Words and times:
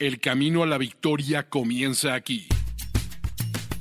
El 0.00 0.18
camino 0.18 0.62
a 0.62 0.66
la 0.66 0.78
victoria 0.78 1.50
comienza 1.50 2.14
aquí. 2.14 2.48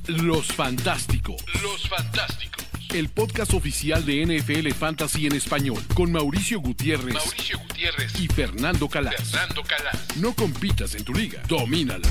Los 0.05 0.47
Fantásticos. 0.47 1.41
Los 1.63 1.87
Fantásticos. 1.87 2.65
El 2.93 3.07
podcast 3.07 3.53
oficial 3.53 4.05
de 4.05 4.25
NFL 4.25 4.69
Fantasy 4.71 5.27
en 5.27 5.35
español 5.35 5.81
con 5.95 6.11
Mauricio 6.11 6.59
Gutiérrez. 6.59 7.13
Mauricio 7.13 7.57
Gutiérrez 7.59 8.19
y 8.19 8.27
Fernando 8.27 8.89
Calas. 8.89 9.15
Fernando 9.31 9.63
Calas. 9.63 10.17
No 10.17 10.35
compitas 10.35 10.93
en 10.95 11.05
tu 11.05 11.13
liga, 11.13 11.41
domínala. 11.47 12.05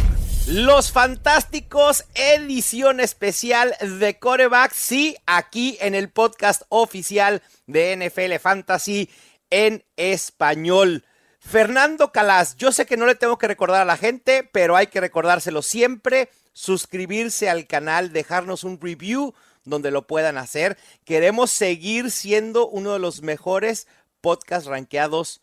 Los 0.47 0.91
Fantásticos, 0.91 2.07
edición 2.15 3.01
especial 3.01 3.75
de 4.01 4.19
Coreback, 4.19 4.73
sí, 4.73 5.17
aquí 5.27 5.77
en 5.83 5.95
el 5.95 6.09
podcast 6.09 6.63
oficial 6.71 7.43
de 7.67 7.95
NFL 7.95 8.39
Fantasy 8.41 9.11
en 9.51 9.85
español. 9.99 11.05
Fernando 11.41 12.13
Calas, 12.13 12.57
yo 12.57 12.73
sé 12.73 12.87
que 12.87 12.97
no 12.97 13.07
le 13.07 13.15
tengo 13.15 13.39
que 13.39 13.49
recordar 13.49 13.83
a 13.83 13.87
la 13.87 13.97
gente, 13.97 14.49
pero 14.53 14.77
hay 14.77 14.89
que 14.89 15.01
recordárselo 15.01 15.63
siempre. 15.63 16.29
Suscribirse 16.53 17.49
al 17.49 17.67
canal, 17.67 18.13
dejarnos 18.13 18.65
un 18.65 18.81
review 18.81 19.35
donde 19.65 19.91
lo 19.91 20.07
puedan 20.07 20.37
hacer. 20.37 20.77
Queremos 21.05 21.51
seguir 21.51 22.11
siendo 22.11 22.69
uno 22.69 22.93
de 22.93 22.99
los 22.99 23.23
mejores 23.23 23.87
podcasts 24.21 24.69
rankeados 24.69 25.41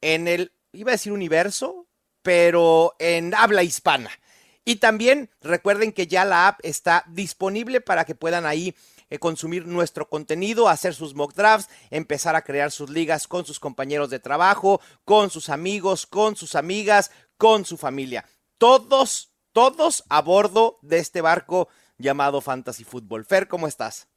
en 0.00 0.28
el, 0.28 0.52
iba 0.72 0.90
a 0.90 0.92
decir 0.92 1.12
universo, 1.12 1.86
pero 2.22 2.94
en 2.98 3.34
habla 3.34 3.62
hispana. 3.62 4.10
Y 4.64 4.76
también 4.76 5.30
recuerden 5.40 5.92
que 5.92 6.06
ya 6.06 6.26
la 6.26 6.48
app 6.48 6.60
está 6.62 7.04
disponible 7.08 7.80
para 7.80 8.04
que 8.04 8.14
puedan 8.14 8.44
ahí 8.44 8.74
eh, 9.10 9.18
consumir 9.18 9.66
nuestro 9.66 10.08
contenido, 10.08 10.68
hacer 10.68 10.94
sus 10.94 11.14
mock 11.14 11.34
drafts, 11.34 11.70
empezar 11.90 12.36
a 12.36 12.42
crear 12.42 12.70
sus 12.70 12.90
ligas 12.90 13.26
con 13.26 13.44
sus 13.46 13.58
compañeros 13.58 14.10
de 14.10 14.18
trabajo, 14.18 14.80
con 15.04 15.30
sus 15.30 15.48
amigos, 15.48 16.06
con 16.06 16.36
sus 16.36 16.54
amigas, 16.54 17.10
con 17.36 17.64
su 17.64 17.76
familia. 17.76 18.24
Todos, 18.58 19.32
todos 19.52 20.04
a 20.08 20.20
bordo 20.20 20.78
de 20.82 20.98
este 20.98 21.20
barco 21.20 21.68
llamado 21.96 22.40
Fantasy 22.40 22.84
Football. 22.84 23.24
Fer, 23.24 23.48
¿cómo 23.48 23.66
estás? 23.66 24.08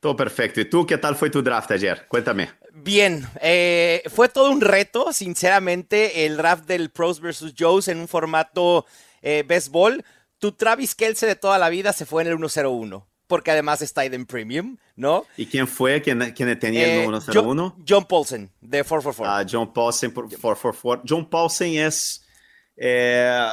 Todo 0.00 0.16
perfecto. 0.16 0.60
¿Y 0.60 0.64
tú 0.64 0.86
qué 0.86 0.98
tal 0.98 1.16
fue 1.16 1.30
tu 1.30 1.42
draft 1.42 1.70
ayer? 1.72 2.06
Cuéntame. 2.08 2.50
Bien, 2.72 3.28
eh, 3.40 4.02
fue 4.06 4.28
todo 4.28 4.50
un 4.50 4.60
reto, 4.60 5.12
sinceramente, 5.12 6.24
el 6.24 6.36
draft 6.36 6.66
del 6.66 6.90
Pros 6.90 7.20
vs. 7.20 7.54
Joes 7.58 7.88
en 7.88 7.98
un 7.98 8.08
formato 8.08 8.86
eh. 9.22 9.44
Tu 10.38 10.52
Travis 10.52 10.94
Kelce 10.94 11.26
de 11.26 11.34
toda 11.34 11.58
la 11.58 11.68
vida 11.68 11.92
se 11.92 12.06
fue 12.06 12.22
en 12.22 12.28
el 12.28 12.38
1-0-1 12.38 13.07
porque 13.28 13.50
además 13.50 13.82
está 13.82 14.04
en 14.04 14.26
Premium, 14.26 14.76
¿no? 14.96 15.24
¿Y 15.36 15.46
quién 15.46 15.68
fue? 15.68 16.02
¿Quién, 16.02 16.18
quién 16.34 16.58
tenía 16.58 17.04
el 17.04 17.22
101? 17.22 17.76
Eh, 17.78 17.82
John, 17.86 18.04
Paulsen, 18.06 18.50
de 18.60 18.82
444. 18.82 19.24
Ah, 19.24 19.46
John 19.48 19.72
Paulsen 19.72 20.12
por 20.12 20.24
444. 20.24 21.04
John 21.06 21.28
Paulsen 21.28 21.74
es. 21.74 22.26
Eh, 22.76 23.48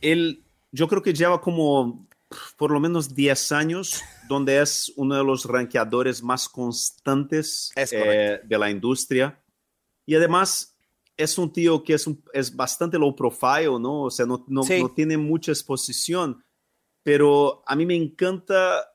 él, 0.00 0.42
yo 0.72 0.88
creo 0.88 1.02
que 1.02 1.12
lleva 1.12 1.40
como 1.40 2.08
por 2.56 2.70
lo 2.70 2.80
menos 2.80 3.14
10 3.14 3.52
años, 3.52 4.02
donde 4.28 4.60
es 4.60 4.92
uno 4.96 5.16
de 5.16 5.24
los 5.24 5.44
rankeadores 5.44 6.22
más 6.22 6.48
constantes 6.48 7.70
eh, 7.76 8.40
de 8.42 8.58
la 8.58 8.70
industria. 8.70 9.38
Y 10.06 10.14
además 10.14 10.74
es 11.16 11.36
un 11.36 11.52
tío 11.52 11.82
que 11.82 11.94
es, 11.94 12.08
es 12.32 12.54
bastante 12.54 12.98
low 12.98 13.14
profile, 13.14 13.78
¿no? 13.80 14.02
O 14.04 14.10
sea, 14.10 14.24
no, 14.24 14.44
no, 14.48 14.62
no 14.62 14.90
tiene 14.90 15.16
mucha 15.16 15.52
exposición 15.52 16.42
pero 17.08 17.62
a 17.64 17.74
mí 17.74 17.86
me 17.86 17.96
encanta 17.96 18.86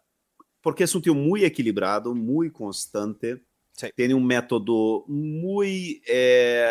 porque 0.61 0.83
es 0.83 0.93
un 0.93 1.01
tío 1.01 1.15
muy 1.15 1.43
equilibrado, 1.43 2.13
muy 2.13 2.51
constante, 2.51 3.43
sí. 3.71 3.87
tiene 3.95 4.13
un 4.13 4.23
método 4.23 5.03
muy, 5.07 5.99
eh, 6.07 6.63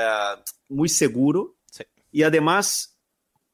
muy 0.69 0.89
seguro 0.89 1.57
sí. 1.67 1.83
y 2.13 2.23
además 2.23 2.97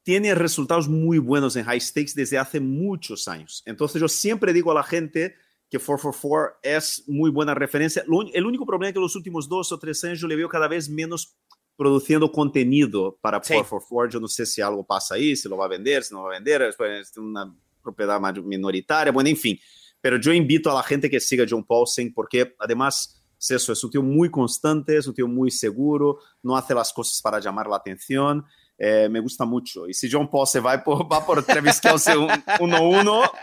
tiene 0.03 0.35
resultados 0.35 0.87
muy 0.87 1.17
buenos 1.17 1.55
en 1.55 1.65
high 1.65 1.81
stakes 1.81 2.11
desde 2.13 2.37
hace 2.37 2.59
muchos 2.59 3.27
años. 3.27 3.63
Entonces 3.65 3.99
yo 3.99 4.07
siempre 4.07 4.53
digo 4.53 4.69
a 4.69 4.75
la 4.75 4.83
gente 4.83 5.33
que 5.67 5.79
444 5.79 6.59
es 6.61 7.05
muy 7.07 7.31
buena 7.31 7.55
referencia. 7.55 8.03
El 8.33 8.45
único 8.45 8.67
problema 8.67 8.89
es 8.89 8.93
que 8.93 8.99
los 8.99 9.15
últimos 9.15 9.49
dos 9.49 9.71
o 9.71 9.79
tres 9.79 10.03
años 10.03 10.19
yo 10.19 10.27
le 10.27 10.35
veo 10.35 10.47
cada 10.47 10.67
vez 10.67 10.89
menos 10.89 11.39
produciendo 11.75 12.31
contenido 12.31 13.17
para 13.19 13.39
444. 13.39 14.11
Yo 14.11 14.19
no 14.19 14.27
sé 14.27 14.45
si 14.45 14.61
algo 14.61 14.85
pasa 14.85 15.15
ahí, 15.15 15.35
si 15.35 15.49
lo 15.49 15.57
va 15.57 15.65
a 15.65 15.69
vender, 15.69 16.03
si 16.03 16.13
no 16.13 16.21
va 16.21 16.29
a 16.29 16.33
vender. 16.33 16.61
Es 16.61 17.17
una 17.17 17.51
propiedad 17.81 18.19
minoritaria, 18.43 19.11
bueno, 19.11 19.29
en 19.29 19.37
fin. 19.37 19.59
Pero 20.01 20.17
yo 20.17 20.31
invito 20.31 20.71
a 20.71 20.75
la 20.75 20.83
gente 20.83 21.09
que 21.09 21.19
siga 21.19 21.45
John 21.49 21.63
Paulsen 21.63 22.13
porque 22.13 22.55
además 22.59 23.21
es 23.39 23.51
eso, 23.51 23.73
es 23.73 23.83
un 23.83 23.91
tío 23.91 24.03
muy 24.03 24.29
constante, 24.29 24.97
es 24.97 25.07
un 25.07 25.13
tío 25.13 25.27
muy 25.27 25.51
seguro, 25.51 26.19
no 26.43 26.55
hace 26.57 26.73
las 26.73 26.91
cosas 26.91 27.21
para 27.21 27.39
llamar 27.39 27.67
la 27.67 27.77
atención. 27.77 28.45
Eh, 28.81 29.09
me 29.11 29.19
gusta 29.19 29.43
mucho. 29.43 29.89
Y 29.89 29.93
si 29.93 30.09
John 30.09 30.29
Paul 30.29 30.47
se 30.47 30.61
va 30.61 30.81
por, 30.81 31.11
va 31.11 31.25
por 31.25 31.43
Travis 31.43 31.81
Kelce 31.81 32.15
1-1. 32.15 33.31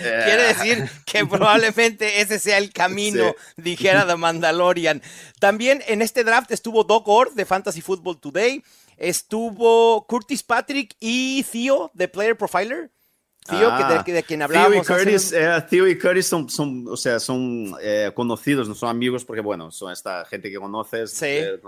Eh. 0.00 0.22
Quiere 0.24 0.42
decir 0.44 0.90
que 1.04 1.26
probablemente 1.26 2.22
ese 2.22 2.38
sea 2.38 2.56
el 2.56 2.72
camino, 2.72 3.34
dijera 3.58 4.06
The 4.06 4.16
Mandalorian. 4.16 5.02
También 5.38 5.82
en 5.86 6.00
este 6.00 6.24
draft 6.24 6.50
estuvo 6.50 6.84
Doc 6.84 7.06
Orr 7.08 7.34
de 7.34 7.44
Fantasy 7.44 7.82
Football 7.82 8.18
Today, 8.18 8.64
estuvo 8.96 10.06
Curtis 10.06 10.42
Patrick 10.42 10.96
y 10.98 11.44
Theo 11.44 11.90
de 11.92 12.08
Player 12.08 12.38
Profiler. 12.38 12.90
Tío, 13.48 13.68
ah, 13.70 14.04
de, 14.06 14.12
de, 14.12 14.22
quien 14.22 14.40
hablábamos. 14.42 14.86
Theo 14.86 14.96
y 14.96 15.04
Curtis, 15.04 15.32
eh, 15.32 15.64
Theo 15.68 15.88
y 15.88 15.98
Curtis 15.98 16.26
son, 16.26 16.48
son, 16.48 16.86
o 16.86 16.96
sea, 16.96 17.18
son 17.18 17.74
eh, 17.82 18.12
conocidos, 18.14 18.68
no 18.68 18.74
son 18.76 18.88
amigos, 18.88 19.24
porque 19.24 19.40
bueno, 19.40 19.72
son 19.72 19.92
esta 19.92 20.24
gente 20.26 20.48
que 20.48 20.58
conoces, 20.58 21.10
sí. 21.10 21.26
eh, 21.26 21.60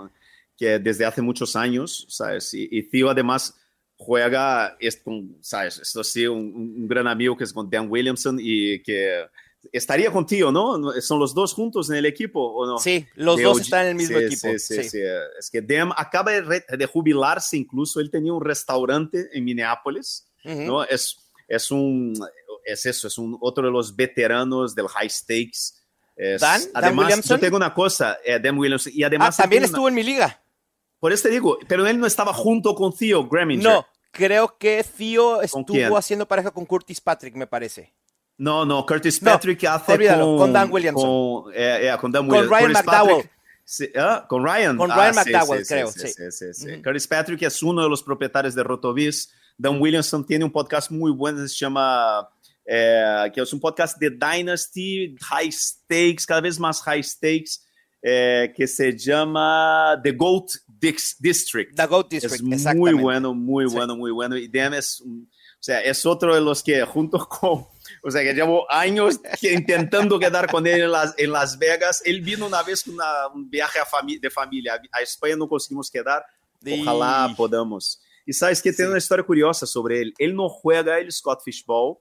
que 0.57 0.79
desde 0.79 1.05
hace 1.05 1.21
muchos 1.21 1.55
años, 1.57 2.05
¿sabes? 2.07 2.53
Y, 2.53 2.69
y 2.71 2.83
Theo 2.83 3.09
además 3.09 3.55
juega, 3.97 4.77
es 4.79 4.95
con, 4.95 5.37
¿sabes? 5.41 5.79
Esto 5.79 6.01
sí, 6.03 6.25
un, 6.25 6.53
un, 6.55 6.87
gran 6.87 7.07
amigo 7.07 7.35
que 7.35 7.43
es 7.43 7.51
con 7.51 7.69
Dan 7.69 7.89
Williamson 7.89 8.37
y 8.39 8.81
que 8.81 9.25
estaría 9.73 10.11
contigo, 10.11 10.53
¿no? 10.53 10.93
¿Son 11.01 11.19
los 11.19 11.33
dos 11.33 11.53
juntos 11.53 11.89
en 11.89 11.97
el 11.97 12.05
equipo 12.05 12.39
o 12.41 12.65
no? 12.65 12.77
Sí, 12.77 13.05
los 13.15 13.41
dos 13.41 13.59
están 13.59 13.81
en 13.81 13.87
el 13.89 13.95
mismo 13.95 14.17
sí, 14.17 14.23
equipo. 14.23 14.47
Sí, 14.57 14.59
sí, 14.59 14.83
sí, 14.89 14.99
Es 15.37 15.49
que 15.49 15.61
Dan 15.61 15.91
acaba 15.97 16.31
de, 16.31 16.63
de, 16.69 16.85
jubilarse 16.85 17.57
incluso, 17.57 17.99
él 17.99 18.09
tenía 18.09 18.31
un 18.31 18.43
restaurante 18.43 19.27
en 19.33 19.43
Minneapolis, 19.43 20.25
uh 20.45 20.49
-huh. 20.49 20.65
¿no? 20.65 20.83
Es 20.85 21.24
es 21.47 21.71
un, 21.71 22.13
es 22.63 22.85
eso, 22.85 23.07
es 23.07 23.17
un 23.17 23.37
otro 23.41 23.65
de 23.65 23.71
los 23.71 23.95
veteranos 23.95 24.75
del 24.75 24.87
high 24.87 25.09
stakes. 25.09 25.73
Es, 26.15 26.41
Dan, 26.41 26.61
además, 26.73 26.81
Dan 26.81 26.99
Williamson. 26.99 27.37
yo 27.37 27.41
tengo 27.41 27.57
una 27.57 27.73
cosa, 27.73 28.17
eh, 28.23 28.39
Dan 28.39 28.57
Williamson, 28.57 28.93
y 28.95 29.03
además... 29.03 29.39
Ah, 29.39 29.43
también 29.43 29.63
estuvo 29.63 29.83
una... 29.83 29.89
en 29.89 29.95
mi 29.95 30.03
liga. 30.03 30.41
Por 30.99 31.11
eso 31.11 31.23
te 31.23 31.29
digo, 31.29 31.59
pero 31.67 31.85
él 31.85 31.99
no 31.99 32.07
estaba 32.07 32.33
junto 32.33 32.73
con 32.73 32.93
Theo 32.93 33.27
Greminger. 33.27 33.71
No, 33.71 33.85
creo 34.11 34.57
que 34.57 34.83
Theo 34.97 35.41
estuvo 35.41 35.97
haciendo 35.97 36.27
pareja 36.27 36.51
con 36.51 36.65
Curtis 36.65 37.01
Patrick, 37.01 37.35
me 37.35 37.47
parece. 37.47 37.93
No, 38.37 38.65
no, 38.65 38.85
Curtis 38.85 39.19
Patrick 39.19 39.63
no, 39.63 39.69
hace 39.71 39.93
olvídalo, 39.93 40.25
con, 40.25 40.37
con 40.37 40.53
Dan 40.53 40.71
Williamson. 40.71 41.43
Con, 41.43 41.53
eh, 41.53 41.89
eh, 41.89 41.97
con 41.99 42.11
Dan. 42.11 42.27
Con 42.27 42.49
Ryan 42.49 42.65
Curtis 42.65 42.85
McDowell. 42.85 43.15
Patrick, 43.15 43.31
sí, 43.63 43.89
¿ah? 43.95 44.25
con 44.27 44.43
Ryan. 44.43 44.77
Con 44.77 44.89
Ryan 44.89 45.17
ah, 45.17 45.23
McDowell, 45.23 45.65
sí, 45.65 45.73
creo. 45.73 45.91
Sí, 45.91 46.07
sí, 46.07 46.31
sí, 46.31 46.53
sí. 46.53 46.67
-huh. 46.67 46.83
Curtis 46.83 47.07
Patrick 47.07 47.41
es 47.43 47.63
uno 47.63 47.83
de 47.83 47.89
los 47.89 48.03
propietarios 48.03 48.55
de 48.55 48.63
Rotoviz. 48.63 49.31
Dan 49.57 49.81
Williamson 49.81 50.25
tiene 50.25 50.45
un 50.45 50.51
podcast 50.51 50.91
muy 50.91 51.11
bueno 51.11 51.41
que 51.41 51.47
se 51.47 51.55
llama 51.55 52.29
eh, 52.65 53.31
que 53.33 53.41
es 53.41 53.53
un 53.53 53.59
podcast 53.59 53.97
de 53.99 54.09
Dynasty, 54.09 55.15
high 55.21 55.51
stakes, 55.51 56.25
cada 56.25 56.41
vez 56.41 56.59
más 56.59 56.81
high 56.81 57.03
stakes, 57.03 57.61
eh, 58.01 58.51
que 58.55 58.67
se 58.67 58.97
llama 58.97 59.99
The 60.03 60.11
Goat 60.13 60.49
Dix 60.67 61.15
District. 61.19 61.75
The 61.75 61.85
Goat 61.85 62.09
District, 62.09 62.43
es 62.51 62.75
muy 62.75 62.93
bueno, 62.93 63.33
muy 63.35 63.65
bueno, 63.65 63.93
sí. 63.93 63.99
muy 63.99 64.11
bueno. 64.11 64.35
Y 64.35 64.47
Dan 64.47 64.73
es, 64.73 65.01
o 65.01 65.27
sea, 65.59 65.79
es 65.81 66.05
otro 66.07 66.33
de 66.33 66.41
los 66.41 66.63
que 66.63 66.83
junto 66.85 67.19
con, 67.29 67.67
o 68.01 68.11
sea, 68.11 68.23
que 68.23 68.33
llevo 68.33 68.69
años 68.71 69.19
intentando 69.41 70.17
quedar 70.17 70.49
con 70.49 70.65
él 70.65 70.81
en 70.81 70.91
Las, 70.91 71.13
en 71.17 71.31
Las 71.31 71.59
Vegas. 71.59 72.01
Él 72.03 72.21
vino 72.21 72.47
una 72.47 72.63
vez 72.63 72.83
con 72.83 72.95
un 73.35 73.49
viaje 73.49 73.77
a 73.77 73.85
fami 73.85 74.17
de 74.17 74.31
familia 74.31 74.81
a 74.91 75.01
España, 75.01 75.35
no 75.35 75.47
conseguimos 75.47 75.91
quedar. 75.91 76.25
Ojalá 76.81 77.31
podamos. 77.37 78.01
Y 78.25 78.33
sabes 78.33 78.61
que 78.61 78.73
tiene 78.73 78.89
una 78.89 78.97
historia 78.97 79.25
curiosa 79.25 79.65
sobre 79.65 80.01
él. 80.01 80.13
Él 80.17 80.35
no 80.35 80.49
juega 80.49 80.97
el 80.99 81.11
Scott 81.11 81.41
Fishbowl 81.43 81.97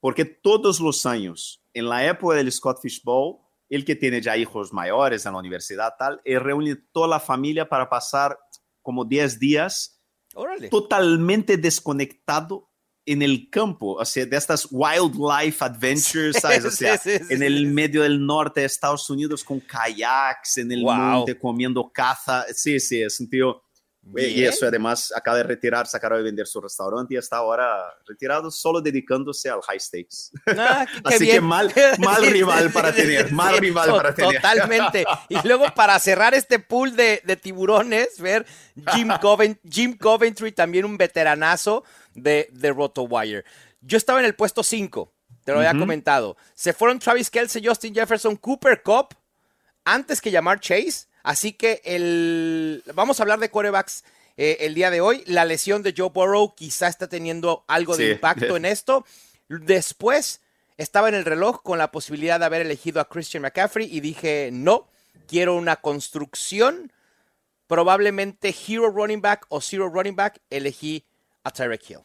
porque 0.00 0.24
todos 0.24 0.80
los 0.80 1.04
años, 1.04 1.62
en 1.74 1.88
la 1.88 2.06
época 2.06 2.36
del 2.36 2.50
Scott 2.50 2.80
Fishbowl, 2.80 3.36
el 3.68 3.84
que 3.84 3.94
tiene 3.94 4.20
ya 4.22 4.36
hijos 4.36 4.72
mayores 4.72 5.26
en 5.26 5.32
la 5.34 5.38
universidad, 5.38 5.92
tal, 5.98 6.20
él 6.24 6.40
reúne 6.40 6.76
toda 6.92 7.06
la 7.06 7.20
familia 7.20 7.68
para 7.68 7.88
pasar 7.88 8.36
como 8.82 9.04
10 9.04 9.38
días 9.38 10.00
Órale. 10.34 10.68
totalmente 10.70 11.56
desconectado 11.58 12.68
en 13.06 13.22
el 13.22 13.48
campo, 13.50 13.94
o 13.94 14.04
sea, 14.04 14.24
de 14.26 14.36
estas 14.36 14.68
wildlife 14.70 15.64
adventures, 15.64 16.36
¿sabes? 16.40 16.64
O 16.64 16.70
sea, 16.70 16.96
sí, 16.98 17.10
sí, 17.18 17.24
sí, 17.24 17.34
en 17.34 17.42
el 17.42 17.66
medio 17.66 18.02
del 18.02 18.24
norte 18.24 18.60
de 18.60 18.66
Estados 18.66 19.08
Unidos 19.10 19.42
con 19.42 19.58
kayaks, 19.60 20.58
en 20.58 20.70
el 20.72 20.82
Wow. 20.82 20.94
monte 20.94 21.38
comiendo 21.38 21.90
caza. 21.92 22.44
Sí, 22.54 22.78
sí, 22.78 23.02
es 23.02 23.18
un 23.20 23.28
tío 23.28 23.62
Y 24.16 24.44
eso 24.44 24.66
además 24.66 25.12
acaba 25.14 25.36
de 25.36 25.42
retirarse, 25.44 25.96
acaba 25.96 26.16
de 26.16 26.22
vender 26.22 26.46
su 26.46 26.60
restaurante 26.60 27.14
y 27.14 27.16
está 27.18 27.36
ahora 27.36 27.94
retirado 28.06 28.50
solo 28.50 28.80
dedicándose 28.80 29.48
al 29.48 29.60
high 29.62 29.78
stakes. 29.78 30.32
Ah, 30.46 30.86
Así 31.04 31.26
que 31.26 31.40
mal, 31.40 31.72
mal 31.98 32.26
rival 32.30 32.72
para 32.72 32.92
tener, 32.92 33.30
mal 33.30 33.58
rival 33.58 33.90
para 33.90 34.14
tener. 34.14 34.36
Totalmente. 34.36 35.04
Y 35.28 35.36
luego 35.46 35.66
para 35.74 35.98
cerrar 35.98 36.34
este 36.34 36.58
pool 36.58 36.96
de, 36.96 37.20
tiburones, 37.40 38.18
ver 38.18 38.46
Jim, 38.92 39.10
Jim, 39.70 39.96
Coventry, 39.96 40.52
también 40.52 40.86
un 40.86 40.96
veteranazo 40.96 41.84
de, 42.14 42.48
de 42.52 42.72
RotoWire. 42.72 43.44
Yo 43.82 43.96
estaba 43.96 44.18
en 44.18 44.26
el 44.26 44.34
puesto 44.34 44.62
5, 44.62 45.12
te 45.44 45.52
lo 45.52 45.58
había 45.58 45.78
comentado. 45.78 46.36
Se 46.54 46.72
fueron 46.72 46.98
Travis 46.98 47.30
Kelsey, 47.30 47.64
Justin 47.64 47.94
Jefferson, 47.94 48.34
Cooper 48.36 48.82
Cup, 48.82 49.14
antes 49.84 50.20
que 50.20 50.30
llamar 50.30 50.58
Chase 50.58 51.09
Así 51.22 51.52
que 51.52 51.82
el, 51.84 52.82
vamos 52.94 53.20
a 53.20 53.22
hablar 53.22 53.38
de 53.40 53.50
corebacks 53.50 54.04
eh, 54.36 54.58
el 54.60 54.74
día 54.74 54.90
de 54.90 55.00
hoy. 55.00 55.22
La 55.26 55.44
lesión 55.44 55.82
de 55.82 55.94
Joe 55.96 56.10
Burrow 56.10 56.54
quizá 56.54 56.88
está 56.88 57.08
teniendo 57.08 57.64
algo 57.66 57.96
de 57.96 58.12
impacto 58.12 58.56
en 58.56 58.64
esto. 58.64 59.04
Después 59.48 60.40
estaba 60.76 61.08
en 61.10 61.14
el 61.14 61.24
reloj 61.24 61.62
con 61.62 61.78
la 61.78 61.90
posibilidad 61.90 62.40
de 62.40 62.46
haber 62.46 62.62
elegido 62.62 63.00
a 63.00 63.08
Christian 63.08 63.42
McCaffrey 63.42 63.86
y 63.94 64.00
dije, 64.00 64.50
no, 64.52 64.88
quiero 65.26 65.56
una 65.56 65.76
construcción. 65.76 66.90
Probablemente 67.66 68.54
Hero 68.66 68.90
Running 68.90 69.20
Back 69.20 69.46
o 69.50 69.60
Zero 69.60 69.88
Running 69.88 70.16
Back, 70.16 70.40
elegí 70.48 71.04
a 71.44 71.50
Tyreek 71.50 71.90
Hill. 71.90 72.00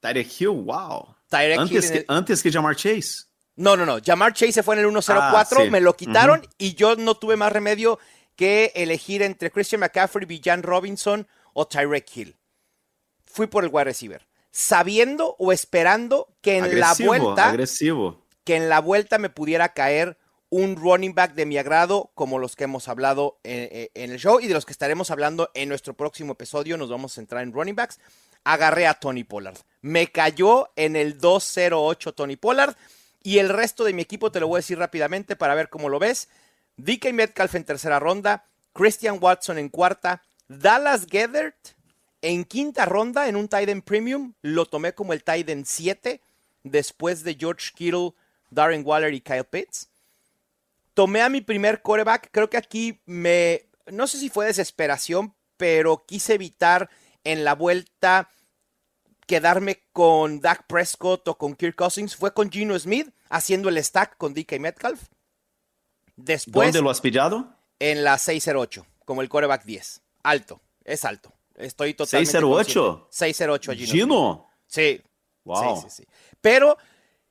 Tyreek 0.00 0.40
Hill, 0.40 0.48
wow. 0.48 1.14
antes, 1.30 1.90
que, 1.90 2.04
antes 2.08 2.42
que 2.42 2.50
Jamar 2.50 2.74
Chase. 2.76 3.26
No, 3.56 3.76
no, 3.76 3.84
no. 3.84 3.98
Jamar 4.04 4.32
Chase 4.32 4.52
se 4.52 4.62
fue 4.62 4.74
en 4.76 4.86
el 4.86 4.90
104, 4.90 5.60
ah, 5.60 5.64
me 5.70 5.80
lo 5.80 5.94
quitaron 5.94 6.42
y 6.58 6.74
yo 6.74 6.96
no 6.96 7.14
tuve 7.14 7.36
más 7.36 7.52
remedio 7.52 7.98
que 8.42 8.72
elegir 8.74 9.22
entre 9.22 9.52
Christian 9.52 9.82
McCaffrey, 9.82 10.26
Villan 10.26 10.64
Robinson 10.64 11.28
o 11.52 11.68
Tyreek 11.68 12.16
Hill. 12.16 12.36
Fui 13.24 13.46
por 13.46 13.62
el 13.62 13.70
wide 13.72 13.84
receiver, 13.84 14.26
sabiendo 14.50 15.36
o 15.38 15.52
esperando 15.52 16.26
que 16.40 16.58
en 16.58 16.80
la 16.80 16.92
vuelta 16.94 17.50
agresivo. 17.50 18.26
que 18.42 18.56
en 18.56 18.68
la 18.68 18.80
vuelta 18.80 19.18
me 19.18 19.30
pudiera 19.30 19.72
caer 19.74 20.18
un 20.50 20.74
running 20.74 21.14
back 21.14 21.34
de 21.34 21.46
mi 21.46 21.56
agrado, 21.56 22.10
como 22.16 22.40
los 22.40 22.56
que 22.56 22.64
hemos 22.64 22.88
hablado 22.88 23.38
en, 23.44 23.88
el 23.94 24.18
show 24.18 24.40
y 24.40 24.48
de 24.48 24.54
los 24.54 24.66
que 24.66 24.72
estaremos 24.72 25.12
hablando 25.12 25.52
en 25.54 25.68
nuestro 25.68 25.94
próximo 25.94 26.32
episodio. 26.32 26.76
Nos 26.76 26.90
vamos 26.90 27.12
a 27.12 27.14
centrar 27.14 27.44
en 27.44 27.52
running 27.52 27.76
backs. 27.76 28.00
Agarré 28.42 28.88
a 28.88 28.94
Tony 28.94 29.22
Pollard. 29.22 29.58
Me 29.82 30.08
cayó 30.08 30.72
en 30.74 30.96
el 30.96 31.16
208 31.18 32.12
Tony 32.12 32.34
Pollard. 32.34 32.74
Y 33.22 33.38
el 33.38 33.50
resto 33.50 33.84
de 33.84 33.92
mi 33.92 34.02
equipo 34.02 34.32
te 34.32 34.40
lo 34.40 34.48
voy 34.48 34.56
a 34.56 34.58
decir 34.58 34.80
rápidamente 34.80 35.36
para 35.36 35.54
ver 35.54 35.68
cómo 35.68 35.88
lo 35.88 36.00
ves. 36.00 36.28
DK 36.76 37.12
Metcalf 37.12 37.54
en 37.54 37.64
tercera 37.64 37.98
ronda, 37.98 38.46
Christian 38.72 39.18
Watson 39.20 39.58
en 39.58 39.68
cuarta, 39.68 40.22
Dallas 40.48 41.06
Gethert 41.10 41.56
en 42.22 42.44
quinta 42.44 42.84
ronda 42.84 43.28
en 43.28 43.36
un 43.36 43.48
Titan 43.48 43.82
Premium, 43.82 44.34
lo 44.42 44.66
tomé 44.66 44.94
como 44.94 45.12
el 45.12 45.24
Titan 45.24 45.64
7 45.64 46.20
después 46.62 47.24
de 47.24 47.34
George 47.34 47.70
Kittle, 47.74 48.12
Darren 48.50 48.82
Waller 48.84 49.12
y 49.12 49.20
Kyle 49.20 49.44
Pitts. 49.44 49.88
Tomé 50.94 51.22
a 51.22 51.28
mi 51.28 51.40
primer 51.40 51.82
coreback, 51.82 52.28
creo 52.30 52.48
que 52.48 52.58
aquí 52.58 53.00
me, 53.06 53.66
no 53.86 54.06
sé 54.06 54.18
si 54.18 54.28
fue 54.28 54.46
desesperación, 54.46 55.34
pero 55.56 56.04
quise 56.06 56.34
evitar 56.34 56.90
en 57.24 57.44
la 57.44 57.54
vuelta 57.54 58.30
quedarme 59.26 59.82
con 59.92 60.40
Dak 60.40 60.66
Prescott 60.66 61.26
o 61.28 61.38
con 61.38 61.54
Kirk 61.54 61.76
Cousins. 61.76 62.16
Fue 62.16 62.34
con 62.34 62.50
Gino 62.50 62.78
Smith 62.78 63.08
haciendo 63.30 63.68
el 63.68 63.82
stack 63.82 64.16
con 64.16 64.34
DK 64.34 64.58
Metcalf. 64.58 65.04
Después, 66.16 66.68
¿Dónde 66.68 66.82
lo 66.82 66.90
has 66.90 67.00
pillado? 67.00 67.56
En 67.78 68.04
la 68.04 68.18
608, 68.18 68.86
como 69.04 69.22
el 69.22 69.28
coreback 69.28 69.64
10. 69.64 70.02
Alto, 70.22 70.60
es 70.84 71.04
alto. 71.04 71.32
Estoy 71.56 71.94
totalmente. 71.94 72.30
608. 72.30 73.08
608 73.10 73.72
Gino. 73.72 73.92
Gino. 73.92 74.50
Sí. 74.66 75.00
Wow. 75.44 75.76
Sí, 75.76 75.82
sí, 75.88 76.02
sí. 76.02 76.08
Pero 76.40 76.78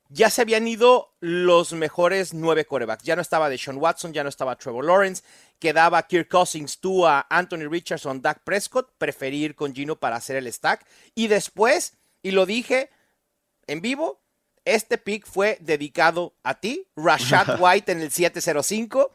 ya 0.08 0.28
se 0.28 0.42
habían 0.42 0.68
ido 0.68 1.14
los 1.20 1.72
mejores 1.72 2.34
nueve 2.34 2.66
corebacks. 2.66 3.02
Ya 3.02 3.16
no 3.16 3.22
estaba 3.22 3.48
Deshaun 3.48 3.78
Watson, 3.78 4.12
ya 4.12 4.22
no 4.22 4.28
estaba 4.28 4.56
Trevor 4.56 4.84
Lawrence, 4.84 5.22
quedaba 5.58 6.02
Kirk 6.06 6.28
Cousins, 6.28 6.78
tú 6.78 7.06
a 7.06 7.26
Anthony 7.30 7.68
Richardson, 7.70 8.20
Dak 8.20 8.42
Prescott. 8.44 8.90
Preferí 8.98 9.42
ir 9.42 9.54
con 9.54 9.74
Gino 9.74 9.96
para 9.96 10.16
hacer 10.16 10.36
el 10.36 10.52
stack. 10.52 10.84
Y 11.14 11.28
después, 11.28 11.94
y 12.22 12.32
lo 12.32 12.44
dije 12.44 12.90
en 13.66 13.80
vivo, 13.80 14.20
este 14.64 14.98
pick 14.98 15.26
fue 15.26 15.58
dedicado 15.60 16.34
a 16.42 16.60
ti, 16.60 16.86
Rashad 16.96 17.58
White 17.60 17.92
en 17.92 18.00
el 18.00 18.10
705, 18.10 19.10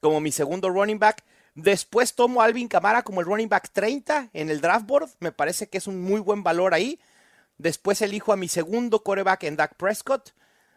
como 0.00 0.20
mi 0.20 0.32
segundo 0.32 0.68
running 0.68 0.98
back. 0.98 1.24
Después 1.54 2.14
tomo 2.14 2.40
a 2.40 2.44
Alvin 2.44 2.68
Camara 2.68 3.02
como 3.02 3.20
el 3.20 3.26
running 3.26 3.48
back 3.48 3.70
30 3.72 4.30
en 4.32 4.50
el 4.50 4.60
draft 4.60 4.86
board. 4.86 5.10
Me 5.18 5.32
parece 5.32 5.68
que 5.68 5.78
es 5.78 5.86
un 5.86 6.00
muy 6.00 6.20
buen 6.20 6.42
valor 6.42 6.74
ahí. 6.74 7.00
Después 7.58 8.00
elijo 8.02 8.32
a 8.32 8.36
mi 8.36 8.48
segundo 8.48 9.02
coreback 9.02 9.44
en 9.44 9.56
Dak 9.56 9.76
Prescott. 9.76 10.32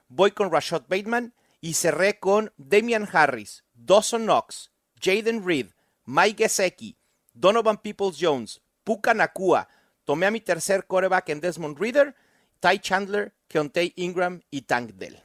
Voy 0.09 0.31
con 0.31 0.51
Rashad 0.51 0.83
Bateman 0.87 1.33
y 1.61 1.75
cerré 1.75 2.19
con 2.19 2.51
Damian 2.57 3.07
Harris, 3.11 3.63
Dawson 3.73 4.23
Knox, 4.23 4.71
Jaden 5.01 5.47
Reed, 5.47 5.67
Mike 6.05 6.43
Gesecki, 6.43 6.97
Donovan 7.33 7.77
Peoples 7.77 8.17
Jones, 8.19 8.61
Puka 8.83 9.13
Nakua. 9.13 9.69
Tomé 10.03 10.25
a 10.25 10.31
mi 10.31 10.41
tercer 10.41 10.85
coreback 10.85 11.29
en 11.29 11.39
Desmond 11.39 11.79
Reader, 11.79 12.15
Ty 12.63 12.79
Chandler, 12.79 13.35
Keontae 13.49 13.91
Ingram 13.97 14.41
y 14.49 14.61
Tank 14.61 14.91
Dell. 14.93 15.21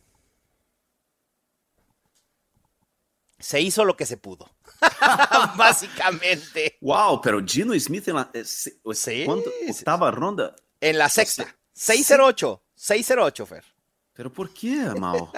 Se 3.38 3.60
hizo 3.60 3.84
lo 3.84 3.96
que 3.96 4.06
se 4.06 4.16
pudo. 4.16 4.50
Básicamente. 5.56 6.78
Wow, 6.80 7.20
pero 7.22 7.40
Gino 7.46 7.78
Smith 7.78 8.08
en 8.08 8.16
la 8.16 8.28
eh, 8.34 9.26
octava 9.68 10.10
ronda. 10.10 10.56
En 10.80 10.98
la 10.98 11.08
sexta. 11.08 11.46
608. 11.74 12.64
608, 12.74 13.46
Fer. 13.46 13.64
¿Pero 14.14 14.32
por 14.32 14.52
qué, 14.52 14.92
Mao? 14.98 15.30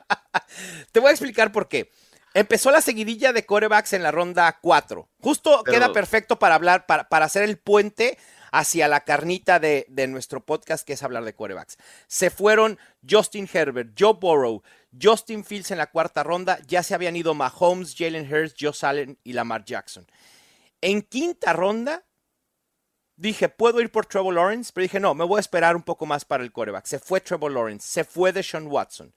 Te 0.92 1.00
voy 1.00 1.10
a 1.10 1.12
explicar 1.12 1.52
por 1.52 1.68
qué. 1.68 1.92
Empezó 2.32 2.70
la 2.70 2.80
seguidilla 2.80 3.34
de 3.34 3.44
corebacks 3.44 3.92
en 3.92 4.02
la 4.02 4.10
ronda 4.10 4.58
4. 4.62 5.06
Justo 5.20 5.64
queda 5.64 5.92
perfecto 5.92 6.38
para 6.38 6.54
hablar, 6.54 6.86
para, 6.86 7.10
para 7.10 7.26
hacer 7.26 7.42
el 7.42 7.58
puente 7.58 8.16
hacia 8.52 8.88
la 8.88 9.00
carnita 9.00 9.58
de, 9.58 9.86
nuestro 10.08 10.44
podcast, 10.44 10.86
que 10.86 10.94
es 10.94 11.02
hablar 11.02 11.24
de 11.24 11.34
corebacks. 11.34 11.76
Se 12.06 12.30
fueron 12.30 12.78
Justin 13.08 13.48
Herbert, 13.52 13.94
Joe 13.98 14.14
Burrow, 14.14 14.62
Justin 15.00 15.44
Fields 15.44 15.70
en 15.70 15.78
la 15.78 15.90
cuarta 15.90 16.22
ronda, 16.22 16.58
ya 16.66 16.82
se 16.82 16.94
habían 16.94 17.16
ido 17.16 17.34
Mahomes, 17.34 17.94
Jalen 17.96 18.32
Hurts, 18.32 18.54
Joe 18.58 18.72
Allen 18.82 19.18
y 19.24 19.32
Lamar 19.32 19.64
Jackson. 19.64 20.06
En 20.80 21.02
quinta 21.02 21.52
ronda, 21.52 22.04
dije, 23.16 23.48
puedo 23.48 23.80
ir 23.80 23.92
por 23.92 24.06
Trevor 24.06 24.34
Lawrence, 24.34 24.72
pero 24.74 24.82
dije, 24.82 24.98
no, 24.98 25.14
me 25.14 25.24
voy 25.24 25.36
a 25.36 25.40
esperar 25.40 25.76
un 25.76 25.82
poco 25.82 26.06
más 26.06 26.24
para 26.24 26.42
el 26.42 26.52
coreback. 26.52 26.86
Se 26.86 26.98
fue 26.98 27.20
Trevor 27.20 27.52
Lawrence, 27.52 27.86
se 27.86 28.04
fue 28.04 28.32
de 28.32 28.42
Sean 28.42 28.66
Watson. 28.66 29.14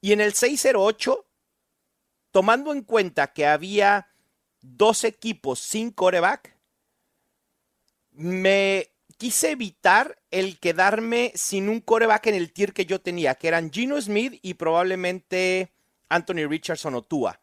Y 0.00 0.12
en 0.12 0.20
el 0.20 0.34
608, 0.34 1.26
tomando 2.30 2.72
en 2.72 2.82
cuenta 2.82 3.32
que 3.32 3.46
había 3.46 4.08
dos 4.60 5.04
equipos 5.04 5.60
sin 5.60 5.90
coreback, 5.90 6.51
me 8.12 8.90
quise 9.16 9.52
evitar 9.52 10.18
el 10.30 10.58
quedarme 10.58 11.32
sin 11.34 11.68
un 11.68 11.80
coreback 11.80 12.26
en 12.26 12.34
el 12.34 12.52
tier 12.52 12.72
que 12.72 12.86
yo 12.86 13.00
tenía, 13.00 13.34
que 13.36 13.48
eran 13.48 13.70
Gino 13.70 14.00
Smith 14.00 14.38
y 14.42 14.54
probablemente 14.54 15.72
Anthony 16.08 16.48
Richardson 16.48 16.94
o 16.94 17.02
Tua. 17.02 17.40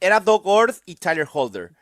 Era 0.00 0.20
Doug 0.20 0.46
Orth 0.46 0.78
y 0.86 0.96
Tyler 0.96 1.28
Holder. 1.30 1.72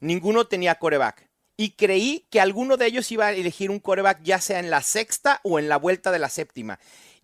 Ninguno 0.00 0.46
tenía 0.46 0.74
coreback. 0.76 1.28
Y 1.56 1.70
creí 1.70 2.26
que 2.30 2.40
alguno 2.40 2.76
de 2.76 2.86
ellos 2.86 3.10
iba 3.12 3.26
a 3.26 3.32
elegir 3.32 3.70
un 3.70 3.78
coreback 3.80 4.22
ya 4.22 4.40
sea 4.40 4.58
en 4.58 4.70
la 4.70 4.82
sexta 4.82 5.40
o 5.42 5.58
en 5.58 5.68
la 5.68 5.76
vuelta 5.76 6.10
de 6.10 6.18
la 6.18 6.28
séptima. 6.28 6.78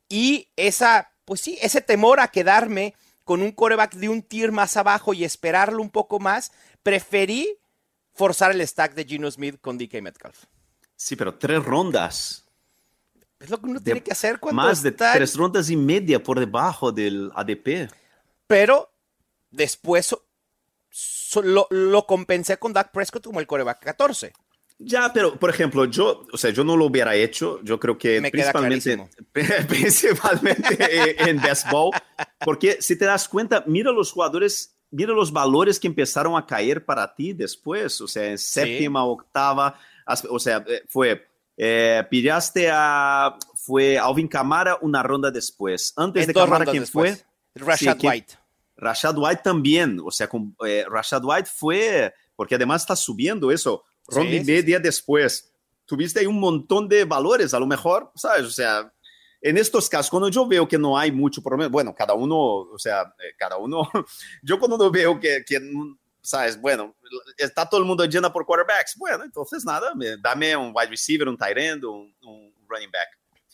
Y 0.08 0.48
esa, 0.56 1.12
pues 1.24 1.40
sí, 1.40 1.58
ese 1.60 1.80
temor 1.80 2.20
a 2.20 2.28
quedarme 2.28 2.94
con 3.24 3.42
un 3.42 3.52
coreback 3.52 3.94
de 3.94 4.08
un 4.08 4.22
tier 4.22 4.52
más 4.52 4.76
abajo 4.76 5.14
y 5.14 5.24
esperarlo 5.24 5.82
un 5.82 5.90
poco 5.90 6.18
más, 6.18 6.50
preferí 6.82 7.59
forzar 8.14 8.52
el 8.52 8.66
stack 8.66 8.94
de 8.94 9.04
Gino 9.04 9.30
Smith 9.30 9.60
con 9.60 9.78
DK 9.78 10.02
Metcalf. 10.02 10.44
Sí, 10.96 11.16
pero 11.16 11.34
tres 11.34 11.64
rondas. 11.64 12.46
Es 13.38 13.48
lo 13.48 13.58
que 13.58 13.66
uno 13.66 13.80
tiene 13.80 14.02
que 14.02 14.12
hacer 14.12 14.38
cuando 14.38 14.62
Más 14.62 14.82
de 14.82 14.92
tres 14.92 15.34
rondas 15.34 15.70
y 15.70 15.76
media 15.76 16.22
por 16.22 16.38
debajo 16.38 16.92
del 16.92 17.30
ADP. 17.34 17.90
Pero 18.46 18.92
después 19.50 20.14
lo, 21.42 22.06
compensé 22.06 22.58
con 22.58 22.72
Dak 22.72 22.92
Prescott 22.92 23.24
como 23.24 23.40
el 23.40 23.46
coreback 23.46 23.82
14. 23.82 24.32
Ya, 24.78 25.12
pero 25.12 25.38
por 25.38 25.50
ejemplo, 25.50 25.84
yo, 25.84 26.26
o 26.32 26.36
sea, 26.38 26.50
yo 26.50 26.64
no 26.64 26.76
lo 26.76 26.86
hubiera 26.86 27.14
hecho. 27.14 27.60
Yo 27.62 27.78
creo 27.78 27.98
que 27.98 28.20
principalmente, 28.30 29.08
principalmente 29.68 31.28
en 31.28 31.36
baseball, 31.36 31.90
porque 32.44 32.78
si 32.80 32.96
te 32.96 33.04
das 33.04 33.28
cuenta, 33.28 33.62
mira 33.66 33.92
los 33.92 34.10
jugadores 34.12 34.79
mira 34.90 35.12
los 35.12 35.32
valores 35.32 35.78
que 35.78 35.88
empezaron 35.88 36.36
a 36.36 36.46
caer 36.46 36.84
para 36.84 37.14
ti 37.14 37.32
después, 37.32 38.00
o 38.00 38.08
sea, 38.08 38.26
en 38.26 38.38
séptima, 38.38 39.04
octava, 39.04 39.78
o 40.28 40.38
sea, 40.38 40.64
eh, 40.66 40.82
fue, 40.88 41.26
eh, 41.56 42.04
pillaste 42.10 42.68
a, 42.72 43.36
fue 43.54 43.98
Alvin 43.98 44.28
Camara 44.28 44.78
una 44.80 45.02
ronda 45.02 45.30
después. 45.30 45.92
Antes 45.96 46.26
de 46.26 46.34
Camara, 46.34 46.64
¿quién 46.64 46.86
fue? 46.86 47.16
Rashad 47.54 47.98
White. 48.02 48.34
Rashad 48.76 49.16
White 49.16 49.42
también, 49.44 50.00
o 50.02 50.10
sea, 50.10 50.28
con, 50.28 50.56
eh, 50.66 50.84
Rashad 50.88 51.22
White 51.24 51.50
fue, 51.52 52.12
porque 52.34 52.54
además 52.54 52.82
está 52.82 52.96
subiendo 52.96 53.50
eso, 53.50 53.84
ronda 54.06 54.34
y 54.34 54.44
media 54.44 54.80
después. 54.80 55.52
Tuviste 55.84 56.20
ahí 56.20 56.26
un 56.26 56.40
montón 56.40 56.88
de 56.88 57.04
valores, 57.04 57.52
a 57.52 57.58
lo 57.58 57.66
mejor, 57.66 58.10
¿sabes? 58.14 58.44
O 58.44 58.50
sea, 58.50 58.92
en 59.42 59.56
estos 59.56 59.88
casos, 59.88 60.10
cuando 60.10 60.28
yo 60.28 60.46
veo 60.46 60.68
que 60.68 60.78
no 60.78 60.98
hay 60.98 61.10
mucho 61.10 61.42
problema, 61.42 61.68
bueno, 61.68 61.94
cada 61.94 62.14
uno, 62.14 62.36
o 62.36 62.78
sea, 62.78 63.02
eh, 63.18 63.34
cada 63.38 63.56
uno, 63.56 63.88
yo 64.42 64.58
cuando 64.58 64.90
veo 64.90 65.18
que, 65.18 65.42
que, 65.46 65.60
sabes, 66.20 66.60
bueno, 66.60 66.94
está 67.38 67.68
todo 67.68 67.80
el 67.80 67.86
mundo 67.86 68.04
lleno 68.04 68.32
por 68.32 68.44
quarterbacks, 68.44 68.96
bueno, 68.96 69.24
entonces 69.24 69.64
nada, 69.64 69.92
dame 70.22 70.56
un 70.56 70.72
wide 70.74 70.90
receiver, 70.90 71.28
un 71.28 71.36
tight 71.36 71.56
end, 71.56 71.84
un, 71.84 72.14
un 72.22 72.54
running 72.68 72.90
back. 72.90 73.08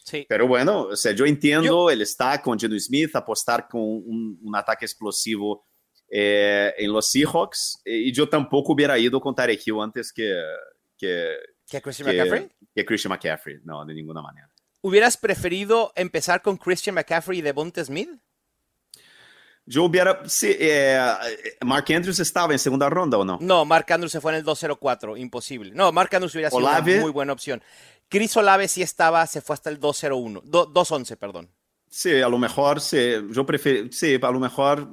Sí. 0.05 0.27
Pero 0.29 0.47
bueno, 0.47 0.83
o 0.83 0.97
sea, 0.97 1.13
yo 1.13 1.25
entiendo 1.25 1.65
yo, 1.65 1.91
el 1.91 2.03
estar 2.03 2.41
con 2.41 2.59
Geno 2.59 2.79
Smith, 2.79 3.15
apostar 3.17 3.69
con 3.69 3.81
un, 3.81 4.39
un 4.41 4.57
ataque 4.57 4.85
explosivo 4.85 5.67
eh, 6.09 6.73
en 6.79 6.93
los 6.93 7.11
Seahawks, 7.11 7.83
y 7.85 8.13
yo 8.13 8.29
tampoco 8.29 8.73
hubiera 8.73 8.99
ido 8.99 9.21
con 9.21 9.35
Tarek 9.35 9.61
Hill 9.67 9.81
antes 9.81 10.13
que... 10.13 10.41
¿Que, 10.99 11.37
¿Que 11.69 11.83
Christian 11.83 12.09
que, 12.09 12.17
McCaffrey? 12.17 12.53
Que 12.75 12.85
Christian 12.85 13.11
McCaffrey, 13.11 13.59
no, 13.65 13.85
de 13.85 13.95
ninguna 13.95 14.23
manera. 14.23 14.49
¿Hubieras 14.87 15.17
preferido 15.17 15.93
empezar 15.97 16.43
con 16.43 16.57
Christian 16.57 16.95
McCaffrey 16.95 17.41
y 17.41 17.43
Devonta 17.43 17.85
Smith? 17.85 18.09
Yo 19.65 19.83
hubiera. 19.83 20.21
Sí, 20.29 20.55
eh, 20.61 20.97
Mark 21.65 21.87
Andrews 21.89 22.21
estaba 22.21 22.53
en 22.53 22.61
segunda 22.61 22.89
ronda 22.89 23.19
o 23.19 23.25
no? 23.25 23.37
No, 23.41 23.65
Mark 23.65 23.93
Andrews 23.93 24.13
se 24.13 24.21
fue 24.21 24.31
en 24.31 24.39
el 24.39 24.45
204, 24.45 25.17
imposible. 25.17 25.73
No, 25.75 25.91
Mark 25.91 26.15
Andrews 26.15 26.37
hubiera 26.37 26.51
sido 26.51 26.63
una 26.63 26.81
muy 27.01 27.11
buena 27.11 27.33
opción. 27.33 27.61
Chris 28.09 28.37
Olave 28.37 28.69
sí 28.69 28.81
estaba, 28.81 29.27
se 29.27 29.41
fue 29.41 29.55
hasta 29.55 29.71
el 29.71 29.81
201, 29.81 30.43
211, 30.45 31.17
perdón. 31.17 31.51
Sí, 31.91 32.21
a 32.21 32.29
lo 32.29 32.39
mejor, 32.39 32.81
sí, 32.81 32.97
yo 33.33 33.45
prefiero, 33.45 33.89
sí, 33.91 34.21
a 34.23 34.31
lo 34.31 34.39
mejor, 34.39 34.89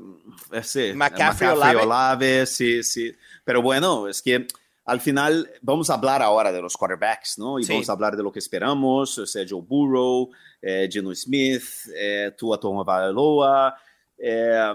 eh, 0.54 0.64
sí. 0.64 0.94
McCaffrey, 0.96 1.52
Olave. 1.52 1.82
Olave, 1.82 2.46
sí, 2.48 2.82
sí. 2.82 3.16
Pero 3.46 3.62
bueno, 3.62 4.08
es 4.08 4.24
que 4.24 4.48
al 4.86 5.00
final 5.00 5.50
vamos 5.62 5.90
a 5.90 5.94
hablar 5.94 6.22
ahora 6.22 6.52
de 6.52 6.62
los 6.62 6.76
quarterbacks, 6.76 7.38
¿no? 7.38 7.60
Y 7.60 7.64
sí. 7.64 7.72
vamos 7.72 7.90
a 7.90 7.94
hablar 7.94 8.18
de 8.18 8.24
lo 8.24 8.32
que 8.32 8.40
esperamos, 8.40 9.18
o 9.18 9.26
sea, 9.26 9.46
Joe 9.48 9.62
Burrow, 9.62 10.30
eh, 10.62 10.90
Geno 10.92 11.14
Smith, 11.16 11.64
eh, 11.96 12.32
Tua 12.38 12.60
Tagovailoa. 12.60 13.76
Eh, 14.18 14.74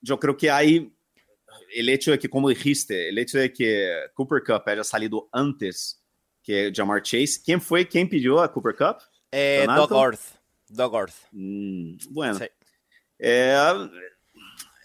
yo 0.00 0.18
creo 0.18 0.36
que 0.36 0.50
hay 0.50 0.92
el 1.74 1.88
hecho 1.88 2.10
de 2.10 2.18
que, 2.18 2.28
como 2.28 2.48
dijiste, 2.48 3.08
el 3.08 3.18
hecho 3.18 3.38
de 3.38 3.52
que 3.52 3.90
Cooper 4.14 4.42
Cup 4.44 4.62
haya 4.66 4.84
salido 4.84 5.28
antes 5.32 6.02
que 6.42 6.72
Jamar 6.74 7.02
Chase. 7.02 7.40
¿Quién 7.44 7.60
fue? 7.60 7.88
¿Quién 7.88 8.08
pidió 8.08 8.40
a 8.40 8.52
Cooper 8.52 8.76
Cup? 8.76 8.98
Eh, 9.32 9.66
Doug 9.66 9.92
Orth. 9.92 10.20
Doug 10.68 10.94
Orth. 10.94 11.14
Mm, 11.32 11.96
bueno. 12.10 12.38
Sí. 12.38 12.46
Eh, 13.18 13.88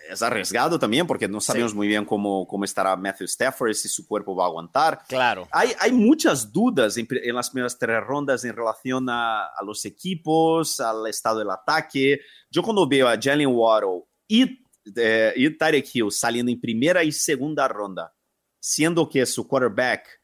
es 0.09 0.21
arriesgado 0.21 0.77
también 0.79 1.07
porque 1.07 1.27
no 1.27 1.39
sabemos 1.41 1.71
sí. 1.71 1.77
muy 1.77 1.87
bien 1.87 2.05
cómo, 2.05 2.47
cómo 2.47 2.65
estará 2.65 2.95
Matthew 2.95 3.25
Stafford, 3.25 3.73
si 3.73 3.89
su 3.89 4.07
cuerpo 4.07 4.35
va 4.35 4.45
a 4.45 4.47
aguantar. 4.47 5.01
Claro. 5.07 5.47
Hay, 5.51 5.71
hay 5.79 5.91
muchas 5.91 6.51
dudas 6.51 6.97
en, 6.97 7.07
en, 7.09 7.35
las 7.35 7.49
primeras 7.49 7.77
tres 7.77 8.01
rondas 8.03 8.43
en 8.43 8.55
relación 8.55 9.09
a, 9.09 9.45
a, 9.45 9.63
los 9.65 9.85
equipos, 9.85 10.79
al 10.79 11.07
estado 11.07 11.39
del 11.39 11.49
ataque. 11.49 12.19
Yo 12.49 12.61
cuando 12.63 12.87
veo 12.87 13.07
a 13.07 13.17
Jalen 13.21 13.49
Waddle 13.49 14.03
y, 14.27 14.63
eh, 14.95 15.33
y 15.35 15.57
Tyreek 15.57 15.89
Hill 15.93 16.11
saliendo 16.11 16.51
en 16.51 16.59
primera 16.59 17.03
y 17.03 17.11
segunda 17.11 17.67
ronda, 17.67 18.13
siendo 18.59 19.07
que 19.07 19.25
su 19.25 19.47
quarterback 19.47 20.21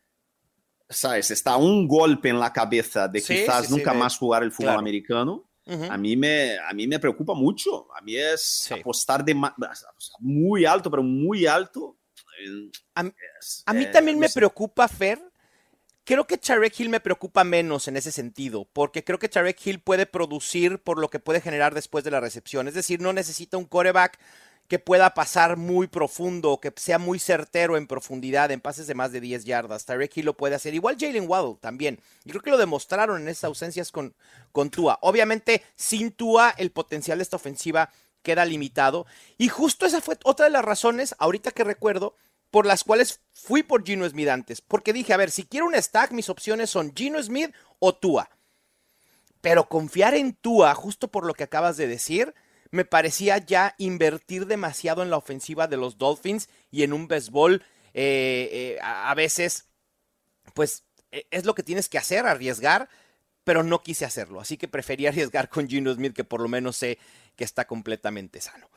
sabes, 0.89 1.31
está 1.31 1.57
un 1.57 1.87
golpe 1.87 2.29
en 2.29 2.39
la 2.39 2.53
cabeza 2.53 3.07
de 3.07 3.19
sí, 3.19 3.35
quizás 3.35 3.67
sí, 3.67 3.73
nunca 3.73 3.93
más 3.93 4.17
jugar 4.17 4.43
el 4.43 4.51
fútbol 4.51 4.67
claro. 4.67 4.79
americano, 4.79 5.46
uh 5.67 5.71
-huh. 5.71 5.91
a, 5.91 5.97
mí 5.97 6.15
me, 6.15 6.57
a 6.57 6.73
mí 6.73 6.87
me 6.87 6.99
preocupa 6.99 7.33
mucho. 7.33 7.87
A 7.95 8.01
mí 8.01 8.15
es 8.15 8.71
apostar 8.71 9.23
de 9.23 9.35
muy 10.19 10.65
alto, 10.65 10.89
pero 10.89 11.03
muy 11.03 11.45
alto. 11.45 11.97
A, 12.95 13.03
es, 13.39 13.63
a 13.65 13.73
mí 13.73 13.83
eh, 13.83 13.87
también 13.87 14.17
no 14.17 14.21
me 14.21 14.29
sé. 14.29 14.39
preocupa, 14.39 14.87
Fer. 14.87 15.21
Creo 16.03 16.25
que 16.25 16.37
Charek 16.37 16.79
Hill 16.79 16.89
me 16.89 17.01
preocupa 17.01 17.43
menos 17.43 17.89
en 17.89 17.97
ese 17.97 18.13
sentido, 18.13 18.65
porque 18.71 19.03
creo 19.03 19.19
que 19.19 19.27
Charek 19.27 19.59
Hill 19.65 19.81
puede 19.81 20.05
producir 20.05 20.79
por 20.79 20.99
lo 20.99 21.09
que 21.09 21.19
puede 21.19 21.41
generar 21.41 21.73
después 21.73 22.05
de 22.05 22.11
la 22.11 22.21
recepción. 22.21 22.69
Es 22.69 22.75
decir, 22.75 23.01
no 23.01 23.11
necesita 23.11 23.57
un 23.57 23.65
coreback 23.65 24.17
que 24.67 24.79
pueda 24.79 25.13
pasar 25.13 25.55
muy 25.55 25.87
profundo, 25.87 26.59
que 26.59 26.73
sea 26.75 26.99
muy 26.99 27.19
certero 27.19 27.77
en 27.77 27.87
profundidad, 27.87 28.51
en 28.51 28.59
pases 28.59 28.85
de 28.87 28.95
más 28.95 29.11
de 29.13 29.21
10 29.21 29.45
yardas. 29.45 29.85
Tyreek 29.85 30.17
Hill 30.17 30.25
lo 30.25 30.35
puede 30.35 30.55
hacer. 30.55 30.73
Igual 30.73 30.97
Jalen 30.99 31.27
Waddle 31.27 31.57
también. 31.61 32.01
Yo 32.25 32.31
creo 32.33 32.41
que 32.41 32.51
lo 32.51 32.57
demostraron 32.57 33.21
en 33.21 33.29
esas 33.29 33.45
ausencias 33.45 33.91
con, 33.91 34.13
con 34.51 34.69
Tua. 34.69 34.99
Obviamente, 35.01 35.63
sin 35.75 36.11
Tua, 36.11 36.53
el 36.57 36.71
potencial 36.71 37.19
de 37.19 37.23
esta 37.23 37.37
ofensiva 37.37 37.89
queda 38.21 38.43
limitado. 38.43 39.05
Y 39.37 39.47
justo 39.47 39.85
esa 39.85 40.01
fue 40.01 40.17
otra 40.25 40.47
de 40.47 40.51
las 40.51 40.65
razones, 40.65 41.15
ahorita 41.17 41.51
que 41.51 41.63
recuerdo, 41.63 42.15
por 42.51 42.65
las 42.65 42.83
cuales 42.83 43.21
fui 43.33 43.63
por 43.63 43.85
Gino 43.85 44.07
Smith 44.09 44.27
antes. 44.27 44.59
Porque 44.59 44.91
dije, 44.91 45.13
a 45.13 45.17
ver, 45.17 45.31
si 45.31 45.43
quiero 45.43 45.67
un 45.67 45.75
stack, 45.75 46.11
mis 46.11 46.29
opciones 46.29 46.69
son 46.69 46.93
Gino 46.93 47.23
Smith 47.23 47.53
o 47.79 47.95
Tua. 47.95 48.29
Pero 49.39 49.69
confiar 49.69 50.13
en 50.13 50.33
Tua, 50.33 50.75
justo 50.75 51.07
por 51.07 51.25
lo 51.25 51.33
que 51.33 51.43
acabas 51.43 51.77
de 51.77 51.87
decir, 51.87 52.33
me 52.71 52.85
parecía 52.85 53.37
ya 53.37 53.75
invertir 53.77 54.45
demasiado 54.45 55.03
en 55.03 55.09
la 55.09 55.17
ofensiva 55.17 55.67
de 55.67 55.77
los 55.77 55.97
Dolphins 55.97 56.49
y 56.71 56.83
en 56.83 56.93
un 56.93 57.07
béisbol 57.07 57.63
eh, 57.93 58.49
eh, 58.51 58.79
a, 58.81 59.13
veces, 59.15 59.65
pues 60.53 60.83
e, 61.11 61.27
es 61.31 61.45
lo 61.45 61.55
que 61.55 61.63
tienes 61.63 61.89
que 61.89 61.97
hacer, 61.97 62.25
arriesgar, 62.25 62.89
pero 63.43 63.63
no 63.63 63.81
quise 63.81 64.05
hacerlo. 64.05 64.39
Así 64.39 64.57
que 64.57 64.67
preferí 64.67 65.07
arriesgar 65.07 65.49
con 65.49 65.67
Gino 65.67 65.93
Smith, 65.93 66.13
que 66.13 66.23
por 66.23 66.41
lo 66.41 66.47
menos 66.47 66.77
sé 66.77 66.99
que 67.35 67.43
está 67.43 67.65
completamente 67.65 68.41
sano. 68.41 68.69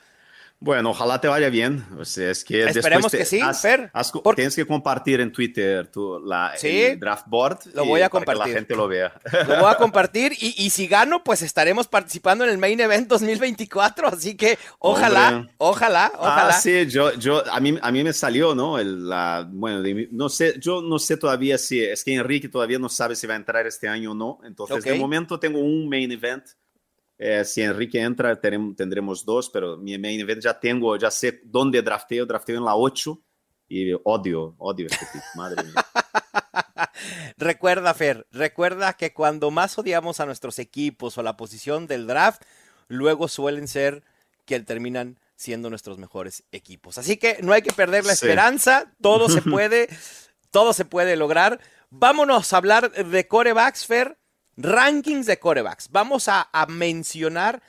Bueno, 0.62 0.90
ojalá 0.90 1.18
te 1.18 1.26
vaya 1.26 1.48
bien. 1.48 1.86
O 1.98 2.04
sea, 2.04 2.30
es 2.30 2.44
que 2.44 2.64
Esperemos 2.64 3.10
te, 3.10 3.16
que 3.16 3.24
sí, 3.24 3.40
has, 3.40 3.62
Fer. 3.62 3.90
Has. 3.94 4.12
Tienes 4.36 4.54
que 4.54 4.66
compartir 4.66 5.18
en 5.20 5.32
Twitter 5.32 5.86
tu, 5.86 6.20
la, 6.20 6.52
¿Sí? 6.54 6.82
el 6.82 7.00
draft 7.00 7.26
board. 7.28 7.60
Lo 7.72 7.86
voy 7.86 8.02
a 8.02 8.10
compartir. 8.10 8.38
Para 8.38 8.44
que 8.44 8.52
la 8.52 8.58
gente 8.58 8.76
lo 8.76 8.86
vea. 8.86 9.18
Lo 9.48 9.56
voy 9.56 9.70
a 9.70 9.74
compartir 9.78 10.34
y, 10.38 10.54
y, 10.62 10.68
si 10.68 10.86
gano, 10.86 11.24
pues 11.24 11.40
estaremos 11.40 11.88
participando 11.88 12.44
en 12.44 12.50
el 12.50 12.58
Main 12.58 12.78
Event 12.78 13.08
2024. 13.08 14.08
Así 14.08 14.36
que 14.36 14.58
ojalá, 14.78 15.28
Hombre. 15.28 15.54
ojalá, 15.56 16.12
ojalá. 16.18 16.48
Ah, 16.48 16.52
sí, 16.52 16.86
yo, 16.88 17.14
yo, 17.14 17.42
a 17.50 17.58
mí, 17.58 17.78
a 17.80 17.90
mí 17.90 18.04
me 18.04 18.12
salió, 18.12 18.54
¿no? 18.54 18.78
El, 18.78 19.08
la, 19.08 19.48
bueno, 19.50 19.82
no 20.10 20.28
sé, 20.28 20.56
yo 20.60 20.82
no 20.82 20.98
sé 20.98 21.16
todavía 21.16 21.56
si, 21.56 21.82
es 21.82 22.04
que 22.04 22.14
Enrique 22.14 22.50
todavía 22.50 22.78
no 22.78 22.90
sabe 22.90 23.16
si 23.16 23.26
va 23.26 23.32
a 23.32 23.38
entrar 23.38 23.66
este 23.66 23.88
año 23.88 24.12
o 24.12 24.14
no. 24.14 24.40
Entonces, 24.44 24.76
okay. 24.80 24.92
de 24.92 24.98
momento 24.98 25.40
tengo 25.40 25.58
un 25.58 25.88
Main 25.88 26.12
Event 26.12 26.44
eh, 27.22 27.44
si 27.44 27.60
Enrique 27.60 28.00
entra, 28.00 28.40
teremos, 28.40 28.74
tendremos 28.74 29.26
dos, 29.26 29.50
pero 29.50 29.76
mi 29.76 29.98
main 29.98 30.18
event 30.18 30.40
ya 30.42 30.58
tengo, 30.58 30.96
ya 30.96 31.10
sé 31.10 31.42
dónde 31.44 31.82
drafteo, 31.82 32.24
drafteo 32.24 32.56
en 32.56 32.64
la 32.64 32.74
8 32.74 33.22
y 33.68 33.92
odio, 34.04 34.54
odio 34.56 34.86
este 34.86 35.04
pick, 35.12 35.22
madre 35.34 35.62
mía. 35.62 35.74
recuerda, 37.36 37.92
Fer, 37.92 38.26
recuerda 38.32 38.94
que 38.94 39.12
cuando 39.12 39.50
más 39.50 39.78
odiamos 39.78 40.18
a 40.18 40.24
nuestros 40.24 40.58
equipos 40.58 41.18
o 41.18 41.22
la 41.22 41.36
posición 41.36 41.86
del 41.86 42.06
draft, 42.06 42.40
luego 42.88 43.28
suelen 43.28 43.68
ser 43.68 44.02
que 44.46 44.58
terminan 44.60 45.20
siendo 45.36 45.68
nuestros 45.68 45.98
mejores 45.98 46.44
equipos. 46.52 46.96
Así 46.96 47.18
que 47.18 47.36
no 47.42 47.52
hay 47.52 47.60
que 47.60 47.74
perder 47.74 48.06
la 48.06 48.16
sí. 48.16 48.24
esperanza, 48.24 48.94
todo 49.02 49.28
se 49.28 49.42
puede, 49.50 49.90
todo 50.50 50.72
se 50.72 50.86
puede 50.86 51.16
lograr. 51.16 51.60
Vámonos 51.90 52.50
a 52.54 52.56
hablar 52.56 52.90
de 52.92 53.28
corebacks, 53.28 53.84
Fer 53.84 54.16
rankings 54.62 55.26
de 55.26 55.38
corebacks. 55.38 55.90
Vamos 55.90 56.28
a, 56.28 56.48
a, 56.52 56.66
mencionar 56.66 57.62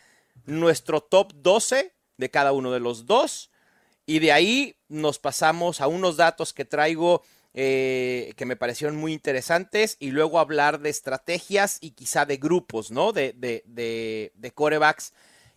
nuestro 0.45 1.01
top 1.01 1.33
12 1.35 1.93
de 2.17 2.29
cada 2.29 2.51
uno 2.51 2.71
de 2.71 2.79
los 2.79 3.05
dos. 3.05 3.51
Y 4.05 4.19
de 4.19 4.31
ahí 4.31 4.75
nos 4.87 5.19
pasamos 5.19 5.81
a 5.81 5.87
unos 5.87 6.17
datos 6.17 6.53
que 6.53 6.65
traigo 6.65 7.21
eh, 7.53 8.33
que 8.37 8.45
me 8.45 8.55
parecieron 8.55 8.97
muy 8.97 9.13
interesantes. 9.13 9.97
Y 9.99 10.11
luego 10.11 10.39
hablar 10.39 10.79
de 10.79 10.89
estrategias 10.89 11.77
y 11.81 11.91
quizá 11.91 12.25
de 12.25 12.37
grupos, 12.37 12.91
¿no? 12.91 13.11
De, 13.11 13.33
de, 13.33 13.63
de, 13.65 14.31
de 14.35 14.51
corebacks 14.51 15.13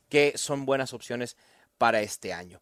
que 0.09 0.35
son 0.37 0.67
buenas 0.67 0.93
opciones 0.93 1.37
para 1.79 2.00
este 2.00 2.33
año. 2.33 2.61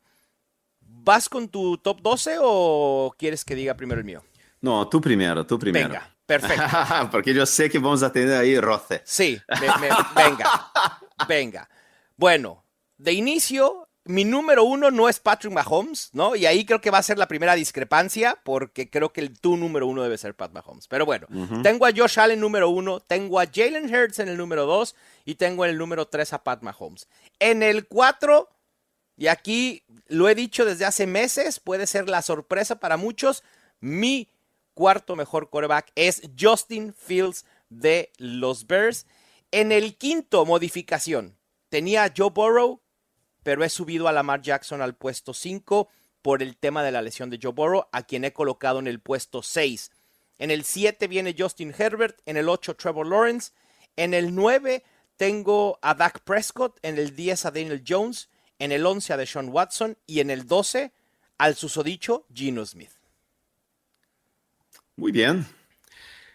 ¿Vas 0.81 1.29
con 1.29 1.49
tu 1.49 1.79
top 1.79 2.01
12 2.03 2.37
o 2.41 3.15
quieres 3.19 3.45
que 3.45 3.55
diga 3.55 3.75
primero 3.75 4.01
el 4.01 4.05
mío? 4.05 4.23
No, 4.61 4.89
tú 4.89 5.01
primero, 5.01 5.45
tú 5.47 5.59
primero. 5.59 5.89
Venga. 5.89 6.12
Perfecto. 6.27 6.65
Porque 7.11 7.35
yo 7.35 7.47
sé 7.47 7.69
que 7.69 7.79
vamos 7.79 8.03
a 8.03 8.13
tener 8.13 8.35
ahí 8.35 8.59
roce. 8.59 9.03
Sí, 9.05 9.41
me, 9.61 9.67
me, 9.79 9.89
venga, 10.15 10.73
venga. 11.29 11.69
Bueno, 12.17 12.65
de 12.97 13.13
inicio, 13.13 13.89
mi 14.05 14.25
número 14.25 14.65
uno 14.65 14.91
no 14.91 15.09
es 15.09 15.21
Patrick 15.21 15.53
Mahomes, 15.53 16.11
¿no? 16.13 16.35
Y 16.35 16.47
ahí 16.47 16.65
creo 16.65 16.81
que 16.81 16.91
va 16.91 16.99
a 16.99 17.03
ser 17.03 17.19
la 17.19 17.29
primera 17.29 17.55
discrepancia, 17.55 18.39
porque 18.43 18.91
creo 18.91 19.13
que 19.13 19.21
el 19.21 19.39
tu 19.39 19.57
número 19.57 19.87
uno 19.87 20.03
debe 20.03 20.19
ser 20.19 20.35
Pat 20.35 20.53
Mahomes. 20.53 20.89
Pero 20.89 21.07
bueno, 21.07 21.27
uh 21.31 21.47
-huh. 21.47 21.63
tengo 21.63 21.87
a 21.87 21.93
Josh 21.95 22.19
Allen 22.19 22.41
número 22.41 22.69
uno, 22.69 23.01
tengo 23.01 23.39
a 23.39 23.47
Jalen 23.47 23.93
Hurts 23.95 24.19
en 24.19 24.29
el 24.29 24.37
número 24.37 24.67
dos 24.67 24.95
y 25.25 25.37
tengo 25.37 25.65
en 25.65 25.73
el 25.73 25.79
número 25.79 26.07
tres 26.07 26.33
a 26.33 26.43
Pat 26.43 26.63
Mahomes. 26.63 27.09
En 27.39 27.63
el 27.63 27.87
cuatro, 27.87 28.49
y 29.17 29.29
aquí 29.29 29.85
lo 30.09 30.29
he 30.29 30.35
dicho 30.35 30.65
desde 30.65 30.85
hace 30.85 31.07
meses, 31.07 31.61
puede 31.61 31.87
ser 31.87 32.09
la 32.09 32.23
sorpresa 32.23 32.81
para 32.81 32.97
muchos, 32.97 33.45
mi 33.81 34.29
cuarto 34.75 35.17
mejor 35.17 35.51
quarterback 35.51 35.93
es 35.95 36.23
Justin 36.39 36.95
Fields 36.95 37.45
de 37.69 38.13
los 38.19 38.67
Bears. 38.67 39.07
En 39.51 39.73
el 39.73 39.97
quinto, 39.97 40.45
modificación, 40.47 41.37
tenía 41.69 42.05
a 42.05 42.13
Joe 42.17 42.31
Burrow 42.31 42.83
pero 43.43 43.65
he 43.65 43.69
subido 43.69 44.09
a 44.09 44.13
Lamar 44.13 44.43
Jackson 44.43 44.83
al 44.83 44.95
puesto 44.95 45.35
5 45.35 45.89
por 46.23 46.43
el 46.43 46.57
tema 46.57 46.83
de 46.83 46.93
la 46.93 47.03
lesión 47.03 47.31
de 47.31 47.39
Joe 47.43 47.53
Burrow, 47.53 47.87
a 47.93 48.03
quien 48.05 48.25
he 48.25 48.33
colocado 48.33 48.79
en 48.79 48.87
el 48.87 49.01
puesto 49.01 49.43
6. 49.43 49.91
En 50.39 50.51
el 50.51 50.65
7 50.65 51.09
viene 51.09 51.35
Justin 51.37 51.75
Herbert, 51.77 52.21
en 52.27 52.37
el 52.37 52.49
8 52.49 52.77
Trevor 52.77 53.07
Lawrence, 53.07 53.53
en 53.97 54.15
el 54.15 54.35
9 54.35 54.85
tengo 55.17 55.79
a 55.83 55.95
Dak 55.95 56.21
Prescott, 56.21 56.79
en 56.83 56.99
el 56.99 57.15
10 57.15 57.47
a 57.47 57.51
Daniel 57.51 57.85
Jones, 57.87 58.29
en 58.59 58.73
el 58.73 58.87
11 58.87 59.13
a 59.13 59.17
Deshaun 59.17 59.49
Watson 59.49 59.99
y 60.07 60.21
en 60.21 60.31
el 60.31 60.47
12 60.47 60.93
al 61.39 61.57
susodicho 61.57 62.27
Gino 62.33 62.65
Smith. 62.65 63.02
Muy 64.97 65.13
bien. 65.13 65.47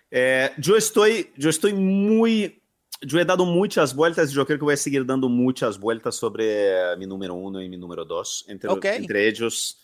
Eh, 0.10 0.52
yo, 0.58 0.76
estoy, 0.76 1.32
yo 1.36 1.50
estoy 1.50 1.74
muy 1.74 2.62
yo 3.02 3.20
he 3.20 3.26
dado 3.26 3.46
muchas 3.46 3.96
vueltas 3.96 4.32
y 4.32 4.34
yo 4.34 4.46
creo 4.46 4.58
que 4.58 4.66
voy 4.66 4.74
a 4.74 4.78
seguir 4.78 5.06
dando 5.06 5.30
muchas 5.30 5.80
vueltas 5.80 6.16
sobre 6.16 6.96
mi 6.98 7.06
número 7.06 7.36
uno 7.36 7.62
y 7.62 7.70
mi 7.70 7.78
número 7.78 8.04
dos. 8.04 8.44
Entre, 8.48 8.70
okay. 8.70 8.98
entre 8.98 9.28
ellos, 9.28 9.80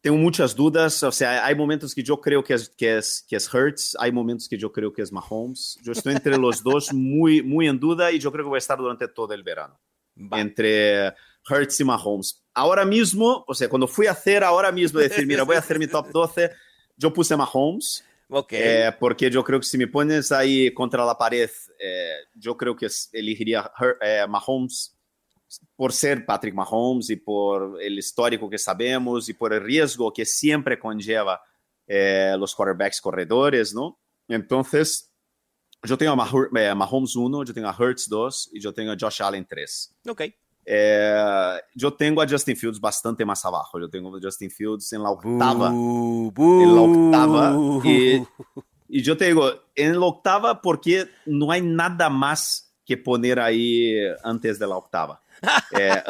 tengo 0.00 0.16
muchas 0.16 0.54
dudas. 0.54 1.02
O 1.02 1.12
sea, 1.12 1.44
hay 1.46 1.54
momentos 1.54 1.94
que 1.94 2.02
yo 2.02 2.20
creo 2.20 2.44
que 2.44 2.54
es, 2.54 2.68
que, 2.68 2.98
es, 2.98 3.24
que 3.26 3.36
es 3.36 3.52
Hertz, 3.52 3.96
hay 3.98 4.12
momentos 4.12 4.48
que 4.48 4.58
yo 4.58 4.70
creo 4.70 4.92
que 4.92 5.02
es 5.02 5.10
Mahomes. 5.10 5.78
Yo 5.82 5.92
estoy 5.92 6.14
entre 6.14 6.36
los 6.36 6.62
dos 6.62 6.92
muy, 6.92 7.42
muy 7.42 7.68
en 7.68 7.80
duda 7.80 8.12
y 8.12 8.18
yo 8.18 8.30
creo 8.30 8.44
que 8.44 8.50
voy 8.50 8.58
a 8.58 8.58
estar 8.58 8.78
durante 8.78 9.08
todo 9.08 9.32
el 9.32 9.42
verano. 9.42 9.78
Va. 10.16 10.40
Entre 10.40 11.14
Hertz 11.48 11.80
y 11.80 11.84
Mahomes. 11.84 12.44
Ahora 12.52 12.84
mismo, 12.84 13.44
o 13.46 13.54
sea, 13.54 13.68
cuando 13.68 13.86
fui 13.86 14.06
a 14.06 14.12
hacer 14.12 14.44
ahora 14.44 14.72
mismo, 14.72 15.00
decir, 15.00 15.26
mira, 15.26 15.44
voy 15.44 15.56
a 15.56 15.60
hacer 15.60 15.78
mi 15.78 15.86
top 15.86 16.08
12, 16.10 16.50
yo 16.96 17.12
puse 17.12 17.36
Mahomes. 17.36 18.04
Okay. 18.30 18.60
Eh, 18.62 18.92
porque 19.00 19.30
yo 19.30 19.42
creo 19.42 19.58
que 19.58 19.66
si 19.66 19.78
me 19.78 19.86
pones 19.86 20.30
ahí 20.32 20.72
contra 20.74 21.04
la 21.04 21.16
pared, 21.16 21.50
eh, 21.80 22.16
yo 22.34 22.56
creo 22.56 22.76
que 22.76 22.88
elegiría 23.12 23.70
Her, 23.78 23.96
eh, 24.02 24.26
Mahomes 24.28 24.98
por 25.76 25.92
ser 25.92 26.26
Patrick 26.26 26.54
Mahomes 26.54 27.10
y 27.10 27.16
por 27.16 27.82
el 27.82 27.98
histórico 27.98 28.50
que 28.50 28.58
sabemos 28.58 29.28
y 29.28 29.34
por 29.34 29.52
el 29.52 29.62
riesgo 29.62 30.12
que 30.12 30.26
siempre 30.26 30.78
conlleva 30.78 31.40
eh, 31.86 32.34
los 32.38 32.54
quarterbacks 32.54 33.00
corredores, 33.00 33.74
¿no? 33.74 33.98
Entonces, 34.28 35.10
yo 35.82 35.96
tengo 35.96 36.12
a 36.12 36.74
Mahomes 36.74 37.16
1, 37.16 37.44
yo 37.44 37.54
tengo 37.54 37.68
a 37.68 37.76
Hurts 37.76 38.08
2 38.08 38.50
y 38.52 38.60
yo 38.60 38.74
tengo 38.74 38.92
a 38.92 38.96
Josh 38.98 39.22
Allen 39.22 39.46
3. 39.46 39.96
Ok. 40.08 40.22
Eh, 40.70 41.60
yo 41.74 41.94
tengo 41.94 42.20
a 42.20 42.28
Justin 42.28 42.54
Fields 42.54 42.78
bastante 42.78 43.24
más 43.24 43.42
abajo. 43.42 43.80
Yo 43.80 43.88
tengo 43.88 44.14
a 44.14 44.20
Justin 44.20 44.50
Fields 44.50 44.92
en 44.92 45.02
la 45.02 45.10
octava. 45.10 45.70
Uh, 45.70 46.30
uh, 46.36 46.62
en 46.62 46.74
la 46.74 46.80
octava. 46.82 47.88
Y, 47.88 48.22
y, 48.88 49.02
yo 49.02 49.16
te 49.16 49.28
digo, 49.28 49.50
en 49.74 49.98
la 49.98 50.04
octava 50.04 50.60
porque 50.60 51.08
no 51.24 51.50
hay 51.50 51.62
nada 51.62 52.10
más 52.10 52.70
que 52.84 52.98
poner 52.98 53.40
ahí 53.40 53.94
antes 54.22 54.58
de 54.58 54.66
la 54.66 54.76
octava. 54.76 55.22
eh, 55.78 56.02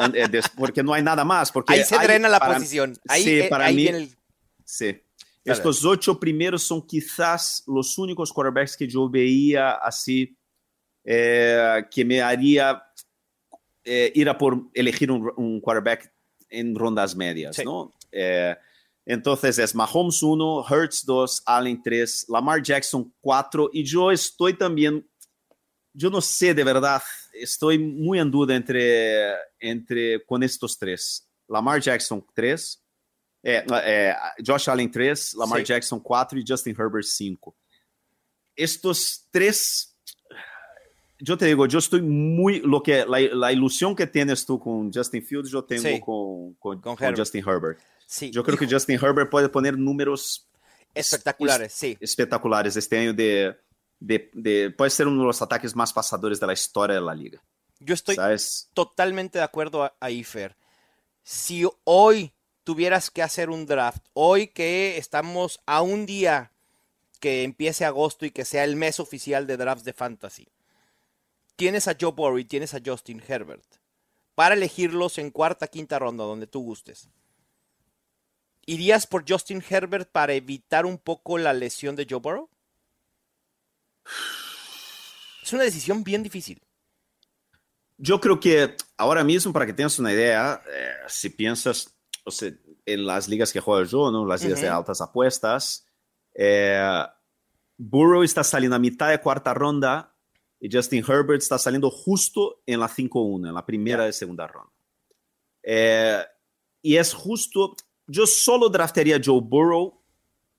porque 0.57 0.83
no 0.83 0.93
hay 0.93 1.03
nada 1.03 1.23
más. 1.23 1.53
Porque 1.53 1.75
ahí 1.75 1.85
se 1.85 1.95
hay, 1.95 2.07
drena 2.07 2.27
la 2.27 2.41
posición. 2.41 2.97
Ahí, 3.07 3.23
sí, 3.23 3.43
para 3.49 3.67
ahí 3.67 3.75
mí, 3.75 3.83
viene 3.83 3.97
el... 3.99 4.17
Sí. 4.65 5.01
Estos 5.45 5.85
ocho 5.85 6.19
primeros 6.19 6.63
son 6.63 6.85
quizás 6.85 7.63
los 7.65 7.97
únicos 7.97 8.33
quarterbacks 8.33 8.75
que 8.75 8.87
yo 8.87 9.09
veía 9.09 9.71
así 9.71 10.37
eh, 11.03 11.85
que 11.89 12.05
me 12.05 12.21
haría 12.21 12.83
eh, 13.83 14.11
ir 14.15 14.29
a 14.29 14.37
por 14.37 14.69
elegir 14.73 15.11
un, 15.11 15.31
un, 15.37 15.61
quarterback 15.61 16.11
en 16.49 16.75
rondas 16.75 17.15
medias, 17.15 17.55
sí. 17.55 17.63
¿no? 17.63 17.95
Eh, 18.11 18.55
entonces 19.05 19.57
es 19.57 19.73
Mahomes 19.73 20.21
1, 20.21 20.65
Hurts 20.69 21.05
2, 21.05 21.43
Allen 21.45 21.81
3, 21.81 22.27
Lamar 22.29 22.61
Jackson 22.61 23.11
4 23.21 23.71
y 23.73 23.83
yo 23.83 24.11
estoy 24.11 24.53
también, 24.53 25.07
yo 25.93 26.09
no 26.09 26.21
sé 26.21 26.53
de 26.53 26.63
verdad, 26.63 27.01
estoy 27.33 27.79
muy 27.79 28.19
en 28.19 28.29
duda 28.29 28.55
entre, 28.55 29.33
entre 29.59 30.23
con 30.25 30.43
estos 30.43 30.77
tres. 30.77 31.27
Lamar 31.47 31.81
Jackson 31.81 32.23
3, 32.33 32.83
eh, 33.41 33.65
eh, 33.83 34.13
Josh 34.45 34.69
Allen 34.69 34.91
3, 34.91 35.33
Lamar 35.35 35.59
Sí. 35.59 35.65
Jackson 35.65 35.99
4 35.99 36.39
y 36.39 36.43
Justin 36.47 36.75
Herbert 36.77 37.05
5. 37.05 37.55
Estos 38.55 39.27
tres, 39.31 39.88
yo 41.19 41.37
te 41.37 41.45
digo, 41.45 41.65
yo 41.65 41.79
estoy 41.79 42.01
muy, 42.01 42.59
lo 42.61 42.81
que, 42.81 43.05
la, 43.05 43.19
la 43.19 43.51
ilusión 43.51 43.95
que 43.95 44.07
tienes 44.07 44.45
tú 44.45 44.59
con 44.59 44.91
Justin 44.91 45.23
Fields, 45.23 45.49
yo 45.51 45.63
tengo 45.63 45.83
Sí. 45.83 45.99
con, 45.99 46.53
con, 46.55 46.79
Con 46.81 46.95
con 46.95 47.03
Herbert. 47.03 47.19
Justin 47.19 47.43
Herbert. 47.47 47.79
Sí, 48.07 48.31
Yo 48.31 48.43
creo 48.43 48.57
que 48.57 48.65
hijo, 48.65 48.73
Justin 48.73 48.99
Herbert 49.01 49.29
puede 49.29 49.49
poner 49.49 49.77
números 49.77 50.49
espectaculares, 50.95 51.71
sí. 51.73 51.97
espectaculares 51.99 52.75
este 52.75 52.97
año 52.97 53.13
de, 53.13 53.55
de, 53.99 54.29
de- 54.33 54.71
puede 54.71 54.89
ser 54.89 55.07
uno 55.07 55.21
de 55.21 55.27
los 55.27 55.41
ataques 55.41 55.75
más 55.75 55.93
pasadores 55.93 56.39
de 56.39 56.47
la 56.47 56.53
historia 56.53 56.95
de 56.95 57.01
la 57.01 57.13
liga. 57.13 57.41
Yo 57.79 57.93
estoy 57.93 58.15
¿Sabes? 58.15 58.69
totalmente 58.73 59.37
de 59.37 59.43
acuerdo 59.43 59.83
a- 59.83 59.95
ahí, 59.99 60.23
Fer. 60.23 60.55
Si 61.23 61.65
hoy 61.83 62.33
tuvieras 62.63 63.11
que 63.11 63.21
hacer 63.21 63.49
un 63.49 63.65
draft, 63.65 64.03
hoy 64.13 64.47
que 64.47 64.97
estamos 64.97 65.59
a 65.65 65.81
un 65.81 66.05
día 66.05 66.51
que 67.19 67.43
empiece 67.43 67.85
agosto 67.85 68.25
y 68.25 68.31
que 68.31 68.45
sea 68.45 68.63
el 68.63 68.75
mes 68.75 68.99
oficial 68.99 69.45
de 69.47 69.57
drafts 69.57 69.83
de 69.83 69.93
fantasy, 69.93 70.47
tienes 71.59 71.89
a 71.89 71.97
Joe 71.99 72.13
Burrow 72.13 72.39
y 72.39 72.45
tienes 72.45 72.73
a 72.73 72.79
Justin 72.83 73.21
Herbert 73.27 73.65
para 74.33 74.55
elegirlos 74.55 75.17
en 75.17 75.29
cuarta, 75.29 75.67
quinta 75.67 75.99
ronda, 75.99 76.23
donde 76.23 76.47
tú 76.47 76.61
gustes. 76.63 77.09
¿Irías 78.65 79.05
por 79.05 79.29
Justin 79.29 79.61
Herbert 79.69 80.09
para 80.09 80.33
evitar 80.33 80.85
un 80.85 80.97
poco 80.97 81.37
la 81.37 81.51
lesión 81.51 81.97
de 81.97 82.07
Joe 82.09 82.21
Burrow? 82.21 82.49
Es 85.43 85.51
una 85.51 85.63
decisión 85.63 86.01
bien 86.05 86.23
difícil. 86.23 86.61
Yo 87.97 88.21
creo 88.21 88.39
que 88.39 88.77
ahora 88.95 89.25
mismo, 89.25 89.51
para 89.51 89.65
que 89.65 89.73
tengas 89.73 89.99
una 89.99 90.13
idea, 90.13 90.61
eh, 90.65 90.93
si 91.09 91.29
piensas 91.29 91.93
o 92.23 92.31
sea, 92.31 92.53
en 92.85 93.05
las 93.05 93.27
ligas 93.27 93.51
que 93.51 93.59
juego 93.59 93.83
yo, 93.83 94.11
¿no? 94.11 94.25
las 94.25 94.41
ligas 94.43 94.61
de 94.61 94.69
altas 94.69 95.01
apuestas, 95.01 95.85
eh, 96.33 97.05
Burrow 97.75 98.23
está 98.23 98.45
saliendo 98.45 98.77
a 98.77 98.79
mitad 98.79 99.09
de 99.09 99.19
cuarta 99.19 99.53
ronda 99.53 100.15
y 100.59 100.69
Justin 100.71 101.03
Herbert 101.07 101.41
está 101.41 101.57
saliendo 101.57 101.89
justo 101.89 102.61
en 102.65 102.79
la 102.79 102.87
5-1, 102.89 103.47
en 103.47 103.53
la 103.53 103.65
primera 103.65 104.07
y 104.07 104.13
segunda 104.13 104.47
ronda. 104.47 104.71
Eh, 105.63 106.21
y 106.81 106.95
es 106.95 107.13
justo, 107.13 107.75
yo 108.07 108.25
solo 108.25 108.69
draftearía 108.69 109.17
a 109.17 109.21
Joe 109.23 109.41
Burrow 109.41 110.01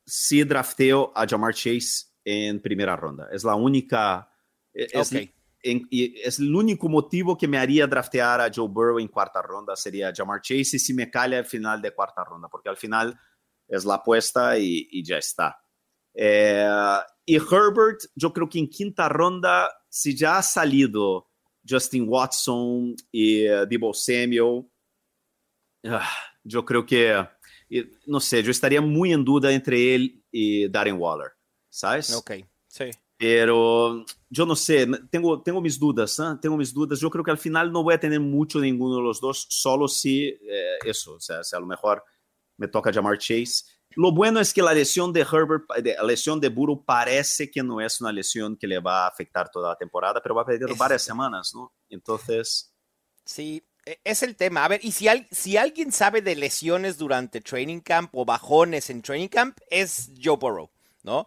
si 0.06 0.42
drafteo 0.44 1.12
a 1.14 1.26
Jamar 1.26 1.54
Chase 1.54 2.06
en 2.24 2.60
primera 2.60 2.96
ronda. 2.96 3.28
Es 3.32 3.44
la 3.44 3.54
única... 3.54 4.30
Es, 4.72 5.12
Ok. 5.12 5.20
en- 5.62 5.86
y 5.90 6.18
es 6.20 6.38
el 6.38 6.54
único 6.54 6.88
motivo 6.88 7.36
que 7.36 7.46
me 7.48 7.58
haría 7.58 7.86
draftear 7.86 8.40
a 8.40 8.50
Joe 8.54 8.68
Burrow 8.68 8.98
en 8.98 9.08
cuarta 9.08 9.42
ronda 9.42 9.76
sería 9.76 10.12
Jamar 10.14 10.40
Chase 10.40 10.76
y 10.76 10.78
si 10.78 10.94
me 10.94 11.10
cae 11.10 11.36
al 11.36 11.44
final 11.44 11.82
de 11.82 11.90
cuarta 11.92 12.24
ronda, 12.24 12.48
porque 12.48 12.68
al 12.70 12.76
final 12.78 13.18
es 13.68 13.84
la 13.84 13.94
apuesta 13.96 14.56
y, 14.58 14.88
y 14.90 15.04
ya 15.04 15.18
está. 15.18 15.62
Eh, 16.14 16.99
y 17.27 17.37
Herbert, 17.37 18.01
yo 18.14 18.33
creo 18.33 18.49
que 18.49 18.59
en 18.59 18.68
quinta 18.68 19.09
ronda, 19.09 19.68
si 19.88 20.16
ya 20.16 20.38
ha 20.38 20.42
salido 20.42 21.31
Justin 21.68 22.07
Watson 22.09 22.96
y 23.12 23.49
uh, 23.49 23.66
Debo 23.66 23.94
Samuel, 23.94 24.66
ah, 25.85 26.11
yo 26.42 26.64
creo 26.64 26.85
que, 26.85 27.25
no 28.07 28.20
sé, 28.20 28.42
yo 28.42 28.51
estaría 28.51 28.81
muy 28.81 29.12
en 29.12 29.25
duda 29.25 29.53
entre 29.53 29.94
él 29.94 30.25
y 30.31 30.68
Darren 30.68 30.99
Waller, 30.99 31.33
¿sabes? 31.68 32.12
Ok, 32.14 32.33
sí. 32.66 32.90
Pero 33.16 34.03
yo 34.31 34.46
no 34.46 34.57
sé, 34.57 34.88
tengo, 35.11 35.42
tengo 35.42 35.61
mis 35.61 35.79
dudas, 35.79 36.18
¿eh? 36.18 36.38
tengo 36.40 36.57
mis 36.57 36.73
dudas. 36.73 36.99
Yo 36.99 37.11
creo 37.11 37.23
que 37.23 37.31
al 37.31 37.37
final 37.37 37.70
no 37.70 37.83
voy 37.83 37.92
a 37.92 38.01
tener 38.01 38.18
mucho 38.18 38.59
de 38.61 38.66
ninguno 38.66 38.96
de 38.96 39.03
los 39.03 39.20
dos, 39.20 39.46
solo 39.51 39.88
si 39.88 40.25
eh, 40.25 40.79
eso, 40.87 41.16
o 41.16 41.20
sea, 41.20 41.44
si 41.44 41.55
a 41.55 41.61
lo 41.61 41.66
mejor 41.66 42.03
me 42.57 42.66
toca 42.66 42.90
llamar 42.90 43.18
Chase. 43.18 43.64
Lo 43.96 44.12
bueno 44.12 44.38
es 44.40 44.55
que 44.55 44.62
la 44.62 44.72
lesión 44.72 45.12
de 45.12 45.20
Herbert, 45.22 45.64
de, 45.83 45.94
la 45.94 46.05
lesión 46.05 46.40
de 46.40 46.48
Burrow 46.48 46.85
parece 46.85 47.50
que 47.50 47.62
no 47.62 47.81
es 47.81 48.00
una 48.00 48.12
lesión 48.12 48.57
que 48.57 48.66
le 48.66 48.79
va 48.79 49.05
a 49.05 49.09
afectar 49.09 49.50
toda 49.50 49.70
la 49.70 49.76
temporada, 49.76 50.20
pero 50.22 50.35
va 50.35 50.42
a 50.42 50.46
perder 50.46 50.70
Es- 50.70 50.79
varias 50.79 51.03
semanas, 51.03 51.53
¿no? 51.55 51.72
Entonces, 51.88 52.72
Sí, 53.24 53.62
e- 53.85 54.00
es 54.05 54.22
el 54.22 54.37
tema. 54.37 54.64
A 54.64 54.68
ver, 54.68 54.81
y 54.85 54.92
si, 54.92 55.09
al- 55.09 55.29
si 55.31 55.57
alguien 55.57 55.92
sabe 55.92 56.22
de 56.22 56.35
lesiones 56.37 56.98
durante 56.98 57.40
training 57.40 57.81
camp 57.81 58.11
o 58.14 58.24
bajones 58.24 58.90
en 58.90 59.03
training 59.03 59.29
camp, 59.29 59.59
es 59.68 60.11
Joe 60.22 60.37
Burrow, 60.37 60.70
¿no? 61.03 61.26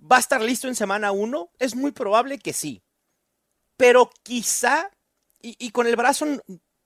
¿Va 0.00 0.16
a 0.16 0.20
estar 0.20 0.40
listo 0.40 0.68
en 0.68 0.74
semana 0.74 1.12
1? 1.12 1.50
Es 1.58 1.74
muy 1.74 1.92
probable 1.92 2.38
que 2.38 2.52
sí. 2.52 2.82
Pero 3.76 4.10
quizá, 4.22 4.90
y, 5.40 5.56
y 5.58 5.70
con 5.70 5.86
el 5.86 5.96
brazo, 5.96 6.26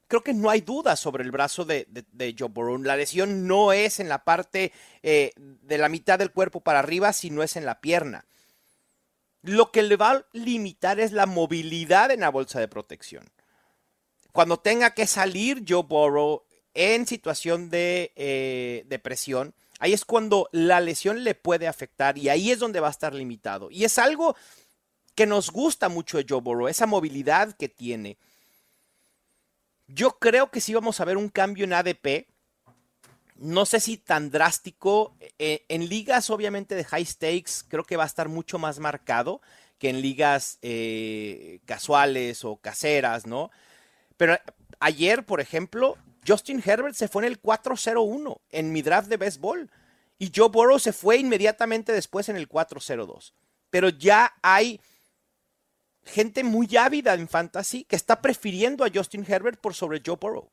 creo 0.09 0.23
que 0.23 0.35
no 0.35 0.51
hay 0.51 0.61
duda 0.61 0.97
sobre 0.97 1.25
el 1.25 1.31
brazo 1.31 1.65
de, 1.65 1.87
Joe 2.39 2.49
Burrow. 2.49 2.79
La 2.79 2.97
lesión 2.97 3.47
no 3.47 3.73
es 3.73 4.01
en 4.01 4.09
la 4.09 4.25
parte 4.25 4.73
eh, 5.03 5.33
de 5.37 5.79
la 5.79 5.89
mitad 5.89 6.19
del 6.19 6.33
cuerpo 6.33 6.61
para 6.61 6.79
arriba, 6.79 7.13
sino 7.13 7.43
es 7.43 7.57
en 7.57 7.67
la 7.67 7.81
pierna. 7.81 8.25
Lo 9.43 9.71
que 9.71 9.83
le 9.83 9.97
va 9.97 10.11
a 10.11 10.27
limitar 10.33 10.99
es 10.99 11.13
la 11.13 11.27
movilidad 11.27 12.11
en 12.11 12.21
la 12.21 12.31
bolsa 12.31 12.59
de 12.59 12.69
protección 12.69 13.31
cuando 14.37 14.59
tenga 14.59 14.91
que 14.91 15.07
salir 15.07 15.65
Joe 15.67 15.83
Burrow 15.83 16.43
en 16.75 17.07
situación 17.07 17.71
de, 17.71 18.13
eh, 18.17 18.99
presión, 19.03 19.55
ahí 19.79 19.95
es 19.95 20.05
cuando 20.05 20.51
la 20.53 20.79
lesión 20.83 21.25
le 21.25 21.35
puede 21.35 21.67
afectar 21.67 22.19
y 22.19 22.29
ahí 22.29 22.51
es 22.51 22.59
donde 22.59 22.81
va 22.81 22.89
a 22.89 22.91
estar 22.91 23.15
limitado. 23.15 23.71
Y 23.71 23.85
es 23.85 23.99
algo 23.99 24.37
que 25.15 25.25
nos 25.25 25.51
gusta 25.51 25.89
mucho 25.89 26.19
de 26.19 26.27
Joe 26.29 26.43
Burrow, 26.43 26.69
esa 26.69 26.85
movilidad 26.85 27.57
que 27.57 27.71
tiene. 27.71 28.19
Yo 29.89 30.19
creo 30.19 30.51
que 30.51 30.61
sí 30.61 30.75
vamos 30.75 31.01
a 31.01 31.05
ver 31.05 31.17
un 31.17 31.29
cambio 31.29 31.65
en 31.65 31.73
ADP. 31.73 32.27
No 33.37 33.67
sé 33.67 33.81
si 33.81 33.97
tan 33.97 34.31
drástico. 34.31 35.17
Eh, 35.39 35.65
en 35.69 35.89
ligas, 35.89 36.31
obviamente, 36.31 36.75
de 36.75 36.85
high 36.85 37.05
stakes, 37.05 37.65
creo 37.69 37.85
que 37.85 37.97
va 37.97 38.05
a 38.05 38.09
estar 38.09 38.29
mucho 38.29 38.59
más 38.59 38.79
marcado 38.79 39.41
que 39.79 39.91
en 39.91 40.01
ligas 40.01 40.59
eh, 40.63 41.61
casuales 41.67 42.45
o 42.45 42.57
caseras, 42.57 43.27
¿no? 43.27 43.51
Pero 44.17 44.39
ayer, 44.81 45.27
por 45.27 45.41
ejemplo, 45.41 45.99
Justin 46.27 46.63
Herbert 46.65 46.95
se 46.95 47.09
fue 47.09 47.25
en 47.25 47.33
el 47.33 47.43
4-0-1 47.43 48.41
en 48.51 48.73
mi 48.73 48.83
draft 48.83 49.09
de 49.09 49.19
béisbol. 49.19 49.71
Y 50.19 50.33
Joe 50.35 50.49
Burrow 50.49 50.79
se 50.79 50.95
fue 50.95 51.19
inmediatamente 51.19 51.93
después 51.93 52.29
en 52.29 52.37
el 52.37 52.49
4-0-2. 52.49 53.33
Pero 53.69 53.91
ya 53.91 54.35
hay 54.43 54.81
gente 56.07 56.45
muy 56.45 56.75
ávida 56.77 57.15
en 57.15 57.29
fantasy 57.29 57.85
que 57.85 57.97
está 57.97 58.21
prefiriendo 58.23 58.85
a 58.85 58.91
Justin 58.93 59.25
Herbert 59.27 59.61
por 59.61 59.75
sobre 59.75 60.01
Joe 60.05 60.17
Burrow. 60.21 60.49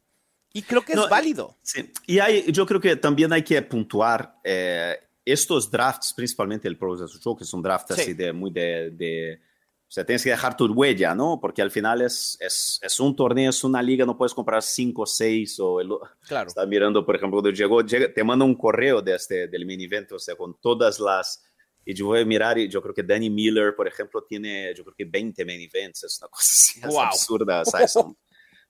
Y 0.51 0.61
creo 0.61 0.83
que 0.83 0.93
es 0.93 1.09
válido. 1.09 1.57
Sí. 1.63 1.91
Y 2.05 2.19
hay, 2.19 2.51
yo 2.51 2.65
creo 2.65 2.79
que 2.79 2.95
también 2.95 3.33
hay 3.33 3.43
que 3.43 3.59
puntuar 3.63 4.39
eh, 4.43 4.97
estos 5.25 5.69
drafts, 5.69 6.13
principalmente 6.13 6.67
el 6.67 6.77
Pro 6.77 6.95
Show, 6.95 7.35
que 7.35 7.43
es 7.43 7.53
un 7.53 7.63
draft 7.63 7.91
así 7.91 8.13
de 8.13 8.31
muy 8.31 8.51
de, 8.51 8.91
de, 8.91 9.41
O 9.87 9.91
sea, 9.91 10.05
tienes 10.05 10.23
que 10.23 10.29
dejar 10.29 10.55
tu 10.55 10.71
huella, 10.71 11.15
¿no? 11.15 11.39
Porque 11.41 11.63
al 11.63 11.71
final 11.71 12.01
es, 12.01 12.37
es, 12.39 12.79
es 12.83 12.99
un 12.99 13.15
torneo, 13.15 13.49
es 13.49 13.63
una 13.63 13.81
liga, 13.81 14.05
no 14.05 14.15
puedes 14.15 14.35
comprar 14.35 14.61
cinco 14.61 15.03
o 15.03 15.05
seis. 15.07 15.59
O 15.59 15.81
el, 15.81 15.89
claro. 16.27 16.49
Está 16.49 16.67
mirando, 16.67 17.03
por 17.03 17.15
ejemplo, 17.15 17.41
cuando 17.41 17.55
llegó, 17.55 17.81
llega, 17.81 18.13
te 18.13 18.23
manda 18.23 18.45
un 18.45 18.55
correo 18.55 19.01
de 19.01 19.15
este, 19.15 19.47
del 19.47 19.65
mini 19.65 19.85
evento, 19.85 20.17
o 20.17 20.19
sea, 20.19 20.35
con 20.35 20.55
todas 20.61 20.99
las 20.99 21.43
y 21.85 21.93
yo 21.93 22.07
voy 22.07 22.21
a 22.21 22.25
mirar 22.25 22.57
y 22.57 22.69
yo 22.69 22.81
creo 22.81 22.93
que 22.93 23.03
Danny 23.03 23.29
Miller, 23.29 23.75
por 23.75 23.87
ejemplo, 23.87 24.23
tiene, 24.23 24.73
yo 24.75 24.83
creo 24.83 24.95
que 24.95 25.05
20 25.05 25.45
main 25.45 25.61
events, 25.61 26.03
es 26.03 26.19
una 26.21 26.29
cosa 26.29 26.49
así, 26.51 26.79
es 26.79 26.97
absurda, 26.97 27.65
¿sabes? 27.65 27.91
Son 27.91 28.17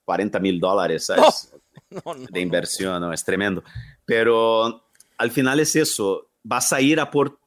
40 0.03 0.39
mil 0.39 0.59
dólares, 0.59 1.05
¿sabes? 1.05 1.53
No, 1.89 2.15
no, 2.15 2.25
de 2.27 2.41
inversión, 2.41 2.99
no, 3.01 3.13
es 3.13 3.23
tremendo. 3.23 3.63
Pero 4.03 4.89
al 5.17 5.31
final 5.31 5.59
es 5.59 5.75
eso, 5.75 6.31
vas 6.41 6.73
a 6.73 6.81
ir 6.81 6.99
a 6.99 7.11
por 7.11 7.39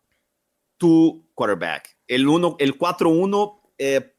tu 0.76 1.28
quarterback. 1.34 1.96
El, 2.06 2.28
uno, 2.28 2.56
el 2.60 2.78
4-1, 2.78 3.60
eh, 3.78 4.14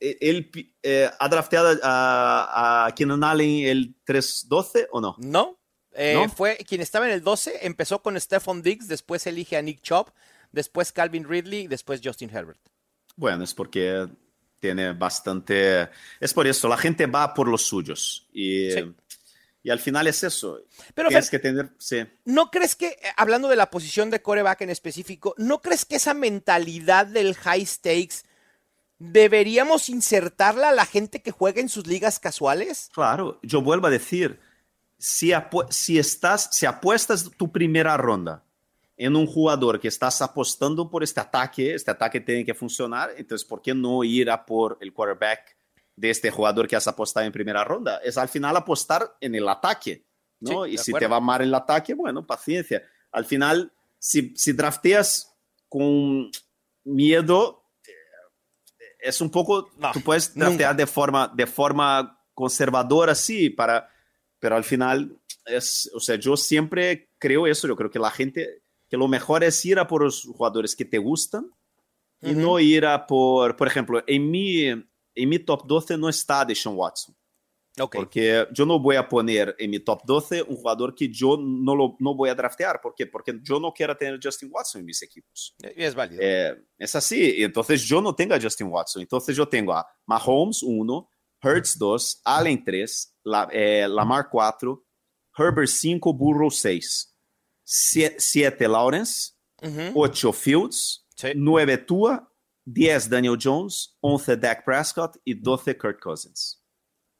él 0.00 0.50
eh, 0.82 1.10
ha 1.18 1.28
drafteado 1.28 1.78
a, 1.82 2.86
a 2.86 2.94
Keenan 2.94 3.22
Allen 3.22 3.66
el 3.66 3.96
3-12 4.06 4.88
o 4.92 5.00
no? 5.00 5.16
No, 5.18 5.58
eh, 5.96 6.14
no, 6.14 6.28
fue 6.28 6.58
quien 6.58 6.82
estaba 6.82 7.06
en 7.06 7.12
el 7.12 7.22
12, 7.22 7.66
empezó 7.66 8.02
con 8.02 8.20
Stephon 8.20 8.62
Diggs, 8.62 8.86
después 8.86 9.26
elige 9.26 9.56
a 9.56 9.62
Nick 9.62 9.80
Chubb, 9.80 10.10
después 10.56 10.90
Calvin 10.90 11.28
Ridley 11.28 11.60
y 11.60 11.66
después 11.68 12.00
Justin 12.02 12.30
Herbert. 12.30 12.58
Bueno, 13.14 13.44
es 13.44 13.54
porque 13.54 14.08
tiene 14.58 14.92
bastante... 14.92 15.88
Es 16.18 16.34
por 16.34 16.46
eso, 16.46 16.66
la 16.66 16.78
gente 16.78 17.06
va 17.06 17.32
por 17.34 17.46
los 17.46 17.62
suyos. 17.62 18.26
Y, 18.32 18.70
y 19.62 19.70
al 19.70 19.78
final 19.78 20.06
es 20.06 20.24
eso. 20.24 20.58
Pero 20.94 21.10
Tienes 21.10 21.30
que 21.30 21.38
tener... 21.38 21.70
Sí. 21.78 22.04
¿No 22.24 22.50
crees 22.50 22.74
que, 22.74 22.88
eh, 22.88 22.98
hablando 23.16 23.48
de 23.48 23.56
la 23.56 23.70
posición 23.70 24.10
de 24.10 24.22
coreback 24.22 24.62
en 24.62 24.70
específico, 24.70 25.34
¿no 25.36 25.60
crees 25.60 25.84
que 25.84 25.96
esa 25.96 26.14
mentalidad 26.14 27.06
del 27.06 27.34
high 27.34 27.66
stakes 27.66 28.24
deberíamos 28.98 29.90
insertarla 29.90 30.70
a 30.70 30.74
la 30.74 30.86
gente 30.86 31.20
que 31.20 31.32
juega 31.32 31.60
en 31.60 31.68
sus 31.68 31.86
ligas 31.86 32.18
casuales? 32.18 32.88
Claro, 32.94 33.38
yo 33.42 33.60
vuelvo 33.60 33.88
a 33.88 33.90
decir, 33.90 34.40
si, 34.98 35.32
si, 35.68 35.98
estás, 35.98 36.48
si 36.52 36.64
apuestas 36.64 37.30
tu 37.36 37.52
primera 37.52 37.98
ronda 37.98 38.45
en 38.96 39.14
un 39.14 39.26
jugador 39.26 39.78
que 39.78 39.88
estás 39.88 40.22
apostando 40.22 40.88
por 40.90 41.02
este 41.02 41.20
ataque, 41.20 41.74
este 41.74 41.90
ataque 41.90 42.20
tiene 42.20 42.44
que 42.44 42.54
funcionar, 42.54 43.10
entonces, 43.16 43.46
¿por 43.46 43.60
qué 43.60 43.74
no 43.74 44.02
ir 44.04 44.30
a 44.30 44.44
por 44.44 44.78
el 44.80 44.92
quarterback 44.92 45.56
de 45.94 46.10
este 46.10 46.30
jugador 46.30 46.66
que 46.66 46.76
has 46.76 46.88
apostado 46.88 47.26
en 47.26 47.32
primera 47.32 47.62
ronda? 47.62 47.98
Es 47.98 48.16
al 48.16 48.28
final 48.28 48.56
apostar 48.56 49.16
en 49.20 49.34
el 49.34 49.48
ataque, 49.48 50.06
¿no? 50.40 50.66
y 50.66 50.78
si 50.78 50.92
te 50.92 51.06
va 51.06 51.20
mal 51.20 51.42
el 51.42 51.54
ataque, 51.54 51.92
bueno, 51.94 52.26
paciencia. 52.26 52.82
Al 53.12 53.26
final, 53.26 53.70
si, 53.98 54.34
si 54.34 54.52
drafteas 54.52 55.34
con 55.68 56.30
miedo, 56.84 57.64
eh, 57.86 57.92
es 59.00 59.20
un 59.20 59.30
poco, 59.30 59.70
tú 59.92 60.00
puedes 60.02 60.34
draftear 60.34 60.74
de 60.74 60.86
forma, 60.86 61.30
de 61.34 61.46
forma 61.46 62.18
conservadora, 62.32 63.14
sí, 63.14 63.50
para, 63.50 63.90
pero 64.38 64.56
al 64.56 64.64
final, 64.64 65.18
es, 65.44 65.90
o 65.94 66.00
sea, 66.00 66.16
yo 66.16 66.34
siempre 66.36 67.10
creo 67.18 67.46
eso, 67.46 67.68
yo 67.68 67.76
creo 67.76 67.90
que 67.90 67.98
la 67.98 68.10
gente 68.10 68.62
que 68.88 68.96
lo 68.96 69.08
mejor 69.08 69.44
es 69.44 69.64
ir 69.64 69.78
a 69.78 69.86
por 69.86 70.02
los 70.02 70.22
jugadores 70.24 70.76
que 70.76 70.84
te 70.84 70.98
gustan 70.98 71.50
y 72.22 72.32
no 72.32 72.58
ir 72.58 72.86
a 72.86 73.06
por, 73.06 73.56
por 73.56 73.68
ejemplo, 73.68 74.02
en 74.06 74.30
mi, 74.30 74.64
en 74.64 75.28
mi 75.28 75.38
top 75.38 75.66
12 75.66 75.98
no 75.98 76.08
está 76.08 76.44
Deshaun 76.44 76.76
Watson. 76.76 77.14
Okay. 77.78 78.00
Porque 78.00 78.46
yo 78.52 78.64
no 78.64 78.80
voy 78.80 78.96
a 78.96 79.06
poner 79.06 79.54
en 79.58 79.70
mi 79.70 79.80
top 79.80 80.00
12 80.06 80.42
un 80.44 80.56
jugador 80.56 80.94
que 80.94 81.10
yo 81.10 81.36
no, 81.36 81.74
lo, 81.74 81.94
no 81.98 82.14
voy 82.14 82.30
a 82.30 82.34
draftear. 82.34 82.80
¿Por 82.80 82.94
qué? 82.94 83.06
Porque 83.06 83.38
yo 83.42 83.60
no 83.60 83.70
quiero 83.70 83.94
tener 83.94 84.18
Justin 84.22 84.48
Watson 84.50 84.80
en 84.80 84.86
mis 84.86 85.02
equipos. 85.02 85.54
Es 85.60 85.94
válido. 85.94 86.22
Eh, 86.22 86.56
es 86.78 86.96
así. 86.96 87.42
Entonces 87.42 87.82
yo 87.82 88.00
no 88.00 88.14
tengo 88.14 88.34
a 88.34 88.40
Justin 88.40 88.68
Watson. 88.68 89.02
Entonces 89.02 89.36
yo 89.36 89.46
tengo 89.46 89.74
a 89.74 89.86
Mahomes 90.06 90.62
1, 90.62 91.10
Hertz 91.42 91.76
2, 91.76 92.22
Allen 92.24 92.64
3, 92.64 93.18
la, 93.24 93.48
eh, 93.52 93.86
Lamar 93.86 94.28
4, 94.30 94.82
Herbert 95.36 95.68
5, 95.68 96.14
Burrow 96.14 96.50
6. 96.50 97.15
7 97.66 98.68
Lawrence, 98.68 99.32
8 99.60 100.32
Fields, 100.32 101.04
9 101.34 101.78
Tua, 101.78 102.32
10 102.64 103.10
Daniel 103.10 103.36
Jones, 103.36 103.96
11 104.00 104.36
Dak 104.36 104.64
Prescott 104.64 105.16
y 105.24 105.34
12 105.34 105.76
Kirk 105.76 106.00
Cousins. 106.00 106.62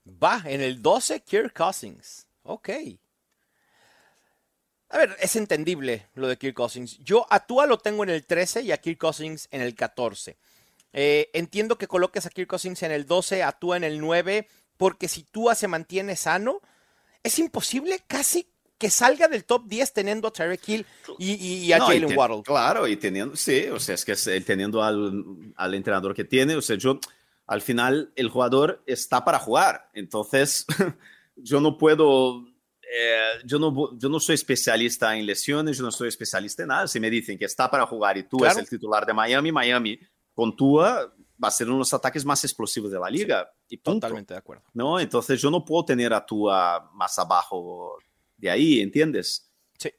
Va, 0.06 0.40
en 0.44 0.60
el 0.60 0.80
12 0.80 1.22
Kirk 1.22 1.52
Cousins. 1.52 2.28
Ok. 2.44 2.70
A 4.88 4.98
ver, 4.98 5.16
es 5.20 5.34
entendible 5.34 6.06
lo 6.14 6.28
de 6.28 6.36
Kirk 6.36 6.54
Cousins. 6.54 6.98
Yo 6.98 7.26
a 7.28 7.44
Tua 7.44 7.66
lo 7.66 7.78
tengo 7.78 8.04
en 8.04 8.10
el 8.10 8.24
13 8.24 8.62
y 8.62 8.70
a 8.70 8.78
Kirk 8.78 8.98
Cousins 8.98 9.48
en 9.50 9.62
el 9.62 9.74
14. 9.74 10.36
Eh, 10.92 11.28
entiendo 11.34 11.76
que 11.76 11.88
coloques 11.88 12.24
a 12.24 12.30
Kirk 12.30 12.48
Cousins 12.48 12.84
en 12.84 12.92
el 12.92 13.04
12, 13.04 13.42
a 13.42 13.50
Tua 13.50 13.76
en 13.76 13.84
el 13.84 14.00
9, 14.00 14.48
porque 14.76 15.08
si 15.08 15.24
Tua 15.24 15.56
se 15.56 15.66
mantiene 15.66 16.14
sano, 16.14 16.60
es 17.24 17.40
imposible 17.40 18.00
casi 18.06 18.48
que 18.78 18.90
salga 18.90 19.28
del 19.28 19.44
top 19.44 19.66
10 19.66 19.92
teniendo 19.92 20.28
a 20.28 20.32
Tyreek 20.32 20.68
Hill 20.68 20.86
y, 21.18 21.72
a 21.72 21.80
Jalen 21.80 22.16
Waddle. 22.16 22.42
Claro, 22.42 22.86
y 22.86 22.96
teniendo, 22.96 23.36
sí, 23.36 23.66
o 23.68 23.80
sea, 23.80 23.94
es 23.94 24.04
que 24.04 24.14
teniendo 24.40 24.82
al, 24.82 25.24
al, 25.56 25.74
entrenador 25.74 26.14
que 26.14 26.24
tiene, 26.24 26.56
o 26.56 26.62
sea, 26.62 26.76
yo, 26.76 26.98
al 27.46 27.62
final, 27.62 28.12
el 28.16 28.28
jugador 28.28 28.82
está 28.86 29.24
para 29.24 29.38
jugar, 29.38 29.90
entonces, 29.94 30.66
yo 31.36 31.60
no 31.60 31.78
puedo, 31.78 32.46
eh, 32.82 33.40
yo, 33.44 33.58
no, 33.58 33.96
yo 33.98 34.08
no 34.08 34.20
soy 34.20 34.34
especialista 34.34 35.16
en 35.16 35.24
lesiones, 35.24 35.78
yo 35.78 35.84
no 35.84 35.90
soy 35.90 36.08
especialista 36.08 36.62
en 36.62 36.68
nada, 36.68 36.88
si 36.88 37.00
me 37.00 37.08
dicen 37.08 37.38
que 37.38 37.46
está 37.46 37.70
para 37.70 37.86
jugar 37.86 38.18
y 38.18 38.24
tú 38.24 38.44
eres 38.44 38.58
el 38.58 38.68
titular 38.68 39.06
de 39.06 39.14
Miami, 39.14 39.52
Miami 39.52 39.98
con 40.34 40.54
Tua 40.54 41.14
va 41.42 41.48
a 41.48 41.50
ser 41.50 41.66
uno 41.66 41.76
de 41.76 41.80
los 41.80 41.94
ataques 41.94 42.24
más 42.24 42.42
explosivos 42.44 42.90
de 42.90 42.98
la 42.98 43.10
liga. 43.10 43.50
y 43.68 43.78
Totalmente 43.78 44.34
de 44.34 44.38
acuerdo. 44.38 44.64
¿no? 44.74 44.98
Entonces 44.98 45.40
yo 45.40 45.50
no 45.50 45.64
puedo 45.64 45.84
tener 45.84 46.12
a 46.12 46.24
Tua 46.24 46.90
más 46.94 47.18
abajo 47.18 47.98
de 48.36 48.50
ahí, 48.50 48.80
¿entiendes? 48.80 49.50
Sí. 49.78 49.90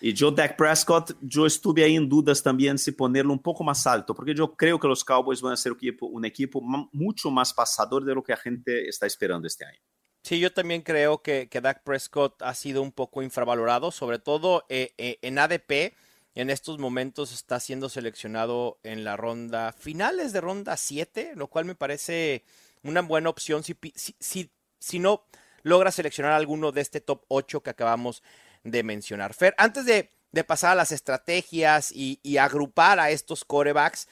Y 0.00 0.12
yo, 0.12 0.30
Dak 0.30 0.56
Prescott, 0.56 1.16
yo 1.20 1.46
estuve 1.46 1.84
ahí 1.84 1.96
en 1.96 2.08
dudas 2.08 2.42
también 2.42 2.78
si 2.78 2.92
ponerlo 2.92 3.32
un 3.32 3.42
poco 3.42 3.64
más 3.64 3.86
alto, 3.86 4.14
porque 4.14 4.34
yo 4.34 4.54
creo 4.54 4.78
que 4.78 4.88
los 4.88 5.04
Cowboys 5.04 5.40
van 5.40 5.52
a 5.52 5.56
ser 5.56 5.72
un 5.72 5.78
equipo, 5.78 6.06
un 6.06 6.24
equipo 6.24 6.60
mucho 6.92 7.30
más 7.30 7.52
pasador 7.52 8.04
de 8.04 8.14
lo 8.14 8.22
que 8.22 8.32
la 8.32 8.38
gente 8.38 8.88
está 8.88 9.06
esperando 9.06 9.46
este 9.46 9.64
año. 9.64 9.80
Sí, 10.24 10.40
yo 10.40 10.50
también 10.50 10.80
creo 10.80 11.20
que, 11.20 11.50
que 11.50 11.60
Dak 11.60 11.82
Prescott 11.84 12.40
ha 12.40 12.54
sido 12.54 12.80
un 12.80 12.92
poco 12.92 13.22
infravalorado, 13.22 13.90
sobre 13.90 14.18
todo 14.18 14.64
eh, 14.70 14.94
eh, 14.96 15.18
en 15.20 15.38
ADP. 15.38 15.94
En 16.34 16.48
estos 16.48 16.78
momentos 16.78 17.30
está 17.32 17.60
siendo 17.60 17.90
seleccionado 17.90 18.78
en 18.82 19.04
la 19.04 19.18
ronda 19.18 19.72
finales 19.72 20.32
de 20.32 20.40
ronda 20.40 20.78
7, 20.78 21.32
lo 21.36 21.48
cual 21.48 21.66
me 21.66 21.74
parece 21.74 22.42
una 22.82 23.02
buena 23.02 23.28
opción 23.28 23.62
si, 23.62 23.76
si, 23.94 24.16
si, 24.18 24.50
si 24.78 24.98
no 24.98 25.26
logra 25.64 25.90
seleccionar 25.90 26.32
alguno 26.32 26.70
de 26.70 26.82
este 26.82 27.00
top 27.00 27.24
8 27.26 27.62
que 27.62 27.70
acabamos 27.70 28.22
de 28.62 28.84
mencionar. 28.84 29.34
Fer, 29.34 29.54
antes 29.58 29.84
de, 29.84 30.10
pasar 30.44 30.72
a 30.72 30.74
las 30.76 30.92
estrategias 30.92 31.90
y, 31.92 32.36
agrupar 32.38 33.00
a 33.00 33.10
estos 33.10 33.44
corebacks, 33.44 34.08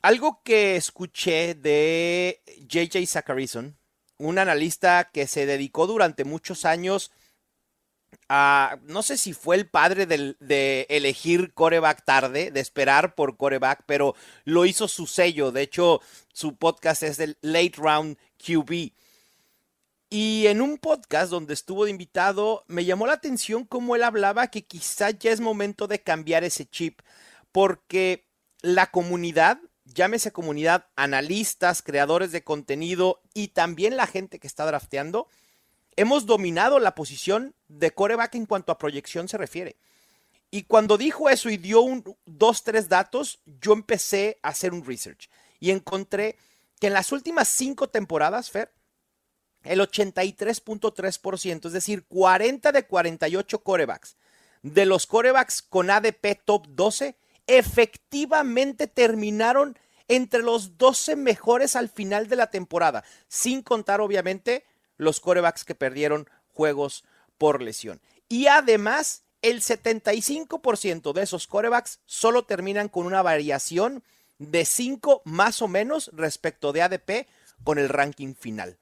algo 0.00 0.42
que 0.42 0.76
escuché 0.76 1.54
de 1.54 2.40
JJ 2.66 3.04
Zacharyson, 3.06 3.76
un 4.16 4.38
analista 4.38 5.10
que 5.12 5.26
se 5.26 5.44
dedicó 5.44 5.86
durante 5.86 6.24
muchos 6.24 6.64
años 6.64 7.10
a, 8.28 8.78
no 8.84 9.02
sé 9.02 9.16
si 9.18 9.32
fue 9.32 9.56
el 9.56 9.68
padre 9.68 10.06
de 10.06 10.86
elegir 10.88 11.52
coreback 11.52 12.04
tarde, 12.04 12.50
de 12.50 12.60
esperar 12.60 13.14
por 13.14 13.36
coreback, 13.36 13.82
pero 13.86 14.14
lo 14.44 14.66
hizo 14.66 14.88
su 14.88 15.06
sello. 15.06 15.50
De 15.50 15.62
hecho, 15.62 16.00
su 16.32 16.56
podcast 16.56 17.02
es 17.02 17.18
el 17.18 17.38
Late 17.40 17.74
Round 17.76 18.18
QB. 18.38 18.92
Y 20.10 20.46
en 20.46 20.62
un 20.62 20.78
podcast 20.78 21.30
donde 21.30 21.54
estuvo 21.54 21.84
de 21.84 21.90
invitado, 21.90 22.64
me 22.66 22.84
llamó 22.84 23.06
la 23.06 23.12
atención 23.14 23.64
cómo 23.64 23.94
él 23.94 24.02
hablaba 24.02 24.48
que 24.48 24.64
quizá 24.64 25.10
ya 25.10 25.30
es 25.30 25.40
momento 25.40 25.86
de 25.86 26.02
cambiar 26.02 26.44
ese 26.44 26.66
chip, 26.66 27.00
porque 27.52 28.24
la 28.62 28.90
comunidad 28.90 29.60
llámese 29.94 30.32
comunidad, 30.32 30.86
analistas, 30.96 31.82
creadores 31.82 32.32
de 32.32 32.44
contenido 32.44 33.20
y 33.34 33.48
también 33.48 33.96
la 33.96 34.06
gente 34.06 34.38
que 34.38 34.46
está 34.46 34.66
drafteando, 34.66 35.28
hemos 35.96 36.26
dominado 36.26 36.78
la 36.78 36.94
posición 36.94 37.54
de 37.68 37.90
coreback 37.90 38.34
en 38.34 38.46
cuanto 38.46 38.72
a 38.72 38.78
proyección 38.78 39.28
se 39.28 39.38
refiere. 39.38 39.76
Y 40.50 40.62
cuando 40.62 40.96
dijo 40.96 41.28
eso 41.28 41.50
y 41.50 41.56
dio 41.56 41.84
dos, 42.24 42.64
tres 42.64 42.88
datos, 42.88 43.40
yo 43.60 43.72
empecé 43.72 44.38
a 44.42 44.48
hacer 44.48 44.72
un 44.72 44.84
research 44.84 45.28
y 45.60 45.70
encontré 45.70 46.36
que 46.80 46.86
en 46.86 46.94
las 46.94 47.12
últimas 47.12 47.48
cinco 47.48 47.88
temporadas, 47.88 48.50
Fer, 48.50 48.72
el 49.68 49.80
83.3%, 49.80 51.66
es 51.66 51.72
decir, 51.72 52.04
40 52.08 52.72
de 52.72 52.86
48 52.86 53.58
corebacks, 53.60 54.16
de 54.62 54.86
los 54.86 55.06
corebacks 55.06 55.62
con 55.62 55.90
ADP 55.90 56.40
top 56.44 56.66
12, 56.68 57.16
efectivamente 57.46 58.86
terminaron 58.86 59.78
entre 60.08 60.42
los 60.42 60.78
12 60.78 61.16
mejores 61.16 61.76
al 61.76 61.90
final 61.90 62.28
de 62.28 62.36
la 62.36 62.50
temporada, 62.50 63.04
sin 63.28 63.62
contar 63.62 64.00
obviamente 64.00 64.64
los 64.96 65.20
corebacks 65.20 65.64
que 65.64 65.74
perdieron 65.74 66.28
juegos 66.54 67.04
por 67.36 67.62
lesión. 67.62 68.00
Y 68.28 68.46
además, 68.46 69.22
el 69.42 69.60
75% 69.60 71.12
de 71.12 71.22
esos 71.22 71.46
corebacks 71.46 72.00
solo 72.06 72.44
terminan 72.44 72.88
con 72.88 73.06
una 73.06 73.22
variación 73.22 74.02
de 74.38 74.64
5 74.64 75.22
más 75.24 75.62
o 75.62 75.68
menos 75.68 76.10
respecto 76.14 76.72
de 76.72 76.82
ADP 76.82 77.28
con 77.64 77.78
el 77.78 77.88
ranking 77.88 78.34
final. 78.34 78.78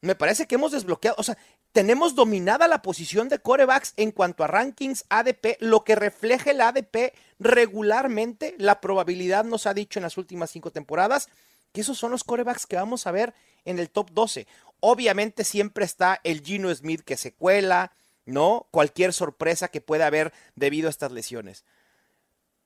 Me 0.00 0.14
parece 0.14 0.46
que 0.46 0.54
hemos 0.56 0.72
desbloqueado, 0.72 1.16
o 1.18 1.22
sea, 1.22 1.38
tenemos 1.72 2.14
dominada 2.14 2.68
la 2.68 2.82
posición 2.82 3.28
de 3.28 3.38
corebacks 3.38 3.92
en 3.96 4.10
cuanto 4.10 4.44
a 4.44 4.46
rankings 4.46 5.06
ADP, 5.08 5.56
lo 5.60 5.84
que 5.84 5.94
refleja 5.94 6.50
el 6.50 6.60
ADP 6.60 7.14
regularmente. 7.38 8.54
La 8.58 8.80
probabilidad 8.80 9.44
nos 9.44 9.66
ha 9.66 9.74
dicho 9.74 9.98
en 9.98 10.04
las 10.04 10.16
últimas 10.16 10.50
cinco 10.50 10.70
temporadas 10.70 11.28
que 11.72 11.82
esos 11.82 11.98
son 11.98 12.12
los 12.12 12.24
corebacks 12.24 12.66
que 12.66 12.76
vamos 12.76 13.06
a 13.06 13.10
ver 13.10 13.34
en 13.64 13.78
el 13.78 13.90
top 13.90 14.10
12. 14.12 14.46
Obviamente 14.80 15.44
siempre 15.44 15.84
está 15.84 16.18
el 16.24 16.42
Gino 16.42 16.74
Smith 16.74 17.02
que 17.02 17.18
se 17.18 17.34
cuela, 17.34 17.92
¿no? 18.24 18.68
Cualquier 18.70 19.12
sorpresa 19.12 19.68
que 19.68 19.82
pueda 19.82 20.06
haber 20.06 20.32
debido 20.54 20.88
a 20.88 20.90
estas 20.90 21.12
lesiones. 21.12 21.66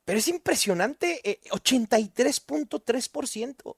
Pero 0.04 0.18
es 0.18 0.28
impresionante, 0.28 1.40
83.3%. 1.50 3.76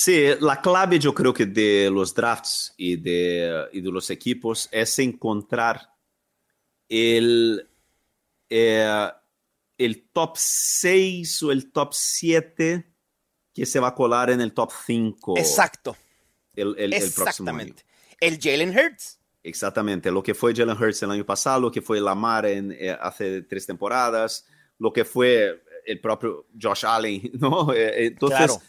Sí, 0.00 0.26
la 0.38 0.60
clave 0.60 1.00
yo 1.00 1.12
creo 1.12 1.34
que 1.34 1.44
de 1.44 1.90
los 1.90 2.14
drafts 2.14 2.72
y 2.76 2.94
de, 2.94 3.66
y 3.72 3.80
de 3.80 3.90
los 3.90 4.10
equipos 4.10 4.68
es 4.70 4.96
encontrar 5.00 5.92
el, 6.88 7.68
eh, 8.48 9.10
el 9.76 10.08
top 10.12 10.36
6 10.36 11.42
o 11.42 11.50
el 11.50 11.72
top 11.72 11.94
7 11.94 12.94
que 13.52 13.66
se 13.66 13.80
va 13.80 13.88
a 13.88 13.94
colar 13.96 14.30
en 14.30 14.40
el 14.40 14.54
top 14.54 14.70
5. 14.86 15.36
Exacto. 15.36 15.96
El, 16.54 16.76
el, 16.78 16.92
Exactamente. 16.92 17.84
El, 18.20 18.38
Jalen 18.40 18.70
Hurts. 18.70 19.18
Exactamente. 19.42 20.12
Lo 20.12 20.22
que 20.22 20.32
fue 20.32 20.54
Jalen 20.54 20.80
Hurts 20.80 21.02
el 21.02 21.10
año 21.10 21.26
pasado, 21.26 21.62
lo 21.62 21.72
que 21.72 21.82
fue 21.82 22.00
Lamar 22.00 22.46
en, 22.46 22.70
eh, 22.70 22.96
hace 23.00 23.42
tres 23.42 23.66
temporadas, 23.66 24.46
lo 24.78 24.92
que 24.92 25.04
fue 25.04 25.60
el 25.84 26.00
propio 26.00 26.46
Josh 26.56 26.86
Allen, 26.86 27.32
¿no? 27.40 27.72
Eh, 27.72 28.06
entonces, 28.06 28.60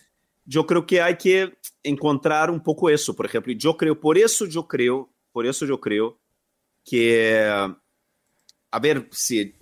yo 0.45 0.65
creo 0.65 0.85
que 0.85 1.01
hay 1.01 1.17
que 1.17 1.57
encontrar 1.83 2.49
un 2.49 2.61
poco 2.61 2.89
eso. 2.89 3.15
Por 3.15 3.25
ejemplo, 3.25 3.53
yo 3.53 3.77
creo, 3.77 3.99
por 3.99 4.17
eso 4.17 4.45
yo 4.45 4.67
creo, 4.67 5.09
por 5.31 5.45
eso 5.45 5.65
yo 5.65 5.79
creo 5.79 6.19
que, 6.83 7.45
a 8.71 8.79
ver 8.79 9.07
si 9.11 9.55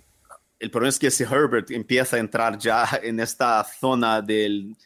el 0.58 0.70
problema 0.70 0.88
es 0.88 0.98
que 0.98 1.10
si 1.10 1.24
Herbert 1.24 1.70
empieza 1.70 2.16
a 2.16 2.20
entrar 2.20 2.58
ya 2.58 3.00
en 3.02 3.20
esta 3.20 3.64
zona 3.64 4.20
del 4.20 4.76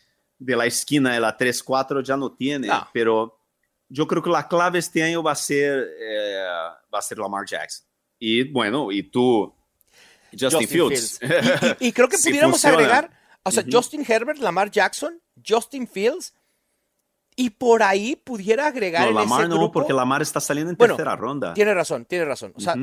de 0.45 0.57
la 0.57 0.67
esquina 0.67 1.15
de 1.15 1.21
la 1.21 1.37
3-4 1.37 2.03
ya 2.03 2.17
no 2.17 2.33
tiene, 2.33 2.69
pero 2.93 3.39
yo 3.89 4.07
creo 4.07 4.23
que 4.23 4.31
la 4.31 4.49
clave 4.49 4.79
este 4.79 5.03
año 5.03 5.23
va 5.23 5.33
a 5.33 5.37
ser, 5.37 5.89
eh, 6.01 6.45
va 6.93 6.99
a 6.99 7.03
ser 7.03 7.19
Lamar 7.19 7.47
Jackson. 7.47 7.87
Y 8.19 8.45
bueno, 8.45 8.91
y 8.91 9.05
tú, 9.05 9.55
Justin, 10.39 10.69
Fields. 10.69 11.21
Y, 11.79 11.93
creo 11.93 12.09
que 12.09 12.17
pudiéramos 12.23 12.65
agregar, 12.65 13.11
o 13.45 13.51
sea, 13.51 13.65
Justin 13.71 14.05
Herbert, 14.07 14.39
Lamar 14.39 14.71
Jackson, 14.71 15.21
Justin 15.47 15.87
Fields, 15.87 16.35
y 17.35 17.51
por 17.51 17.83
ahí 17.83 18.17
pudiera 18.17 18.67
agregar 18.67 19.07
no, 19.07 19.13
Lamar 19.13 19.49
no, 19.49 19.73
porque 19.73 19.93
Lamar 19.93 20.23
está 20.23 20.41
saliendo 20.41 20.71
en 20.71 20.77
tercera 20.77 21.17
ronda. 21.17 21.55
Tiene 21.55 21.73
razón, 21.75 22.05
tiene 22.05 22.25
razón. 22.25 22.53
O 22.57 22.61
sea, 22.61 22.77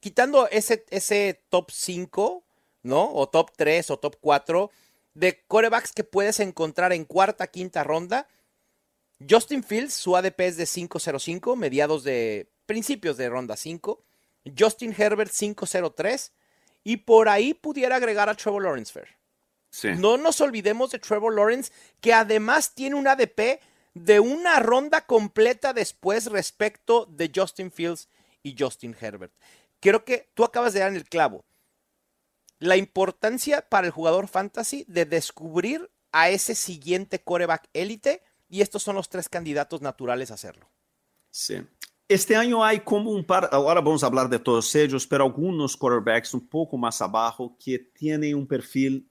quitando 0.00 0.48
ese, 0.48 0.84
ese 0.90 1.44
top 1.48 1.70
5, 1.70 2.44
¿no? 2.82 3.12
O 3.12 3.28
top 3.28 3.52
3 3.56 3.90
o 3.90 3.98
top 3.98 4.16
4 4.20 4.70
de 5.14 5.44
corebacks 5.46 5.92
que 5.92 6.04
puedes 6.04 6.40
encontrar 6.40 6.92
en 6.92 7.04
cuarta, 7.04 7.46
quinta 7.46 7.84
ronda. 7.84 8.26
Justin 9.28 9.62
Fields, 9.62 9.94
su 9.94 10.16
ADP 10.16 10.40
es 10.40 10.56
de 10.56 10.64
5.05, 10.64 11.56
mediados 11.56 12.04
de 12.04 12.50
principios 12.66 13.16
de 13.16 13.28
ronda 13.28 13.56
5. 13.56 14.02
Justin 14.58 14.94
Herbert 14.96 15.30
5.03. 15.30 16.32
Y 16.82 16.98
por 16.98 17.28
ahí 17.28 17.52
pudiera 17.54 17.96
agregar 17.96 18.28
a 18.28 18.34
Trevor 18.34 18.62
Lawrence 18.62 18.92
Fair. 18.92 19.19
No 19.98 20.16
nos 20.16 20.40
olvidemos 20.40 20.90
de 20.90 20.98
Trevor 20.98 21.34
Lawrence, 21.34 21.72
que 22.00 22.12
además 22.12 22.74
tiene 22.74 22.96
un 22.96 23.06
ADP 23.06 23.60
de 23.94 24.20
una 24.20 24.60
ronda 24.60 25.06
completa 25.06 25.72
después 25.72 26.26
respecto 26.26 27.06
de 27.06 27.30
Justin 27.34 27.70
Fields 27.70 28.08
y 28.42 28.56
Justin 28.58 28.96
Herbert. 29.00 29.32
Creo 29.80 30.04
que 30.04 30.28
tú 30.34 30.44
acabas 30.44 30.72
de 30.72 30.80
dar 30.80 30.90
en 30.90 30.96
el 30.96 31.04
clavo 31.04 31.44
la 32.58 32.76
importancia 32.76 33.66
para 33.68 33.86
el 33.86 33.92
jugador 33.92 34.28
fantasy 34.28 34.84
de 34.86 35.06
descubrir 35.06 35.90
a 36.12 36.28
ese 36.28 36.54
siguiente 36.54 37.20
coreback 37.20 37.68
élite 37.72 38.22
y 38.48 38.60
estos 38.60 38.82
son 38.82 38.96
los 38.96 39.08
tres 39.08 39.28
candidatos 39.28 39.80
naturales 39.80 40.30
a 40.30 40.34
hacerlo. 40.34 40.68
Sí. 41.30 41.62
Este 42.06 42.36
año 42.36 42.62
hay 42.62 42.80
como 42.80 43.12
un 43.12 43.24
par, 43.24 43.48
ahora 43.52 43.80
vamos 43.80 44.02
a 44.02 44.06
hablar 44.06 44.28
de 44.28 44.40
todos 44.40 44.74
ellos, 44.74 45.06
pero 45.06 45.24
algunos 45.24 45.76
quarterbacks 45.76 46.34
un 46.34 46.46
poco 46.46 46.76
más 46.76 47.00
abajo 47.00 47.56
que 47.64 47.78
tienen 47.78 48.34
un 48.34 48.46
perfil 48.46 49.08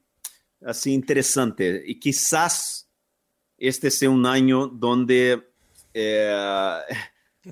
así 0.66 0.94
interesante 0.94 1.84
y 1.86 2.00
quizás 2.00 2.90
este 3.58 3.92
sea 3.92 4.10
un 4.10 4.26
año 4.26 4.68
donde 4.68 5.42
eh, 5.94 6.80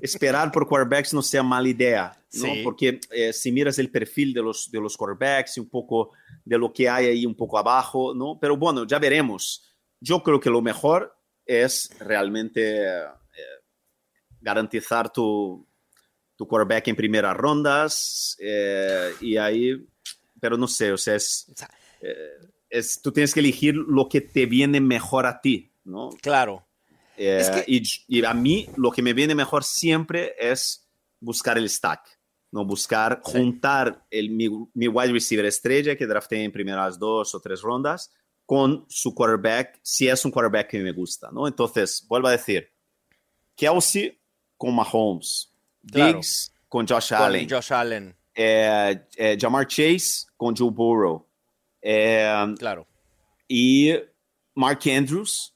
esperar 0.00 0.50
por 0.52 0.66
quarterbacks 0.66 1.14
no 1.14 1.22
sea 1.22 1.42
mala 1.42 1.68
idea, 1.68 2.22
¿no? 2.34 2.48
Porque 2.64 3.00
eh, 3.10 3.32
si 3.32 3.52
miras 3.52 3.78
el 3.78 3.90
perfil 3.90 4.32
de 4.32 4.42
los, 4.42 4.70
de 4.70 4.80
los 4.80 4.96
quarterbacks 4.96 5.56
y 5.56 5.60
un 5.60 5.68
poco 5.68 6.12
de 6.44 6.58
lo 6.58 6.72
que 6.72 6.88
hay 6.88 7.06
ahí 7.06 7.26
un 7.26 7.34
poco 7.34 7.58
abajo, 7.58 8.14
¿no? 8.14 8.38
Pero 8.40 8.56
bueno, 8.56 8.86
ya 8.86 8.98
veremos. 8.98 9.64
Yo 10.00 10.22
creo 10.22 10.40
que 10.40 10.50
lo 10.50 10.62
mejor 10.62 11.16
es 11.44 11.90
realmente 11.98 12.86
eh, 12.86 13.04
garantizar 14.40 15.10
tu, 15.10 15.66
tu 16.36 16.46
quarterback 16.46 16.88
en 16.88 16.96
primeras 16.96 17.36
rondas 17.36 18.36
eh, 18.38 19.12
y 19.20 19.36
ahí, 19.36 19.86
pero 20.40 20.56
no 20.56 20.68
sé, 20.68 20.92
o 20.92 20.96
sea, 20.96 21.16
es, 21.16 21.52
es, 22.70 23.00
tú 23.02 23.12
tienes 23.12 23.34
que 23.34 23.40
elegir 23.40 23.74
lo 23.74 24.08
que 24.08 24.20
te 24.20 24.46
viene 24.46 24.80
mejor 24.80 25.26
a 25.26 25.40
ti, 25.40 25.72
¿no? 25.84 26.10
Claro. 26.20 26.66
Eh, 27.16 27.64
y, 27.66 28.24
a 28.24 28.32
mí 28.32 28.68
lo 28.76 28.92
que 28.92 29.02
me 29.02 29.12
viene 29.12 29.34
mejor 29.34 29.64
siempre 29.64 30.34
es 30.38 30.88
buscar 31.18 31.58
el 31.58 31.68
stack, 31.68 32.00
no 32.52 32.64
buscar 32.64 33.20
juntar 33.24 34.06
el, 34.08 34.30
mi, 34.30 34.46
wide 34.86 35.12
receiver 35.12 35.44
estrella 35.44 35.96
que 35.96 36.06
drafté 36.06 36.44
en 36.44 36.52
primeras 36.52 36.96
dos 36.96 37.34
o 37.34 37.40
tres 37.40 37.60
rondas 37.60 38.12
con 38.46 38.86
su 38.88 39.14
quarterback, 39.14 39.80
si 39.82 40.08
es 40.08 40.24
un 40.24 40.30
quarterback 40.30 40.68
que 40.68 40.78
me 40.78 40.92
gusta, 40.92 41.30
¿no? 41.32 41.48
Entonces, 41.48 42.06
vuelvo 42.08 42.28
a 42.28 42.32
decir, 42.32 42.70
Kelsey 43.56 44.16
con 44.56 44.74
Mahomes, 44.74 45.52
Diggs 45.82 46.54
con 46.68 46.86
Josh 46.86 47.14
Allen, 47.14 47.48
Josh 47.50 47.72
Allen. 47.72 48.14
Eh, 48.34 49.06
eh, 49.16 49.36
Jamar 49.38 49.66
Chase 49.66 50.26
con 50.36 50.54
Joe 50.56 50.70
Burrow, 50.70 51.27
claro. 51.80 52.86
y 53.46 53.92
Mark 54.54 54.80
Andrews 54.86 55.54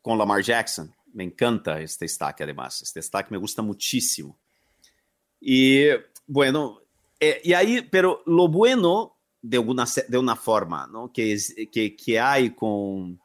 con 0.00 0.18
Lamar 0.18 0.42
Jackson. 0.42 0.94
Me 1.12 1.24
encanta 1.24 1.80
este 1.80 2.06
stack, 2.06 2.42
además. 2.42 2.82
Este 2.82 3.00
stack 3.00 3.30
me 3.30 3.38
gusta 3.38 3.62
muchísimo. 3.62 4.38
Y 5.40 5.86
bueno, 6.26 6.80
eh, 7.20 7.40
y 7.44 7.52
ahí, 7.52 7.82
pero 7.82 8.22
lo 8.26 8.48
bueno 8.48 9.16
de 9.40 9.58
una, 9.58 9.84
de 10.08 10.18
una 10.18 10.36
forma, 10.36 10.86
¿no? 10.86 11.12
Que, 11.12 11.32
es, 11.32 11.54
que, 11.70 11.94
que 11.94 12.18
hay 12.18 12.54
con 12.54 13.20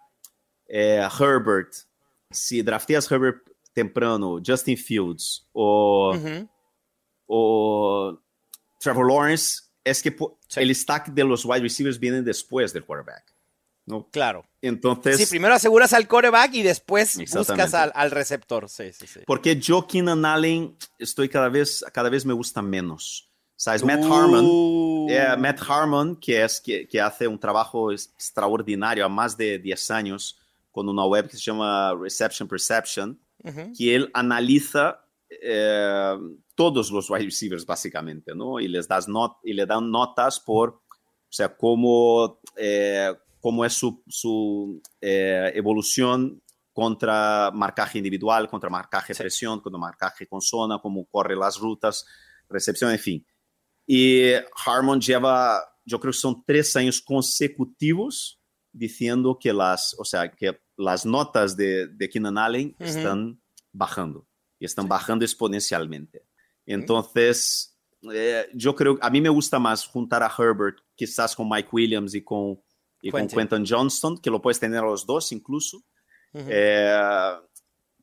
eh, 0.68 1.08
Herbert, 1.20 1.74
si 2.30 2.62
drafteas 2.62 3.12
Herbert 3.12 3.50
temprano, 3.74 4.40
Justin 4.46 4.78
Fields 4.78 5.48
o, 5.54 6.14
o 7.28 8.20
Trevor 8.80 9.08
Lawrence, 9.08 9.64
es 9.84 10.02
que 10.02 10.16
el 10.56 10.76
stack 10.76 11.10
de 11.10 11.24
los 11.24 11.46
wide 11.46 11.62
receivers 11.62 12.00
viene 12.00 12.22
después 12.22 12.74
del 12.74 12.86
quarterback. 12.86 13.34
¿no? 13.90 14.08
Claro. 14.12 14.46
Entonces. 14.62 15.18
Sí, 15.18 15.26
primero 15.26 15.54
aseguras 15.54 15.94
al 15.94 16.08
coreback 16.08 16.54
y 16.54 16.64
después 16.64 17.18
buscas 17.34 17.74
al, 17.74 18.12
receptor. 18.12 18.70
Sí, 18.70 18.94
sí, 18.94 19.08
sí. 19.08 19.22
Porque 19.26 19.60
yo, 19.60 19.86
Keenan 19.88 20.24
Allen, 20.26 20.78
estoy 21.00 21.28
cada 21.28 21.50
vez, 21.50 21.84
cada 21.92 22.10
vez 22.10 22.26
me 22.26 22.34
gusta 22.34 22.62
menos. 22.62 23.26
¿Sabes? 23.56 23.84
Matt 23.84 24.06
Harmon, 24.06 25.10
eh, 25.10 25.36
Matt 25.38 25.60
Harmon, 25.68 26.16
que, 26.16 26.46
es, 26.46 26.62
que, 26.62 26.88
que, 26.88 27.02
hace 27.02 27.28
un 27.28 27.38
trabajo 27.38 27.92
extraordinario 27.92 29.04
a 29.04 29.10
más 29.10 29.36
de 29.36 29.60
10 29.60 29.92
años 29.92 30.40
con 30.72 30.88
una 30.88 31.06
web 31.06 31.28
que 31.28 31.36
se 31.36 31.44
llama 31.44 31.94
Reception 32.00 32.48
Perception, 32.48 33.20
que 33.78 33.96
él 33.96 34.10
analiza 34.14 35.04
eh, 35.30 36.18
todos 36.56 36.92
los 36.92 37.10
wide 37.10 37.26
receivers 37.26 37.66
básicamente, 37.66 38.34
¿no? 38.36 38.60
Y 38.60 38.68
les 38.68 38.88
das 38.88 39.08
not 39.08 39.38
y 39.44 39.54
le 39.54 39.66
dan 39.66 39.90
notas 39.92 40.40
por, 40.40 40.70
o 40.70 40.82
sea, 41.32 41.56
cómo, 41.56 42.42
eh, 42.56 43.14
cómo 43.40 43.64
es 43.64 43.74
su, 43.74 44.04
su 44.08 44.82
evolución 45.00 46.42
contra 46.74 47.52
marcaje 47.54 47.98
individual, 47.98 48.48
contra 48.48 48.70
marcaje 48.70 49.14
sí. 49.14 49.22
presión, 49.22 49.60
contra 49.60 49.80
marcaje 49.80 50.28
con 50.28 50.42
zona, 50.42 50.80
cómo 50.82 51.06
corre 51.06 51.36
las 51.36 51.58
rutas, 51.58 52.06
recepción, 52.48 52.92
en 52.92 53.00
fin. 53.00 53.28
Y 53.86 54.32
Harmon 54.66 55.02
lleva, 55.02 55.62
yo 55.84 56.00
creo 56.00 56.12
que 56.12 56.18
son 56.18 56.44
tres 56.46 56.76
años 56.76 57.02
consecutivos 57.02 58.40
diciendo 58.72 59.38
que 59.40 59.52
las, 59.52 59.96
o 60.00 60.06
sea, 60.06 60.32
que 60.32 60.62
las 60.78 61.06
notas 61.06 61.58
de, 61.58 61.88
de 61.88 62.10
Keenan 62.10 62.38
Allen 62.38 62.76
uh 62.80 62.84
-huh. 62.84 62.86
están 62.86 63.42
bajando 63.72 64.29
y 64.60 64.66
están 64.66 64.86
sí. 64.86 64.90
bajando 64.90 65.26
exponencialmente. 65.26 66.24
Entonces, 66.66 67.78
eh, 68.14 68.48
yo 68.54 68.76
creo, 68.76 68.98
a 69.02 69.10
mí 69.10 69.22
me 69.22 69.30
gusta 69.30 69.58
más 69.60 69.86
juntar 69.88 70.22
a 70.24 70.32
Herbert 70.36 70.78
quizás 70.96 71.36
con 71.36 71.50
Mike 71.50 71.70
Williams 71.72 72.14
y 72.14 72.22
con, 72.22 72.62
y 73.02 73.12
Quentin. 73.12 73.28
con 73.28 73.48
Quentin 73.50 73.66
Johnston, 73.68 74.18
que 74.18 74.30
lo 74.30 74.42
puedes 74.42 74.60
tener 74.60 74.80
a 74.80 74.88
los 74.88 75.06
dos 75.06 75.32
incluso, 75.32 75.78
uh 75.78 76.40
-huh. 76.40 76.48
eh, 76.48 77.40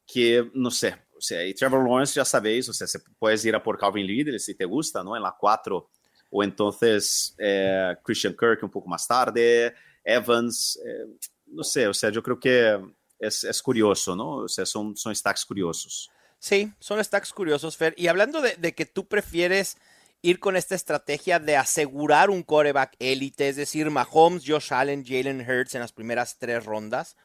que, 0.07 0.51
no 0.55 0.71
sé, 0.71 0.97
o 1.17 1.21
sea, 1.21 1.45
y 1.47 1.55
Trevor 1.55 1.89
Lawrence 1.89 2.15
ya 2.15 2.25
sabéis, 2.25 2.69
o 2.69 2.73
sea, 2.73 2.87
se 2.87 3.01
puedes 3.19 3.45
ir 3.45 3.55
a 3.55 3.63
por 3.63 3.79
Calvin 3.79 4.07
Ridley 4.07 4.39
si 4.39 4.55
te 4.55 4.65
gusta, 4.65 5.03
¿no? 5.03 5.17
En 5.17 5.23
la 5.23 5.35
4, 5.39 5.91
o 6.31 6.43
entonces 6.43 7.35
eh, 7.39 7.97
Christian 8.03 8.37
Kirk 8.39 8.63
un 8.63 8.71
poco 8.71 8.89
más 8.89 9.07
tarde, 9.07 9.75
Evans, 10.05 10.79
eh, 10.85 11.17
no 11.47 11.65
sé, 11.65 11.89
o 11.89 11.95
sea, 11.95 12.11
yo 12.11 12.23
creo 12.23 12.39
que 12.39 12.79
es, 13.19 13.45
es, 13.45 13.63
curioso, 13.63 14.15
¿no? 14.15 14.31
O 14.39 14.49
sea, 14.49 14.67
son, 14.67 14.97
son 14.97 15.15
stacks 15.15 15.45
curiosos. 15.45 16.11
Sí, 16.39 16.73
son 16.79 17.03
stacks 17.03 17.33
curiosos, 17.33 17.77
Fer. 17.77 17.95
Y 17.97 18.09
hablando 18.09 18.41
de, 18.41 18.75
que 18.75 18.87
tú 18.87 19.07
prefieres 19.07 19.79
ir 20.23 20.39
con 20.39 20.57
esta 20.57 20.75
estrategia 20.75 21.39
de 21.39 21.57
asegurar 21.57 22.31
un 22.31 22.43
coreback 22.43 22.97
élite, 22.99 23.49
es 23.49 23.57
decir, 23.57 23.91
Mahomes, 23.91 24.45
Josh 24.47 24.73
Allen, 24.73 25.05
Jalen 25.05 25.41
Hurts 25.41 25.75
en 25.75 25.81
las 25.81 25.93
primeras 25.93 26.39
tres 26.39 26.65
rondas. 26.65 27.17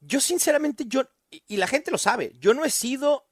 Yo 0.00 0.20
sinceramente, 0.20 0.84
yo, 0.86 1.04
y 1.30 1.56
la 1.56 1.66
gente 1.66 1.90
lo 1.90 1.98
sabe, 1.98 2.32
yo 2.38 2.54
no 2.54 2.64
he 2.64 2.70
sido 2.70 3.26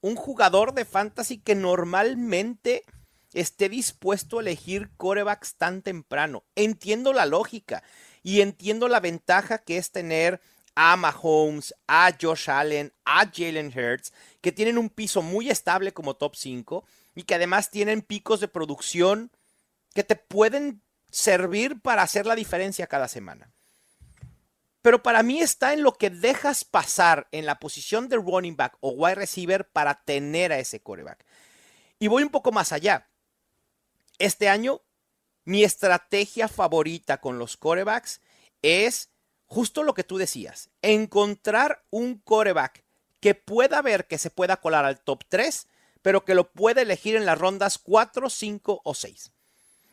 un 0.00 0.16
jugador 0.16 0.72
de 0.72 0.84
fantasy 0.84 1.38
que 1.38 1.54
normalmente 1.54 2.84
esté 3.32 3.68
dispuesto 3.68 4.38
a 4.38 4.40
elegir 4.40 4.90
corebacks 4.96 5.56
tan 5.56 5.82
temprano. 5.82 6.44
Entiendo 6.54 7.12
la 7.12 7.26
lógica 7.26 7.82
y 8.22 8.40
entiendo 8.40 8.88
la 8.88 9.00
ventaja 9.00 9.58
que 9.58 9.76
es 9.76 9.90
tener 9.90 10.40
a 10.76 10.96
Mahomes, 10.96 11.74
a 11.88 12.12
Josh 12.20 12.48
Allen, 12.48 12.92
a 13.04 13.26
Jalen 13.26 13.72
Hurts, 13.76 14.12
que 14.40 14.52
tienen 14.52 14.78
un 14.78 14.88
piso 14.88 15.22
muy 15.22 15.50
estable 15.50 15.92
como 15.92 16.14
top 16.14 16.36
5 16.36 16.84
y 17.16 17.24
que 17.24 17.34
además 17.34 17.70
tienen 17.70 18.02
picos 18.02 18.38
de 18.38 18.46
producción 18.46 19.32
que 19.94 20.04
te 20.04 20.14
pueden 20.14 20.82
servir 21.10 21.80
para 21.80 22.02
hacer 22.02 22.26
la 22.26 22.36
diferencia 22.36 22.86
cada 22.86 23.08
semana 23.08 23.50
pero 24.86 25.02
para 25.02 25.24
mí 25.24 25.40
está 25.40 25.72
en 25.72 25.82
lo 25.82 25.94
que 25.94 26.10
dejas 26.10 26.64
pasar 26.64 27.26
en 27.32 27.44
la 27.44 27.58
posición 27.58 28.08
de 28.08 28.18
running 28.18 28.54
back 28.54 28.76
o 28.78 28.90
wide 28.90 29.16
receiver 29.16 29.68
para 29.68 30.04
tener 30.04 30.52
a 30.52 30.60
ese 30.60 30.78
coreback. 30.78 31.26
Y 31.98 32.06
voy 32.06 32.22
un 32.22 32.28
poco 32.28 32.52
más 32.52 32.70
allá. 32.70 33.08
Este 34.20 34.48
año, 34.48 34.82
mi 35.44 35.64
estrategia 35.64 36.46
favorita 36.46 37.20
con 37.20 37.36
los 37.36 37.56
corebacks 37.56 38.20
es 38.62 39.10
justo 39.46 39.82
lo 39.82 39.94
que 39.94 40.04
tú 40.04 40.18
decías, 40.18 40.70
encontrar 40.82 41.84
un 41.90 42.18
coreback 42.18 42.84
que 43.20 43.34
pueda 43.34 43.82
ver 43.82 44.06
que 44.06 44.18
se 44.18 44.30
pueda 44.30 44.58
colar 44.58 44.84
al 44.84 45.00
top 45.00 45.24
3, 45.28 45.66
pero 46.02 46.24
que 46.24 46.34
lo 46.34 46.52
pueda 46.52 46.82
elegir 46.82 47.16
en 47.16 47.26
las 47.26 47.38
rondas 47.38 47.78
4, 47.78 48.30
5 48.30 48.82
o 48.84 48.94
6. 48.94 49.32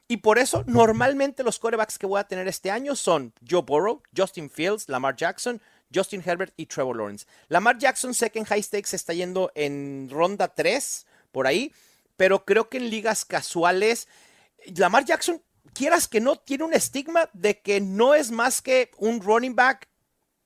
Y 0.08 0.18
por 0.18 0.38
eso, 0.38 0.64
normalmente 0.68 1.44
los 1.44 1.60
corebacks 1.60 1.98
que 1.98 2.06
voy 2.06 2.20
a 2.20 2.26
tener 2.26 2.48
este 2.48 2.70
año 2.70 2.96
son 2.96 3.34
Joe 3.50 3.62
Burrow, 3.62 4.04
Justin 4.16 4.50
Fields, 4.50 4.90
Lamar 4.90 5.16
Jackson, 5.16 5.62
Justin 5.94 6.22
Herbert 6.26 6.54
y 6.58 6.66
Trevor 6.66 6.98
Lawrence. 6.98 7.26
Lamar 7.48 7.78
Jackson 7.78 8.14
sé 8.14 8.30
que 8.30 8.40
en 8.40 8.46
high 8.46 8.62
stakes 8.62 8.96
está 8.96 9.14
yendo 9.14 9.52
en 9.56 10.10
ronda 10.12 10.50
3, 10.50 11.08
por 11.32 11.48
ahí, 11.48 11.72
pero 12.18 12.46
creo 12.46 12.70
que 12.70 12.78
en 12.78 12.90
ligas 12.90 13.26
casuales, 13.26 14.08
Lamar 14.76 15.06
Jackson, 15.06 15.42
quieras 15.74 16.08
que 16.08 16.22
no, 16.22 16.36
tiene 16.38 16.64
un 16.64 16.74
estigma 16.74 17.30
de 17.34 17.60
que 17.60 17.82
no 17.82 18.16
es 18.16 18.32
más 18.32 18.62
que 18.62 18.92
un 18.98 19.22
running 19.22 19.56
back 19.56 19.90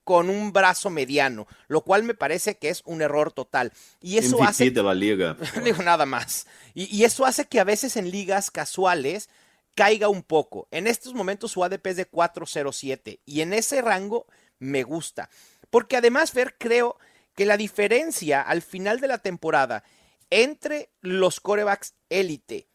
con 0.04 0.30
un 0.30 0.54
brazo 0.54 0.90
mediano, 0.90 1.48
lo 1.68 1.82
cual 1.82 2.04
me 2.04 2.14
parece 2.14 2.58
que 2.58 2.70
es 2.70 2.82
un 2.86 3.02
error 3.02 3.32
total. 3.32 3.74
Y 4.02 4.18
eso 4.18 4.38
MVP 4.38 4.50
hace... 4.50 4.72
de 4.72 4.84
la 4.84 4.94
liga. 4.94 5.36
digo 5.64 5.84
nada 5.84 6.06
más. 6.06 6.48
Y, 6.74 6.86
y 6.96 7.04
eso 7.04 7.26
hace 7.26 7.46
que 7.46 7.60
a 7.60 7.66
veces 7.66 7.98
en 7.98 8.10
ligas 8.10 8.50
casuales 8.50 9.30
caiga 9.76 10.08
un 10.08 10.24
poco. 10.24 10.68
En 10.72 10.88
estos 10.88 11.14
momentos 11.14 11.52
su 11.52 11.64
ADP 11.64 11.88
es 11.88 11.98
de 11.98 12.06
407 12.06 13.20
y 13.26 13.42
en 13.42 13.54
ese 13.54 13.82
rango 13.82 14.26
me 14.60 14.84
gusta. 14.84 15.30
Porque 15.70 15.98
además, 15.98 16.34
Ver, 16.34 16.56
creo 16.58 16.98
que 17.36 17.46
la 17.46 17.58
diferencia 17.58 18.42
al 18.42 18.62
final 18.62 19.00
de 19.00 19.08
la 19.08 19.20
temporada 19.20 19.84
entre 20.30 20.90
los 21.02 21.40
corebacks 21.40 21.94
élite 22.10 22.68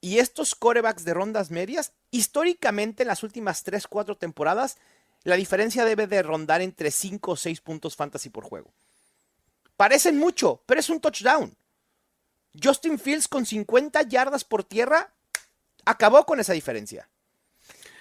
y 0.00 0.18
estos 0.18 0.54
corebacks 0.54 1.04
de 1.04 1.14
rondas 1.14 1.50
medias, 1.50 1.92
históricamente 2.10 3.02
en 3.02 3.08
las 3.08 3.22
últimas 3.22 3.62
3, 3.62 3.86
4 3.86 4.16
temporadas, 4.16 4.78
la 5.24 5.36
diferencia 5.36 5.84
debe 5.84 6.06
de 6.06 6.22
rondar 6.22 6.62
entre 6.62 6.90
5 6.90 7.32
o 7.32 7.36
6 7.36 7.60
puntos 7.60 7.96
fantasy 7.96 8.30
por 8.30 8.44
juego. 8.44 8.72
Parecen 9.76 10.18
mucho, 10.18 10.62
pero 10.66 10.80
es 10.80 10.88
un 10.88 11.00
touchdown. 11.00 11.54
Justin 12.62 12.98
Fields 12.98 13.28
con 13.28 13.46
50 13.46 14.02
yardas 14.02 14.44
por 14.44 14.64
tierra 14.64 15.12
acabó 15.84 16.24
con 16.24 16.40
esa 16.40 16.52
diferencia. 16.52 17.08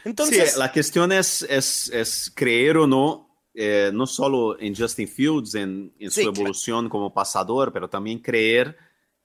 Entonces, 0.05 0.53
sí, 0.53 0.59
la 0.59 0.71
cuestión 0.71 1.11
es, 1.11 1.41
es, 1.43 1.89
es 1.89 2.31
creer 2.33 2.77
o 2.77 2.87
no, 2.87 3.29
eh, 3.53 3.91
no 3.93 4.07
solo 4.07 4.59
en 4.59 4.75
Justin 4.75 5.07
Fields, 5.07 5.55
en, 5.55 5.93
en 5.99 6.11
sí, 6.11 6.23
su 6.23 6.29
evolución 6.29 6.85
claro. 6.85 6.89
como 6.89 7.13
pasador, 7.13 7.73
pero 7.73 7.89
también 7.89 8.19
creer 8.19 8.77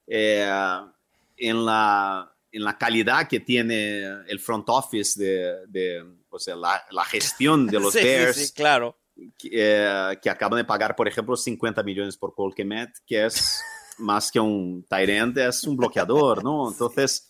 eh, 0.07 0.49
en, 1.37 1.65
la, 1.65 2.34
en 2.55 2.65
la 2.65 2.79
calidad 2.79 3.27
que 3.29 3.41
tiene 3.41 4.03
el 4.27 4.39
front 4.39 4.69
office 4.69 5.23
de, 5.23 5.67
de 5.67 6.05
o 6.31 6.39
sea, 6.39 6.55
la, 6.55 6.83
la, 6.91 7.05
gestión 7.05 7.67
de 7.67 7.81
los 7.81 7.93
sí, 7.93 8.03
Bears. 8.03 8.37
Sí, 8.37 8.53
claro. 8.53 8.97
Que, 9.39 9.49
eh, 9.53 10.19
que, 10.23 10.31
acaban 10.31 10.59
de 10.59 10.65
pagar, 10.65 10.97
por 10.97 11.07
ejemplo, 11.09 11.37
50 11.37 11.83
millones 11.83 12.17
por 12.17 12.35
Cole 12.35 12.55
Kemet, 12.55 12.91
que 13.07 13.27
es 13.27 13.61
más 13.99 14.31
que 14.31 14.41
un 14.41 14.87
end, 14.91 15.39
es 15.39 15.65
un 15.65 15.77
bloqueador, 15.77 16.43
¿no? 16.43 16.71
Entonces 16.71 17.29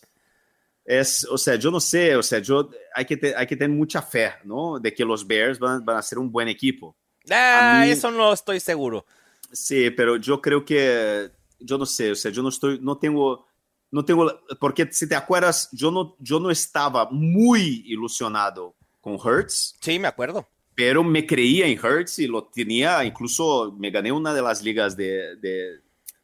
es, 0.84 1.26
o 1.30 1.38
sea, 1.38 1.56
yo 1.56 1.70
no 1.70 1.80
sé, 1.80 2.14
o 2.14 2.22
sea, 2.22 2.40
yo 2.40 2.68
hay 2.94 3.06
que, 3.06 3.16
te, 3.16 3.34
hay 3.34 3.46
que 3.46 3.56
tener 3.56 3.76
mucha 3.76 4.02
fe, 4.02 4.32
¿no? 4.44 4.78
De 4.78 4.92
que 4.92 5.04
los 5.04 5.26
Bears 5.26 5.58
van, 5.58 5.84
van 5.84 5.96
a 5.96 6.02
ser 6.02 6.18
un 6.18 6.30
buen 6.30 6.48
equipo. 6.48 6.96
Ah, 7.30 7.82
mí, 7.84 7.90
eso 7.90 8.10
no 8.10 8.32
estoy 8.32 8.60
seguro. 8.60 9.06
Sí, 9.50 9.90
pero 9.90 10.16
yo 10.16 10.42
creo 10.42 10.64
que, 10.64 11.30
yo 11.58 11.78
no 11.78 11.86
sé, 11.86 12.10
o 12.10 12.14
sea, 12.14 12.30
yo 12.30 12.42
no 12.42 12.50
estoy, 12.50 12.78
no 12.80 12.98
tengo, 12.98 13.46
no 13.94 14.04
tengo, 14.04 14.40
porque 14.58 14.88
si 14.90 15.08
te 15.08 15.14
acuerdas, 15.14 15.68
yo 15.70 15.88
no, 15.92 16.16
yo 16.18 16.40
no 16.40 16.50
estaba 16.50 17.08
muy 17.12 17.84
ilusionado 17.86 18.74
con 19.00 19.16
Hertz. 19.24 19.76
Sí, 19.80 20.00
me 20.00 20.08
acuerdo. 20.08 20.48
Pero 20.74 21.04
me 21.04 21.24
creía 21.24 21.68
en 21.68 21.78
Hertz 21.78 22.18
y 22.18 22.26
lo 22.26 22.48
tenía, 22.48 23.04
incluso 23.04 23.72
me 23.78 23.92
gané 23.92 24.10
una 24.10 24.34
de 24.34 24.42
las 24.42 24.64
ligas 24.64 24.96
de, 24.96 25.36
de, 25.36 25.78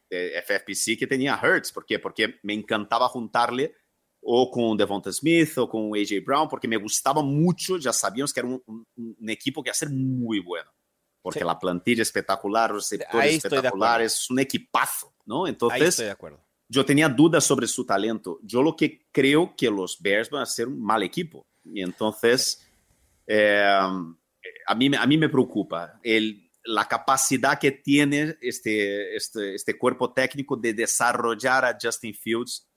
de 0.09 0.43
FFPC 0.45 0.99
que 0.99 1.07
tenía 1.07 1.39
Hertz. 1.41 1.71
¿Por 1.71 1.85
qué? 1.85 1.97
Porque 1.97 2.41
me 2.43 2.53
encantaba 2.53 3.07
juntarle 3.07 3.73
o 4.21 4.75
Devonta 4.77 5.09
Smith, 5.13 5.57
o 5.57 5.95
AJ 5.95 6.25
Brown, 6.25 6.49
porque 6.49 6.67
me 6.67 6.75
gustava 6.75 7.23
muito, 7.23 7.79
já 7.79 7.93
sabíamos 7.93 8.33
que 8.33 8.41
era 8.41 8.49
um 8.49 9.29
equipo 9.29 9.63
que 9.63 9.73
ser 9.73 9.89
muito 9.89 10.43
bueno, 10.45 10.69
porque 11.23 11.39
sí. 11.39 11.45
a 11.47 11.55
plantilla 11.55 12.01
espetacular, 12.01 12.73
os 12.73 12.89
receptores 12.91 13.35
espetaculares, 13.35 14.29
um 14.29 14.37
equipazo, 14.39 15.13
¿no? 15.25 15.47
Entonces, 15.47 16.03
eu 16.79 16.83
tinha 16.83 17.09
dúvidas 17.09 17.43
sobre 17.43 17.67
seu 17.67 17.83
talento. 17.83 18.39
Eu 18.51 18.61
lo 18.61 18.73
que 18.73 19.01
creio 19.11 19.47
que 19.55 19.69
os 19.69 19.95
Bears 19.95 20.29
vão 20.29 20.45
ser 20.45 20.67
um 20.67 20.77
mal 20.77 21.01
equipo. 21.03 21.45
E 21.65 21.81
então, 21.81 22.15
eh, 23.27 23.79
a, 24.67 24.75
mim, 24.75 24.95
a 24.95 25.05
mim 25.05 25.17
me 25.17 25.29
preocupa 25.29 25.99
la 26.65 26.85
capacidad 26.85 27.57
que 27.57 27.71
tiene 27.71 28.37
este, 28.41 29.15
este, 29.15 29.55
este 29.55 29.77
cuerpo 29.77 30.11
técnico 30.11 30.55
de 30.55 30.73
desarrollar 30.73 31.65
a 31.65 31.77
Justin 31.81 32.13
Fields 32.13 32.67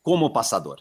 como 0.00 0.32
pasador, 0.32 0.80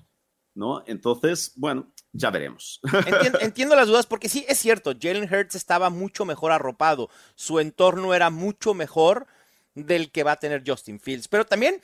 ¿no? 0.56 0.84
Entonces, 0.88 1.54
bueno, 1.56 1.92
ya 2.12 2.32
veremos. 2.32 2.80
Entiendo, 3.06 3.40
entiendo, 3.42 3.76
las 3.76 3.88
dudas 3.88 4.08
porque 4.08 4.28
sí, 4.28 4.44
es 4.48 4.58
cierto, 4.58 4.94
Jalen 5.00 5.32
Hurts 5.32 5.56
estaba 5.56 5.90
mucho 5.90 6.26
mejor 6.26 6.52
arropado, 6.52 7.10
su 7.36 7.60
entorno 7.60 8.14
era 8.14 8.30
mucho 8.30 8.74
mejor 8.74 9.28
del 9.76 10.12
que 10.12 10.24
va 10.24 10.34
a 10.34 10.40
tener 10.40 10.64
Justin 10.66 11.00
Fields, 11.00 11.28
pero 11.28 11.46
también, 11.46 11.80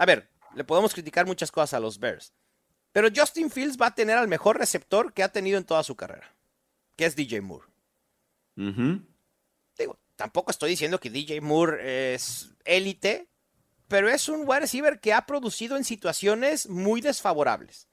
a 0.00 0.06
ver, 0.06 0.30
le 0.54 0.64
podemos 0.64 0.94
criticar 0.94 1.26
muchas 1.26 1.52
cosas 1.52 1.74
a 1.74 1.80
los 1.80 2.00
Bears. 2.00 2.32
Pero 2.90 3.08
Justin 3.14 3.50
Fields 3.50 3.76
va 3.78 3.88
a 3.88 3.94
tener 3.94 4.16
al 4.16 4.28
mejor 4.28 4.58
receptor 4.58 5.12
que 5.12 5.22
ha 5.22 5.28
tenido 5.28 5.58
en 5.58 5.64
toda 5.64 5.82
su 5.82 5.94
carrera, 5.94 6.34
que 6.96 7.04
es 7.04 7.14
DJ 7.14 7.42
Moore. 7.42 7.66
Digo, 8.56 9.98
tampoco 10.16 10.52
estoy 10.52 10.70
diciendo 10.70 10.98
que 10.98 11.10
DJ 11.10 11.42
Moore 11.42 12.14
es 12.14 12.48
élite, 12.64 13.28
pero 13.88 14.08
es 14.08 14.26
un 14.30 14.48
wide 14.48 14.60
receiver 14.60 15.00
que 15.00 15.12
ha 15.12 15.26
producido 15.26 15.76
en 15.76 15.84
situaciones 15.84 16.66
muy 16.66 17.02
desfavorables. 17.02 17.86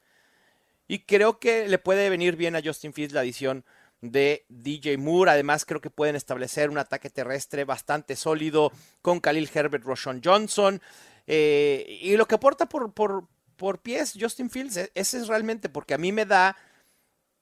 Y 0.88 1.00
creo 1.00 1.40
que 1.40 1.68
le 1.68 1.78
puede 1.78 2.10
venir 2.10 2.38
bien 2.38 2.56
a 2.56 2.62
Justin 2.64 2.94
Fields 2.94 3.14
la 3.14 3.20
adición 3.20 3.66
de 4.00 4.46
DJ 4.48 4.98
Moore. 4.98 5.32
Además, 5.32 5.66
creo 5.66 5.82
que 5.82 5.90
pueden 5.90 6.16
establecer 6.16 6.70
un 6.70 6.78
ataque 6.78 7.10
terrestre 7.10 7.66
bastante 7.66 8.16
sólido 8.16 8.72
con 9.02 9.20
Khalil 9.20 9.50
Herbert, 9.54 9.84
Roshan 9.84 10.22
Johnson. 10.24 10.82
Eh, 11.28 12.00
y 12.02 12.16
lo 12.16 12.26
que 12.26 12.36
aporta 12.36 12.68
por, 12.68 12.94
por, 12.94 13.28
por, 13.58 13.80
pies 13.80 14.14
Justin 14.20 14.50
Fields, 14.50 14.78
e, 14.78 14.92
ese 14.96 15.18
es 15.18 15.28
realmente 15.28 15.68
porque 15.68 15.94
a 15.94 15.98
mí 15.98 16.14
me 16.14 16.26
da 16.26 16.56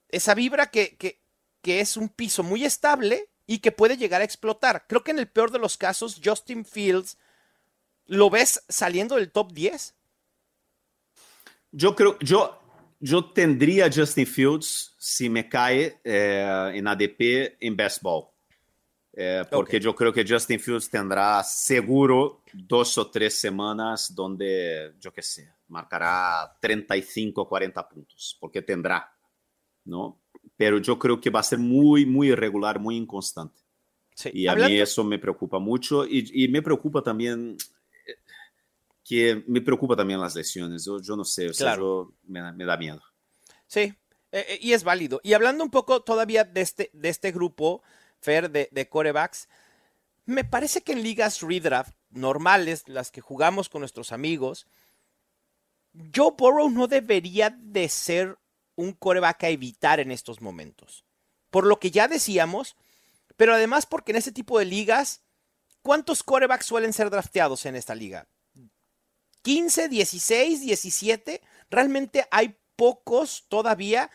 esa 0.10 0.34
vibra 0.34 0.72
que, 0.72 0.96
que, 0.98 1.22
que 1.62 1.80
es 1.80 1.96
un 1.96 2.10
piso 2.10 2.42
muy 2.42 2.66
estable 2.66 3.30
y 3.48 3.60
que 3.60 3.72
puede 3.72 3.98
llegar 3.98 4.22
a 4.22 4.26
explotar. 4.26 4.86
Creo 4.88 5.04
que 5.04 5.12
en 5.12 5.20
el 5.20 5.28
peor 5.28 5.52
de 5.52 5.60
los 5.60 5.78
casos, 5.78 6.20
Justin 6.24 6.66
Fields, 6.66 7.18
¿lo 8.08 8.30
ves 8.30 8.64
saliendo 8.68 9.16
del 9.16 9.32
top 9.32 9.52
10? 9.54 9.94
Yo 11.72 11.96
creo, 11.96 12.18
yo, 12.20 12.60
yo 13.00 13.32
tendría 13.34 13.92
Justin 13.94 14.26
Fields 14.26 14.96
si 14.98 15.30
me 15.30 15.48
cae 15.48 16.00
eh, 16.04 16.72
en 16.74 16.88
ADP 16.88 17.58
en 17.60 17.76
best. 17.76 18.02
Eh, 19.18 19.46
porque 19.50 19.78
okay. 19.78 19.80
yo 19.80 19.96
creo 19.96 20.12
que 20.12 20.26
Justin 20.28 20.60
Fields 20.60 20.90
tendrá 20.90 21.42
seguro 21.42 22.44
dos 22.52 22.98
o 22.98 23.10
tres 23.10 23.40
semanas 23.40 24.14
donde, 24.14 24.94
yo 25.00 25.14
qué 25.14 25.22
sé, 25.22 25.54
marcará 25.70 26.58
35 26.60 27.42
o 27.42 27.48
40 27.48 27.88
puntos, 27.88 28.38
porque 28.42 28.62
tendrá, 28.62 29.10
¿no? 29.86 30.22
Pero 30.58 30.80
yo 30.80 31.00
creo 31.00 31.22
que 31.22 31.30
va 31.30 31.40
a 31.40 31.44
ser 31.44 31.60
muy, 31.60 32.06
muy 32.06 32.28
irregular, 32.28 32.78
muy 32.78 32.98
inconstante. 32.98 33.62
Sí. 34.14 34.32
Y 34.34 34.48
a 34.48 34.52
Hablando... 34.52 34.74
mí 34.74 34.82
eso 34.82 35.04
me 35.06 35.18
preocupa 35.18 35.60
mucho 35.60 36.06
y, 36.06 36.44
y, 36.44 36.50
me 36.50 36.62
preocupa 36.62 37.02
también 37.02 37.56
eh, 38.06 38.16
que 39.02 39.44
me 39.48 39.62
preocupa 39.62 39.96
también 39.96 40.20
las 40.20 40.36
lesiones. 40.36 40.84
Yo, 40.84 41.02
yo 41.02 41.16
no 41.16 41.24
sé, 41.24 41.50
o 41.50 41.54
sea, 41.54 41.68
claro. 41.68 41.84
yo, 41.84 42.14
me, 42.28 42.52
me, 42.52 42.66
da 42.66 42.76
miedo. 42.76 43.02
Sí, 43.68 43.94
eh, 44.34 44.60
y 44.62 44.74
es 44.74 44.84
válido. 44.84 45.22
Y 45.24 45.34
hablando 45.34 45.64
un 45.64 45.72
poco 45.72 46.02
todavía 46.02 46.44
de 46.44 46.62
este, 46.62 46.90
de 46.94 47.10
este 47.10 47.32
grupo, 47.32 47.82
De, 48.26 48.70
de 48.72 48.90
corebacks, 48.90 49.48
me 50.26 50.44
parece 50.44 50.82
que 50.82 50.94
en 50.94 51.04
ligas 51.04 51.42
redraft 51.42 51.94
normales, 52.10 52.84
las 52.88 53.12
que 53.12 53.22
jugamos 53.22 53.70
con 53.70 53.82
nuestros 53.82 54.12
amigos, 54.12 54.66
Joe 56.14 56.34
Burrow 56.38 56.70
no 56.70 56.88
debería 56.88 57.52
de 57.52 57.88
ser 57.90 58.38
un 58.76 58.94
coreback 58.94 59.44
a 59.44 59.50
evitar 59.50 60.00
en 60.00 60.12
estos 60.12 60.42
momentos. 60.42 61.06
Por 61.50 61.66
lo 61.66 61.80
que 61.80 61.92
ya 61.92 62.08
decíamos, 62.08 62.76
pero 63.38 63.54
además 63.54 63.86
porque 63.86 64.12
en 64.12 64.18
este 64.18 64.32
tipo 64.32 64.60
de 64.60 64.66
ligas, 64.66 65.22
¿cuántos 65.82 66.24
corebacks 66.24 66.66
suelen 66.66 66.94
ser 66.94 67.10
drafteados 67.10 67.66
en 67.66 67.76
esta 67.76 67.96
liga? 67.96 68.28
¿15, 69.44 69.88
16, 69.88 70.62
17? 70.62 71.42
Realmente 71.70 72.28
hay 72.32 72.58
pocos 72.76 73.46
todavía 73.48 74.10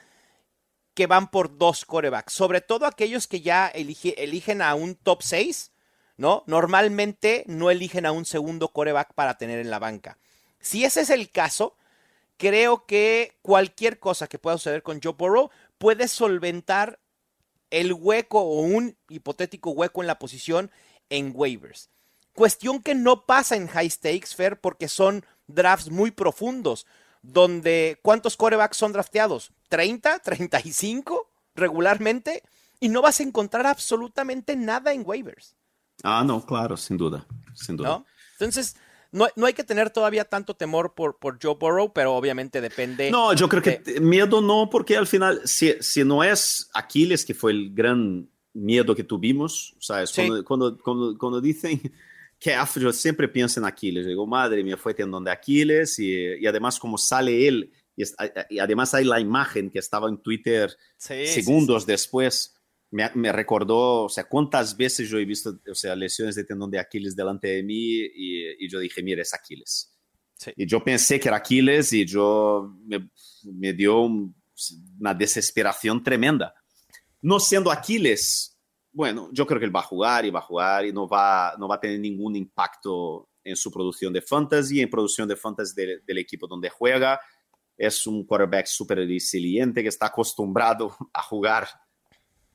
que 0.95 1.07
van 1.07 1.31
por 1.31 1.57
dos 1.57 1.85
corebacks, 1.85 2.33
sobre 2.33 2.61
todo 2.61 2.87
aquellos 2.87 3.27
que 3.27 3.41
ya 3.41 3.69
elige, 3.69 4.23
eligen 4.23 4.63
a 4.63 4.75
un 4.75 4.95
top 4.97 5.23
6, 5.23 5.73
¿no? 6.17 6.43
Normalmente 6.47 7.45
no 7.47 7.71
eligen 7.71 8.07
a 8.07 8.13
un 8.13 8.25
segundo 8.25 8.69
coreback 8.69 9.15
para 9.15 9.39
tener 9.39 9.59
en 9.59 9.71
la 9.71 9.79
banca. 9.79 10.19
Si 10.61 10.85
ese 10.85 11.01
es 11.03 11.11
el 11.11 11.31
caso, 11.31 11.77
creo 12.37 12.87
que 12.87 13.39
cualquier 13.43 13.99
cosa 13.99 14.27
que 14.27 14.39
pueda 14.39 14.59
suceder 14.59 14.83
con 14.83 15.01
Joe 15.03 15.15
Burrow 15.17 15.51
puede 15.79 16.09
solventar 16.09 16.99
el 17.71 17.93
hueco 17.93 18.41
o 18.41 18.61
un 18.61 18.97
hipotético 19.09 19.71
hueco 19.71 20.03
en 20.03 20.07
la 20.07 20.19
posición 20.19 20.71
en 21.09 21.33
waivers. 21.35 21.91
Cuestión 22.35 22.83
que 22.83 22.95
no 22.95 23.27
pasa 23.27 23.57
en 23.57 23.69
high 23.69 23.91
stakes, 23.91 24.35
Fair, 24.35 24.61
porque 24.61 24.89
son 24.89 25.25
drafts 25.47 25.91
muy 25.91 26.11
profundos 26.11 26.87
donde 27.23 27.99
¿cuántos 28.03 28.37
corebacks 28.37 28.77
son 28.77 28.93
drafteados? 28.93 29.53
¿30? 29.71 30.23
¿35 30.23 31.27
regularmente? 31.55 32.43
Y 32.81 32.89
no 32.89 33.03
vas 33.03 33.21
a 33.21 33.23
encontrar 33.23 33.67
absolutamente 33.67 34.57
nada 34.57 34.93
en 34.93 35.03
waivers. 35.05 35.57
Ah, 36.03 36.25
no, 36.27 36.45
claro, 36.45 36.77
sin 36.77 36.97
duda, 36.97 37.27
sin 37.55 37.77
duda. 37.77 37.89
¿No? 37.89 38.07
Entonces, 38.33 38.77
no, 39.13 39.29
no, 39.37 39.47
hay 39.47 39.53
que 39.53 39.65
tener 39.65 39.91
todavía 39.91 40.25
tanto 40.25 40.55
temor 40.55 40.95
por, 40.95 41.19
por 41.19 41.39
Joe 41.43 41.57
Burrow, 41.61 41.93
pero 41.93 42.15
obviamente 42.15 42.61
depende. 42.61 43.11
No, 43.11 43.35
yo 43.35 43.49
creo 43.49 43.61
de... 43.61 43.83
que 43.83 44.01
miedo 44.01 44.41
no, 44.41 44.71
porque 44.71 44.97
al 44.97 45.07
final, 45.07 45.43
si, 45.45 45.75
si 45.81 46.05
no 46.05 46.25
es 46.25 46.71
Aquiles, 46.73 47.25
que 47.25 47.35
fue 47.35 47.53
el 47.53 47.75
gran 47.75 48.31
miedo 48.55 48.95
que 48.95 49.05
tuvimos, 49.05 49.75
¿sabes? 49.79 50.11
Sí. 50.11 50.27
Cuando, 50.45 50.79
cuando, 50.79 51.19
cuando 51.19 51.41
dicen 51.41 51.81
que 52.41 52.57
yo 52.77 52.93
siempre 52.93 53.29
pienso 53.29 53.61
en 53.61 53.67
Aquiles. 53.67 54.07
Digo, 54.07 54.27
madre 54.27 54.65
mía, 54.65 54.79
fue 54.79 54.95
tendón 54.95 55.25
de 55.25 55.31
Aquiles 55.31 55.99
y, 55.99 56.11
y 56.41 56.47
además 56.47 56.79
como 56.79 56.97
sale 56.97 57.47
él, 57.47 57.71
y, 57.95 58.03
es, 58.03 58.17
y, 58.49 58.59
además 58.59 58.95
hay 58.95 59.05
la 59.05 59.21
imagen 59.21 59.71
que 59.71 59.79
estaba 59.79 60.09
en 60.09 60.23
Twitter 60.23 60.75
sí, 60.97 61.27
segundos 61.27 61.83
sí, 61.83 61.87
sí. 61.87 61.93
después, 61.93 62.55
me, 62.91 63.11
me, 63.15 63.31
recordó, 63.31 64.05
o 64.05 64.09
sea, 64.09 64.25
cuántas 64.25 64.75
veces 64.75 65.09
yo 65.11 65.19
he 65.19 65.25
visto, 65.27 65.61
o 65.71 65.75
sea, 65.75 65.95
lesiones 65.95 66.35
de 66.35 66.45
tendón 66.45 66.71
de 66.71 66.79
Aquiles 66.79 67.15
delante 67.15 67.49
de 67.49 67.63
mí 67.63 67.99
y, 67.99 68.65
y 68.65 68.69
yo 68.71 68.79
dije, 68.79 69.03
mire, 69.03 69.23
es 69.23 69.35
Aquiles. 69.35 69.95
Y 70.57 70.67
yo 70.67 70.83
pensé 70.83 71.21
que 71.21 71.29
era 71.29 71.37
Aquiles 71.37 71.93
y 71.93 72.07
yo 72.07 72.75
me, 72.87 73.11
me 73.45 73.75
dio 73.75 74.01
un, 74.01 74.35
una 74.99 75.15
desesperación 75.15 76.03
tremenda. 76.03 76.55
No 77.23 77.39
siendo 77.39 77.71
Aquiles, 77.71 78.50
bueno, 78.93 79.29
yo 79.33 79.47
creo 79.47 79.59
que 79.59 79.67
él 79.67 79.75
va 79.75 79.81
a 79.81 79.85
jugar 79.85 80.25
y 80.25 80.31
va 80.31 80.41
a 80.41 80.43
jugar 80.43 80.85
y 80.85 80.93
no 80.93 81.09
va, 81.09 81.55
no 81.59 81.69
va 81.69 81.77
a 81.77 81.81
tener 81.81 82.01
ningún 82.01 82.37
impacto 82.37 83.29
en 83.45 83.57
su 83.57 83.71
producción 83.71 84.13
de 84.13 84.23
fantasy, 84.23 84.81
en 84.81 84.91
producción 84.91 85.29
de 85.29 85.37
fantasy 85.37 85.75
de, 85.75 86.01
del 86.07 86.19
equipo 86.19 86.47
donde 86.47 86.69
juega. 86.69 87.21
Es 87.77 88.07
un 88.07 88.25
quarterback 88.25 88.67
súper 88.67 88.99
resiliente 88.99 89.83
que 89.83 89.89
está 89.89 90.07
acostumbrado 90.07 90.95
a 91.15 91.23
jugar 91.23 91.69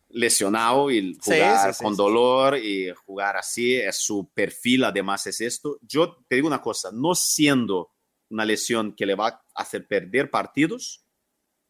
lesionado 0.09 0.91
y 0.91 1.17
jugar 1.21 1.73
sí, 1.73 1.77
sí, 1.77 1.83
con 1.83 1.95
dolor 1.95 2.57
y 2.57 2.91
jugar 3.05 3.37
así. 3.37 3.75
Es 3.75 3.97
su 3.97 4.29
perfil, 4.33 4.83
además 4.83 5.25
es 5.27 5.41
esto. 5.41 5.77
Yo 5.81 6.17
te 6.27 6.35
digo 6.35 6.47
una 6.47 6.61
cosa, 6.61 6.91
no 6.93 7.15
siendo 7.15 7.91
una 8.29 8.45
lesión 8.45 8.93
que 8.93 9.05
le 9.05 9.15
va 9.15 9.27
a 9.27 9.41
hacer 9.55 9.87
perder 9.87 10.29
partidos, 10.29 11.04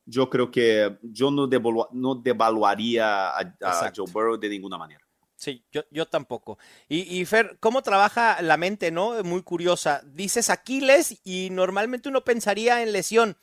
yo 0.05 0.29
creo 0.29 0.51
que 0.51 0.97
yo 1.01 1.31
no, 1.31 1.47
devalu 1.47 1.87
no 1.91 2.15
devaluaría 2.15 3.29
a, 3.29 3.55
a 3.61 3.91
Joe 3.95 4.09
Burrow 4.11 4.37
de 4.37 4.49
ninguna 4.49 4.77
manera. 4.77 5.01
Sí, 5.35 5.63
yo, 5.71 5.83
yo 5.91 6.07
tampoco. 6.07 6.57
Y, 6.87 7.19
y, 7.19 7.25
Fer, 7.25 7.57
¿cómo 7.59 7.81
trabaja 7.81 8.41
la 8.41 8.57
mente, 8.57 8.89
no? 8.91 9.21
Muy 9.23 9.43
curiosa. 9.43 10.01
Dices 10.05 10.49
Aquiles 10.49 11.19
y 11.23 11.49
normalmente 11.51 12.09
uno 12.09 12.23
pensaría 12.23 12.81
en 12.81 12.93
lesión. 12.93 13.37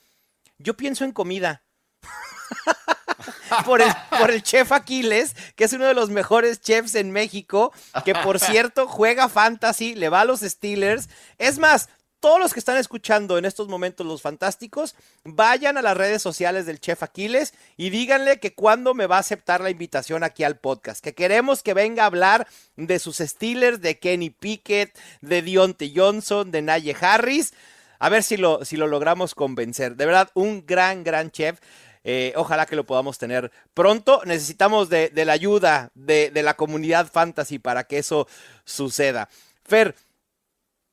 Yo 0.57 0.75
pienso 0.75 1.05
en 1.05 1.11
comida. 1.11 1.63
por, 3.65 3.81
el, 3.81 3.91
por 4.19 4.31
el 4.31 4.41
chef 4.41 4.71
Aquiles, 4.71 5.35
que 5.55 5.65
es 5.65 5.73
uno 5.73 5.85
de 5.85 5.93
los 5.93 6.09
mejores 6.09 6.61
chefs 6.61 6.95
en 6.95 7.11
México, 7.11 7.71
que 8.03 8.15
por 8.15 8.39
cierto 8.39 8.87
juega 8.87 9.29
fantasy, 9.29 9.95
le 9.95 10.09
va 10.09 10.21
a 10.21 10.25
los 10.25 10.41
Steelers. 10.41 11.09
Es 11.37 11.59
más, 11.59 11.89
todos 12.23 12.39
los 12.39 12.53
que 12.53 12.59
están 12.61 12.77
escuchando 12.77 13.37
en 13.37 13.43
estos 13.43 13.67
momentos 13.67 14.07
los 14.07 14.21
fantásticos, 14.21 14.95
vayan 15.25 15.77
a 15.77 15.81
las 15.81 15.97
redes 15.97 16.21
sociales 16.21 16.65
del 16.65 16.79
Chef 16.79 17.03
Aquiles 17.03 17.53
y 17.75 17.89
díganle 17.89 18.39
que 18.39 18.55
cuando 18.55 18.93
me 18.93 19.07
va 19.07 19.17
a 19.17 19.19
aceptar 19.19 19.59
la 19.59 19.69
invitación 19.69 20.23
aquí 20.23 20.45
al 20.45 20.57
podcast, 20.57 21.03
que 21.03 21.13
queremos 21.13 21.63
que 21.63 21.73
venga 21.73 22.03
a 22.03 22.05
hablar 22.05 22.47
de 22.77 22.97
sus 22.99 23.17
Steelers, 23.17 23.81
de 23.81 23.99
Kenny 23.99 24.29
Pickett, 24.29 24.97
de 25.19 25.41
Dionte 25.41 25.91
Johnson, 25.93 26.49
de 26.49 26.61
Naye 26.61 26.95
Harris. 26.97 27.53
A 27.99 28.07
ver 28.07 28.23
si 28.23 28.37
lo, 28.37 28.63
si 28.63 28.77
lo 28.77 28.87
logramos 28.87 29.35
convencer. 29.35 29.97
De 29.97 30.05
verdad, 30.05 30.29
un 30.33 30.65
gran, 30.65 31.03
gran 31.03 31.29
chef. 31.29 31.59
Eh, 32.05 32.31
ojalá 32.37 32.65
que 32.65 32.77
lo 32.77 32.85
podamos 32.85 33.17
tener 33.17 33.51
pronto. 33.73 34.21
Necesitamos 34.23 34.87
de, 34.87 35.09
de 35.09 35.25
la 35.25 35.33
ayuda 35.33 35.91
de, 35.93 36.31
de 36.31 36.41
la 36.41 36.53
comunidad 36.53 37.11
fantasy 37.11 37.59
para 37.59 37.83
que 37.83 37.97
eso 37.97 38.29
suceda. 38.63 39.27
Fer, 39.65 39.93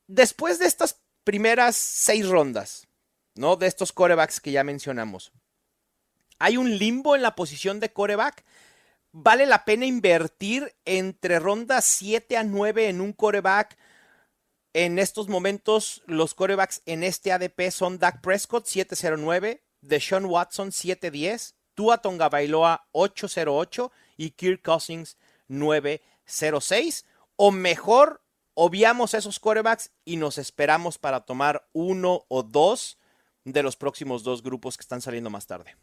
después 0.07 0.59
de 0.59 0.65
estas 0.65 0.97
primeras 1.31 1.77
seis 1.77 2.27
rondas, 2.27 2.89
¿no? 3.35 3.55
De 3.55 3.65
estos 3.65 3.93
corebacks 3.93 4.41
que 4.41 4.51
ya 4.51 4.65
mencionamos. 4.65 5.31
Hay 6.39 6.57
un 6.57 6.77
limbo 6.77 7.15
en 7.15 7.21
la 7.21 7.35
posición 7.35 7.79
de 7.79 7.93
coreback. 7.93 8.43
¿Vale 9.13 9.45
la 9.45 9.63
pena 9.63 9.85
invertir 9.85 10.75
entre 10.83 11.39
rondas 11.39 11.85
7 11.85 12.35
a 12.35 12.43
9 12.43 12.89
en 12.89 12.99
un 12.99 13.13
coreback? 13.13 13.77
En 14.73 14.99
estos 14.99 15.29
momentos, 15.29 16.03
los 16.05 16.33
corebacks 16.33 16.81
en 16.85 17.01
este 17.01 17.31
ADP 17.31 17.71
son 17.71 17.97
Dak 17.97 18.19
Prescott 18.19 18.65
709, 18.65 19.63
Deshaun 19.79 20.25
Watson 20.25 20.73
710, 20.73 21.55
Tua 21.75 21.99
Tonga 21.99 22.27
Bailoa 22.27 22.89
808 22.91 23.89
y 24.17 24.31
Kirk 24.31 24.61
Cousins 24.61 25.15
906. 25.47 27.05
O 27.37 27.51
mejor, 27.51 28.21
obviamos 28.53 29.13
esos 29.13 29.39
quarterbacks 29.39 29.91
y 30.05 30.17
nos 30.17 30.37
esperamos 30.37 30.97
para 30.97 31.21
tomar 31.21 31.67
uno 31.73 32.25
o 32.27 32.43
dos 32.43 32.97
de 33.43 33.63
los 33.63 33.75
próximos 33.75 34.23
dos 34.23 34.43
grupos 34.43 34.77
que 34.77 34.81
están 34.81 35.01
saliendo 35.01 35.29
más 35.29 35.47
tarde? 35.47 35.75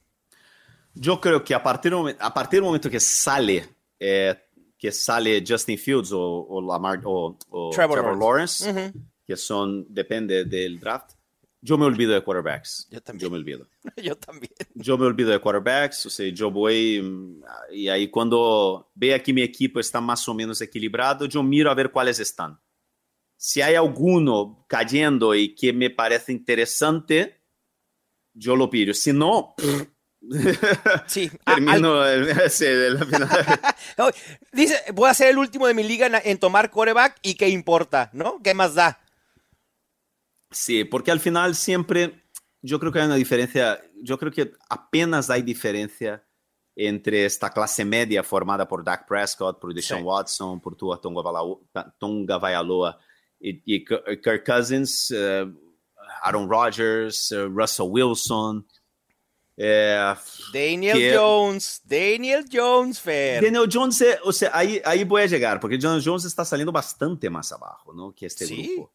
Yo 0.94 1.20
creo 1.20 1.44
que 1.44 1.54
a 1.54 1.62
partir 1.62 1.92
a 2.18 2.34
partir 2.34 2.58
del 2.58 2.64
momento 2.64 2.90
que 2.90 3.00
sale 3.00 3.68
eh, 4.00 4.34
que 4.78 4.92
sale 4.92 5.44
Justin 5.46 5.76
Fields 5.76 6.12
o, 6.12 6.46
o 6.48 6.60
Lamar 6.60 7.00
o, 7.04 7.36
o 7.50 7.70
Trevor 7.70 7.98
Trevor, 7.98 8.18
Lawrence. 8.18 8.66
Lawrence, 8.66 8.98
que 9.26 9.36
son 9.36 9.86
depende 9.88 10.44
del 10.44 10.78
draft. 10.78 11.17
Yo 11.60 11.76
me 11.76 11.86
olvido 11.86 12.12
de 12.14 12.22
quarterbacks. 12.22 12.86
Yo 12.90 13.00
también. 13.02 13.32
me 13.32 13.38
olvido. 13.38 13.66
Yo 13.96 14.16
también. 14.16 14.52
Yo 14.74 14.96
me 14.96 15.06
olvido 15.06 15.30
de 15.30 15.40
quarterbacks, 15.40 16.06
o 16.06 16.10
sea, 16.10 16.28
yo 16.32 16.50
voy 16.50 17.00
mm, 17.02 17.42
y 17.72 17.88
ahí 17.88 18.08
cuando 18.08 18.90
vea 18.94 19.20
que 19.22 19.32
mi 19.32 19.42
equipo 19.42 19.80
está 19.80 20.00
más 20.00 20.28
o 20.28 20.34
menos 20.34 20.60
equilibrado, 20.60 21.26
yo 21.26 21.42
miro 21.42 21.70
a 21.70 21.74
ver 21.74 21.90
cuáles 21.90 22.20
están. 22.20 22.60
Si 23.36 23.60
hay 23.60 23.74
alguno 23.74 24.64
cayendo 24.68 25.34
y 25.34 25.54
que 25.54 25.72
me 25.72 25.90
parece 25.90 26.32
interesante, 26.32 27.40
yo 28.34 28.54
lo 28.56 28.70
pido. 28.70 28.94
Si 28.94 29.12
no, 29.12 29.54
Sí, 31.06 31.30
a- 31.44 31.52
al- 31.54 31.64
termino 31.64 32.04
el- 32.06 32.50
sí, 32.50 32.64
el 32.66 32.98
final. 33.04 33.28
No, 33.96 34.10
Dice, 34.52 34.76
voy 34.94 35.08
a 35.10 35.14
ser 35.14 35.28
el 35.28 35.38
último 35.38 35.66
de 35.66 35.74
mi 35.74 35.82
liga 35.84 36.06
en, 36.06 36.14
en 36.24 36.38
tomar 36.38 36.70
coreback 36.70 37.18
y 37.22 37.34
qué 37.34 37.48
importa, 37.48 38.10
¿no? 38.12 38.40
¿Qué 38.42 38.54
más 38.54 38.74
da? 38.74 39.00
Sí, 40.50 40.84
porque 40.84 41.10
al 41.10 41.20
final 41.20 41.54
siempre 41.54 42.24
yo 42.62 42.80
creo 42.80 42.90
que 42.92 43.00
hay 43.00 43.06
una 43.06 43.16
diferencia, 43.16 43.80
yo 44.02 44.18
creo 44.18 44.32
que 44.32 44.52
apenas 44.68 45.30
hay 45.30 45.42
diferencia 45.42 46.24
entre 46.74 47.24
esta 47.26 47.50
clase 47.52 47.84
media 47.84 48.22
formada 48.22 48.66
por 48.66 48.84
Dak 48.84 49.06
Prescott, 49.06 49.60
por 49.60 49.74
Deshaun 49.74 50.00
Sí. 50.00 50.06
Watson, 50.06 50.60
por 50.60 50.76
Tua 50.76 51.00
Tonga 51.00 52.38
Vailoa 52.38 52.98
y, 53.40 53.62
y 53.74 53.84
Kirk 53.84 54.44
Cousins, 54.46 55.12
eh, 55.14 55.46
Aaron 56.22 56.48
Rodgers, 56.48 57.32
eh, 57.32 57.44
Russell 57.46 57.86
Wilson. 57.90 58.66
eh, 59.60 60.14
Daniel 60.52 60.96
que- 60.96 61.16
Jones, 61.16 61.82
Daniel 61.84 62.44
Jones, 62.50 63.00
Fer. 63.00 63.42
Daniel 63.42 63.68
Jones, 63.70 64.00
eh, 64.02 64.16
o 64.22 64.32
sea, 64.32 64.52
ahí, 64.54 64.80
ahí 64.84 65.02
voy 65.02 65.22
a 65.22 65.26
llegar, 65.26 65.58
porque 65.58 65.76
Daniel 65.76 66.00
Jones 66.04 66.24
está 66.26 66.44
saliendo 66.44 66.70
bastante 66.70 67.28
más 67.28 67.50
abajo, 67.50 67.92
¿no? 67.92 68.14
Que 68.14 68.26
este 68.26 68.46
Sí. 68.46 68.74
grupo. 68.76 68.92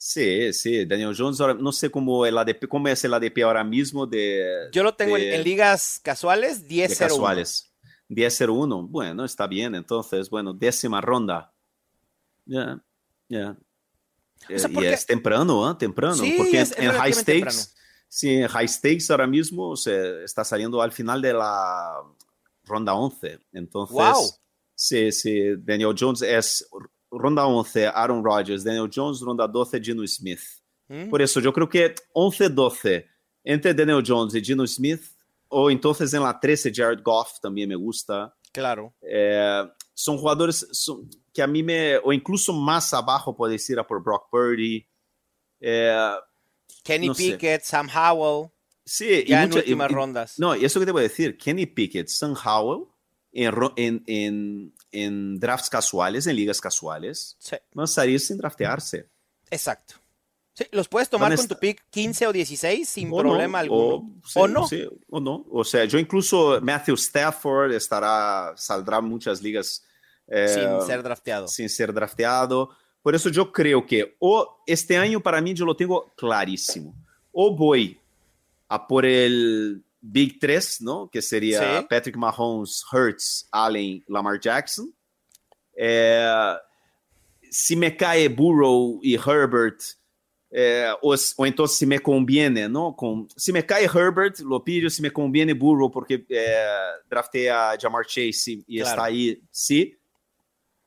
Sí, 0.00 0.52
sí, 0.52 0.84
Daniel 0.84 1.12
Jones, 1.16 1.40
ahora, 1.40 1.54
no 1.54 1.72
sé 1.72 1.90
cómo, 1.90 2.24
el 2.24 2.38
ADP, 2.38 2.68
cómo 2.68 2.86
es 2.86 3.02
el 3.04 3.12
ADP 3.14 3.42
ahora 3.42 3.64
mismo 3.64 4.06
de, 4.06 4.68
Yo 4.72 4.84
lo 4.84 4.94
tengo 4.94 5.16
en- 5.16 5.22
de- 5.24 5.34
en, 5.34 5.42
ligas 5.44 6.00
casuales, 6.02 6.62
de 6.62 6.68
10-0. 6.68 6.98
casuales. 6.98 7.72
10-0-1, 8.08 8.86
bueno, 8.88 9.24
está 9.24 9.46
bien, 9.48 9.74
entonces, 9.74 10.30
bueno, 10.30 10.54
décima 10.54 11.00
ronda. 11.00 11.52
Ya, 12.46 12.80
ya. 13.28 13.56
O 14.54 14.58
sea, 14.58 14.70
Eh, 14.70 14.72
y 14.74 14.84
es 14.86 15.04
temprano, 15.04 15.68
¿eh? 15.70 15.74
Temprano, 15.78 16.14
Sí, 16.14 16.34
porque 16.38 16.60
es- 16.60 16.70
es 16.70 16.78
en 16.78 16.84
high 16.92 16.92
relativamente 16.92 17.20
stakes, 17.20 17.56
temprano. 17.56 17.62
sí, 18.08 18.34
en 18.36 18.48
high 18.48 18.68
stakes 18.68 19.06
ahora 19.10 19.26
mismo 19.26 19.76
se 19.76 20.22
está 20.24 20.44
saliendo 20.44 20.80
al 20.80 20.92
final 20.92 21.20
de 21.20 21.32
la 21.34 21.92
ronda 22.64 22.94
11. 22.94 23.40
Entonces, 23.52 23.94
Wow. 23.96 24.30
sí, 24.76 25.10
sí, 25.10 25.40
Daniel 25.58 25.94
Jones 25.98 26.22
es 26.22 26.66
ronda 27.10 27.46
11, 27.46 27.86
Aaron 27.86 28.22
Rodgers, 28.24 28.64
Daniel 28.64 28.90
Jones, 28.92 29.20
ronda 29.20 29.46
12, 29.46 29.80
Gino 29.82 30.06
Smith. 30.06 30.40
¿Mm? 30.88 31.08
Por 31.10 31.20
eso 31.22 31.40
yo 31.40 31.52
creo 31.52 31.68
que 31.68 31.94
11-12 32.14 33.06
entre 33.44 33.74
Daniel 33.74 34.02
Jones 34.06 34.34
y 34.34 34.42
Gino 34.42 34.66
Smith, 34.66 35.02
o 35.48 35.70
entonces 35.70 36.12
en 36.14 36.22
la 36.22 36.38
13 36.38 36.72
Jared 36.74 37.00
Goff 37.02 37.40
también 37.40 37.68
me 37.68 37.76
gusta. 37.76 38.34
Claro. 38.52 38.94
Eh, 39.02 39.64
son 39.94 40.16
jugadores 40.18 40.66
son- 40.72 41.08
que 41.32 41.42
a 41.42 41.46
mí 41.46 41.62
me, 41.62 41.96
o 41.98 42.12
incluso 42.12 42.52
más 42.52 42.92
abajo 42.94 43.34
puede 43.36 43.56
ir 43.68 43.78
a 43.78 43.86
por 43.86 44.02
Brock 44.02 44.28
Purdy. 44.30 44.86
Eh, 45.60 46.10
Kenny 46.82 47.14
sé. 47.14 47.32
Pickett, 47.32 47.62
Sam 47.62 47.88
Howell, 47.94 48.50
sí, 48.84 49.06
y 49.26 49.28
ya 49.28 49.42
en 49.42 49.48
mucha- 49.50 49.58
y- 49.60 49.62
últimas 49.62 49.90
y- 49.90 49.94
rondas. 49.94 50.38
No, 50.38 50.56
y 50.56 50.64
eso 50.64 50.80
que 50.80 50.86
te 50.86 50.92
voy 50.92 51.00
a 51.00 51.02
decir, 51.04 51.36
Kenny 51.36 51.66
Pickett, 51.66 52.08
Sam 52.08 52.34
Howell, 52.44 52.84
en, 53.32 53.52
ro- 53.52 53.72
en, 53.76 54.02
en, 54.06 54.74
en 54.92 55.38
drafts 55.38 55.68
casuales, 55.70 56.26
en 56.26 56.36
ligas 56.36 56.60
casuales, 56.60 57.36
Sí, 57.38 57.56
van 57.74 57.84
a 57.84 57.86
salir 57.86 58.18
sin 58.20 58.38
draftearse. 58.38 59.08
exacto. 59.50 59.94
Sí, 60.54 60.64
los 60.72 60.88
puedes 60.88 61.08
tomar 61.08 61.36
con 61.36 61.46
tu 61.46 61.56
pick 61.56 61.84
15 61.90 62.26
o 62.26 62.32
16 62.32 62.88
sin 62.88 63.08
O 63.12 63.22
no, 63.22 63.30
problema 63.30 63.60
alguno. 63.60 63.94
O, 63.94 64.20
sí, 64.26 64.32
¿O 64.40 64.48
no? 64.48 64.66
sí, 64.66 64.88
o 65.08 65.20
no. 65.20 65.46
O 65.52 65.62
sea, 65.62 65.84
yo 65.84 66.00
incluso 66.00 66.58
Matthew 66.60 66.96
Stafford 66.96 67.72
estará, 67.74 68.54
saldrá 68.56 69.00
muchas 69.00 69.40
ligas 69.40 69.84
eh, 70.26 70.48
sin 70.48 70.84
ser 70.86 71.02
drafteado. 71.04 71.46
sin 71.46 71.68
ser 71.68 71.92
drafteado. 71.92 72.70
Por 73.02 73.14
eso 73.14 73.28
yo 73.28 73.52
creo 73.52 73.86
que 73.86 74.16
o 74.18 74.62
este 74.66 74.96
año 74.96 75.20
para 75.20 75.40
mí 75.40 75.54
yo 75.54 75.64
lo 75.64 75.76
tengo 75.76 76.12
clarísimo. 76.16 76.92
O 77.30 77.54
voy 77.54 78.00
a 78.68 78.84
por 78.88 79.06
el 79.06 79.84
Big 80.00 80.38
3, 80.40 80.80
¿no? 80.82 81.08
Que 81.10 81.20
sería 81.22 81.80
Sí. 81.80 81.86
Patrick 81.90 82.16
Mahomes, 82.16 82.82
Hurts, 82.92 83.48
Allen, 83.52 84.02
Lamar 84.08 84.38
Jackson. 84.40 84.92
Eh, 85.76 86.54
si 87.50 87.76
me 87.76 87.96
cae 87.96 88.28
Burrow 88.28 89.00
y 89.02 89.14
Herbert, 89.14 89.80
eh, 90.50 90.90
o, 91.02 91.14
o 91.36 91.46
entonces 91.46 91.76
si 91.78 91.86
me 91.86 91.98
conviene, 91.98 92.68
¿no? 92.68 92.94
Con, 92.96 93.28
si 93.36 93.52
me 93.52 93.64
cae 93.64 93.84
Herbert, 93.84 94.38
lo 94.40 94.62
pido, 94.64 94.88
si 94.88 95.02
me 95.02 95.10
conviene 95.10 95.52
Burrow 95.52 95.90
porque 95.90 96.24
eh, 96.28 96.64
drafté 97.08 97.50
a 97.50 97.76
Jamar 97.80 98.06
Chase 98.06 98.52
y, 98.52 98.64
y 98.66 98.76
Claro. 98.78 98.90
está 98.90 99.04
ahí, 99.04 99.42
sí. 99.50 99.94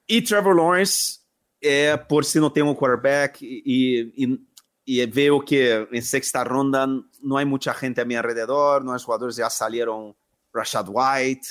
Y 0.08 0.22
Trevor 0.24 0.56
Lawrence, 0.56 1.20
eh, 1.62 1.96
por 2.10 2.26
si 2.26 2.40
no 2.40 2.52
tengo 2.52 2.76
quarterback 2.76 3.38
y, 3.42 4.24
y, 4.24 4.40
y 4.86 5.06
veo 5.06 5.44
que 5.46 5.88
en 5.92 6.02
sexta 6.04 6.44
ronda 6.44 6.88
no 7.22 7.38
hay 7.38 7.46
mucha 7.46 7.74
gente 7.74 8.02
a 8.02 8.06
mi 8.06 8.16
alrededor, 8.16 8.84
no 8.84 8.94
hay 8.94 9.00
jugadores, 9.02 9.36
ya 9.36 9.50
salieron 9.50 10.16
Rashad 10.54 10.88
White, 10.90 11.48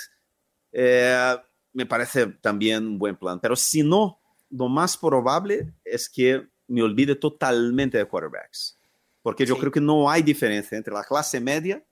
eh, 0.73 1.37
me 1.73 1.87
parece 1.87 2.27
también 2.27 2.87
un 2.87 2.99
buen 2.99 3.17
plan. 3.17 3.39
Pero 3.41 3.57
si 3.57 3.83
no, 3.83 4.21
lo 4.51 4.69
más 4.69 4.97
probable 4.97 5.73
es 5.85 6.09
que 6.09 6.47
me 6.67 6.83
olvide 6.83 7.15
totalmente 7.15 7.99
de 7.99 8.05
quarterbacks. 8.05 8.79
Porque 9.23 9.45
yo 9.47 9.55
Sí. 9.55 9.61
creo 9.61 9.73
que 9.73 9.81
no 9.81 10.11
hay 10.11 10.23
diferencia 10.23 10.77
entre 10.79 10.93
la 10.95 11.05
clase 11.05 11.41
media 11.41 11.85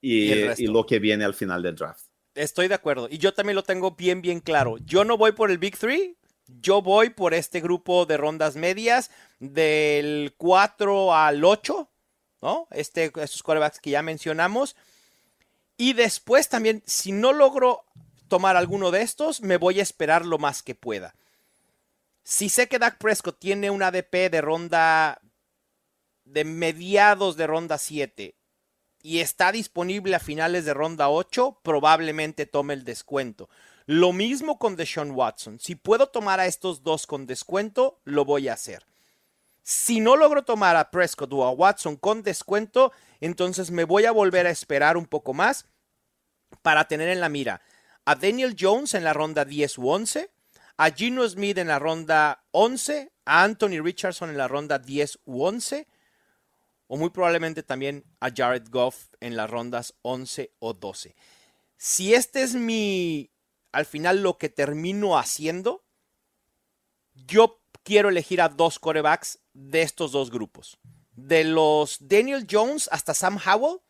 y, 0.00 0.32
Y 0.32 0.52
y 0.58 0.66
lo 0.66 0.84
que 0.86 0.98
viene 0.98 1.24
al 1.24 1.34
final 1.34 1.62
del 1.62 1.74
draft. 1.76 2.06
Estoy 2.34 2.68
de 2.68 2.74
acuerdo. 2.74 3.08
Y 3.10 3.18
yo 3.18 3.34
también 3.34 3.56
lo 3.56 3.62
tengo 3.62 3.90
bien, 3.92 4.22
bien 4.22 4.40
claro. 4.40 4.78
Yo 4.78 5.04
no 5.04 5.18
voy 5.18 5.32
por 5.32 5.50
el 5.50 5.58
Big 5.58 5.76
Three. 5.76 6.16
Yo 6.46 6.82
voy 6.82 7.10
por 7.10 7.34
este 7.34 7.60
grupo 7.60 8.06
de 8.06 8.16
rondas 8.16 8.56
medias 8.56 9.10
del 9.38 10.34
4 10.36 11.14
al 11.14 11.44
8, 11.44 11.88
¿no? 12.42 12.66
Este, 12.70 13.04
estos 13.04 13.42
quarterbacks 13.42 13.80
que 13.80 13.90
ya 13.90 14.02
mencionamos. 14.02 14.76
Y 15.76 15.94
después 15.94 16.48
también, 16.48 16.82
si 16.86 17.12
no 17.12 17.32
logro 17.32 17.84
tomar 18.28 18.56
alguno 18.56 18.90
de 18.90 19.02
estos, 19.02 19.40
me 19.40 19.56
voy 19.56 19.80
a 19.80 19.82
esperar 19.82 20.26
lo 20.26 20.38
más 20.38 20.62
que 20.62 20.74
pueda. 20.74 21.14
Si 22.24 22.48
sé 22.48 22.68
que 22.68 22.78
Dak 22.78 22.98
Prescott 22.98 23.38
tiene 23.38 23.70
un 23.70 23.82
ADP 23.82 24.30
de 24.30 24.40
ronda 24.40 25.20
de 26.24 26.44
mediados 26.44 27.36
de 27.36 27.46
ronda 27.46 27.78
7 27.78 28.36
y 29.02 29.18
está 29.18 29.50
disponible 29.50 30.14
a 30.14 30.20
finales 30.20 30.64
de 30.64 30.72
ronda 30.72 31.08
8, 31.08 31.60
probablemente 31.62 32.46
tome 32.46 32.74
el 32.74 32.84
descuento. 32.84 33.48
Lo 33.86 34.12
mismo 34.12 34.58
con 34.58 34.76
Deshaun 34.76 35.12
Watson. 35.12 35.58
Si 35.58 35.74
puedo 35.74 36.08
tomar 36.08 36.40
a 36.40 36.46
estos 36.46 36.82
dos 36.82 37.06
con 37.06 37.26
descuento, 37.26 38.00
lo 38.04 38.24
voy 38.24 38.48
a 38.48 38.54
hacer. 38.54 38.86
Si 39.62 40.00
no 40.00 40.16
logro 40.16 40.44
tomar 40.44 40.76
a 40.76 40.90
Prescott 40.90 41.32
o 41.32 41.44
a 41.44 41.50
Watson 41.50 41.96
con 41.96 42.22
descuento, 42.22 42.92
entonces 43.20 43.70
me 43.70 43.84
voy 43.84 44.06
a 44.06 44.12
volver 44.12 44.46
a 44.46 44.50
esperar 44.50 44.96
un 44.96 45.06
poco 45.06 45.34
más 45.34 45.66
para 46.62 46.86
tener 46.88 47.08
en 47.08 47.20
la 47.20 47.28
mira 47.28 47.62
a 48.04 48.14
Daniel 48.14 48.56
Jones 48.58 48.94
en 48.94 49.04
la 49.04 49.12
ronda 49.12 49.44
10 49.44 49.78
u 49.78 49.90
11, 49.90 50.30
a 50.76 50.90
Gino 50.90 51.28
Smith 51.28 51.58
en 51.58 51.68
la 51.68 51.78
ronda 51.78 52.44
11, 52.50 53.12
a 53.24 53.44
Anthony 53.44 53.80
Richardson 53.82 54.30
en 54.30 54.38
la 54.38 54.48
ronda 54.48 54.78
10 54.78 55.20
u 55.24 55.44
11, 55.44 55.86
o 56.88 56.96
muy 56.96 57.10
probablemente 57.10 57.62
también 57.62 58.04
a 58.20 58.30
Jared 58.34 58.68
Goff 58.70 59.06
en 59.20 59.36
las 59.36 59.48
rondas 59.48 59.94
11 60.02 60.52
o 60.58 60.74
12. 60.74 61.14
Si 61.76 62.14
este 62.14 62.42
es 62.42 62.54
mi, 62.54 63.30
al 63.72 63.86
final 63.86 64.22
lo 64.22 64.38
que 64.38 64.48
termino 64.48 65.18
haciendo, 65.18 65.84
yo 67.14 67.60
quiero 67.82 68.08
elegir 68.08 68.40
a 68.40 68.48
dos 68.48 68.78
corebacks 68.78 69.40
de 69.52 69.82
estos 69.82 70.12
dos 70.12 70.30
grupos. 70.30 70.78
De 71.12 71.44
los 71.44 71.96
Daniel 72.00 72.46
Jones 72.48 72.88
hasta 72.92 73.14
Sam 73.14 73.38
Howell, 73.44 73.80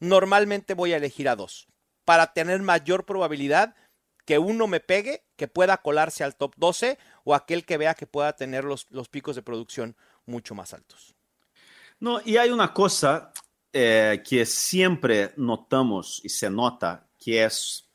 normalmente 0.00 0.74
voy 0.74 0.92
a 0.92 0.96
elegir 0.96 1.28
a 1.28 1.36
dos, 1.36 1.68
para 2.04 2.32
tener 2.32 2.62
mayor 2.62 3.04
probabilidad 3.04 3.74
que 4.24 4.38
uno 4.38 4.66
me 4.66 4.80
pegue, 4.80 5.24
que 5.36 5.46
pueda 5.46 5.76
colarse 5.78 6.24
al 6.24 6.36
top 6.36 6.54
12, 6.56 6.98
o 7.24 7.34
aquel 7.34 7.64
que 7.64 7.76
vea 7.76 7.94
que 7.94 8.06
pueda 8.06 8.34
tener 8.34 8.64
los, 8.64 8.86
los 8.90 9.08
picos 9.08 9.36
de 9.36 9.42
producción 9.42 9.96
mucho 10.24 10.54
más 10.54 10.74
altos. 10.74 11.14
No, 12.00 12.20
y 12.24 12.36
hay 12.36 12.50
una 12.50 12.74
cosa 12.74 13.32
eh, 13.72 14.22
que 14.28 14.44
siempre 14.44 15.32
notamos 15.36 16.20
y 16.24 16.28
se 16.28 16.50
nota 16.50 17.08
que 17.18 17.44
es 17.44 17.85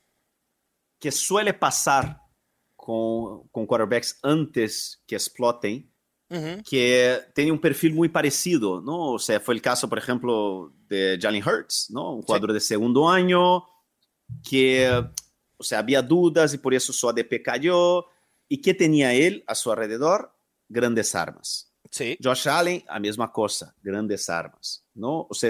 que 1.02 1.12
suele 1.12 1.54
pasar 1.54 2.22
con, 2.76 3.48
con 3.50 3.66
quarterbacks 3.66 4.20
antes 4.22 5.04
que 5.06 5.16
exploten, 5.16 5.92
que 6.66 7.20
tiene 7.36 7.52
un 7.52 7.60
perfil 7.60 7.94
muy 7.94 8.08
parecido, 8.08 8.80
¿no? 8.80 9.12
O 9.12 9.20
sea, 9.20 9.42
fue 9.42 9.54
el 9.54 9.62
caso, 9.62 9.90
por 9.90 9.98
ejemplo, 9.98 10.72
de 10.88 11.20
Jalen 11.22 11.44
Hurts, 11.46 11.88
¿no? 11.90 12.14
Un 12.14 12.22
jugador 12.22 12.54
de 12.54 12.62
segundo 12.62 13.10
año 13.10 13.66
que, 14.48 14.90
o 15.58 15.64
sea, 15.64 15.80
había 15.80 16.02
dudas 16.02 16.54
y 16.54 16.58
por 16.58 16.74
eso 16.74 16.94
su 16.94 17.10
ADP 17.10 17.42
cayó. 17.44 18.06
¿Y 18.48 18.62
qué 18.62 18.74
tenía 18.74 19.14
él 19.14 19.44
a 19.46 19.56
su 19.56 19.72
alrededor? 19.72 20.34
Grandes 20.70 21.16
armas. 21.16 21.74
Sí. 21.90 22.18
Josh 22.24 22.48
Allen, 22.48 22.82
a 22.88 22.98
misma 22.98 23.30
cosa, 23.30 23.76
grandes 23.82 24.30
armas, 24.30 24.86
¿no? 24.94 25.28
O 25.30 25.34
sea, 25.34 25.50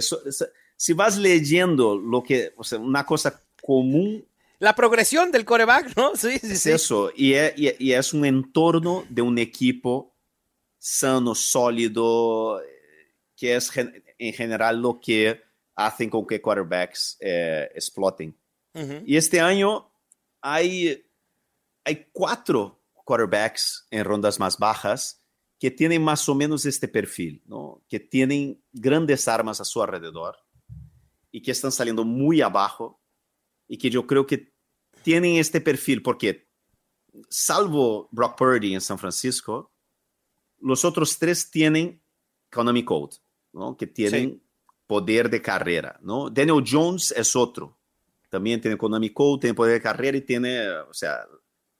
si 0.75 0.93
vas 0.93 1.15
leyendo 1.15 1.95
lo 1.95 2.23
que, 2.23 2.53
o 2.57 2.63
sea, 2.63 2.79
una 2.79 3.05
cosa 3.05 3.39
común 3.61 4.25
la 4.61 4.75
progresión 4.75 5.31
del 5.31 5.43
coreback, 5.43 5.97
¿no? 5.97 6.15
Sí, 6.15 6.37
sí, 6.37 6.51
es 6.53 6.65
eso, 6.67 7.11
y 7.15 7.33
es, 7.33 7.53
y 7.57 7.93
es, 7.93 8.13
un 8.13 8.25
entorno 8.25 9.03
de 9.09 9.23
un 9.23 9.39
equipo 9.39 10.15
sano, 10.77 11.33
sólido, 11.33 12.61
que 13.35 13.55
es 13.55 13.71
en 13.75 14.33
general 14.33 14.79
lo 14.79 14.99
que 15.01 15.41
hacen 15.75 16.11
con 16.11 16.27
que 16.27 16.39
quarterbacks 16.39 17.17
eh, 17.19 17.71
exploten. 17.73 18.37
Y 19.05 19.17
este 19.17 19.41
año 19.41 19.91
hay, 20.41 21.05
hay 21.83 22.07
cuatro 22.13 22.79
quarterbacks 23.03 23.87
en 23.89 24.05
rondas 24.05 24.39
más 24.39 24.59
bajas 24.59 25.23
que 25.59 25.71
tienen 25.71 26.03
más 26.03 26.29
o 26.29 26.35
menos 26.35 26.65
este 26.67 26.87
perfil, 26.87 27.41
¿no? 27.47 27.83
que 27.89 27.99
tienen 27.99 28.63
grandes 28.71 29.27
armas 29.27 29.59
a 29.59 29.65
su 29.65 29.81
alrededor 29.81 30.37
y 31.31 31.41
que 31.41 31.51
están 31.51 31.71
saliendo 31.71 32.05
muy 32.05 32.41
abajo 32.41 33.00
y 33.71 33.77
que 33.77 33.89
yo 33.89 34.05
creo 34.05 34.27
que 34.27 34.51
tienen 35.01 35.37
este 35.37 35.61
perfil 35.61 36.01
porque, 36.01 36.49
salvo 37.29 38.09
Brock 38.11 38.37
Purdy 38.37 38.73
en 38.73 38.81
San 38.81 38.99
Francisco, 38.99 39.71
los 40.59 40.83
otros 40.83 41.17
tres 41.17 41.49
tienen 41.49 42.03
Economy 42.49 42.83
Code, 42.83 43.15
¿no? 43.53 43.77
que 43.77 43.87
tienen 43.87 44.43
poder 44.87 45.29
de 45.29 45.41
carrera. 45.41 45.97
¿no? 46.01 46.29
Daniel 46.29 46.65
Jones 46.69 47.13
es 47.15 47.33
otro. 47.33 47.79
También 48.29 48.59
tiene 48.59 48.75
Economy 48.75 49.09
Code, 49.11 49.39
tiene 49.39 49.53
poder 49.53 49.75
de 49.75 49.81
carrera 49.81 50.17
y 50.17 50.21
tiene, 50.21 50.67
o 50.67 50.93
sea, 50.93 51.25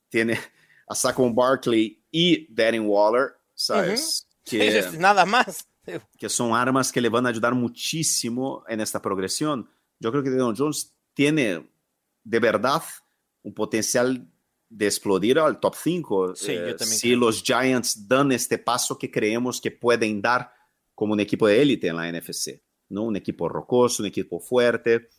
tiene 0.08 0.40
a 0.88 0.96
Saquon 0.96 1.36
Barkley 1.36 2.02
y 2.10 2.48
Darren 2.54 2.88
Waller, 2.88 3.34
¿sabes? 3.54 4.30
que, 4.46 4.82
nada 4.98 5.26
más. 5.26 5.68
Que 6.18 6.30
son 6.30 6.54
armas 6.54 6.90
que 6.90 7.02
le 7.02 7.10
van 7.10 7.26
a 7.26 7.30
ayudar 7.30 7.54
muchísimo 7.54 8.64
en 8.70 8.80
esta 8.80 9.02
progresión. 9.02 9.70
Yo 10.00 10.10
creo 10.10 10.24
que 10.24 10.30
Daniel 10.30 10.56
Jones 10.58 10.96
tiene 11.14 11.70
de 12.24 12.40
verdad 12.40 12.84
un 13.44 13.54
potencial 13.54 14.28
de 14.70 14.86
explodir 14.86 15.38
al 15.40 15.60
top 15.60 15.76
5 15.76 16.34
eh, 16.48 16.76
si 16.80 17.16
los 17.16 17.44
Giants 17.44 18.08
dan 18.08 18.32
este 18.32 18.58
paso 18.58 18.98
que 18.98 19.12
creemos 19.12 19.60
que 19.60 19.72
pueden 19.72 20.22
dar 20.22 20.54
como 20.96 21.14
un 21.14 21.20
equipo 21.20 21.48
de 21.48 21.62
élite 21.62 21.88
en 21.88 21.98
la 21.98 22.10
NFC, 22.10 22.62
¿no? 22.90 23.04
Un 23.04 23.16
equipo 23.16 23.50
rocoso, 23.50 24.04
un 24.04 24.08
equipo 24.08 24.40
fuerte. 24.40 25.10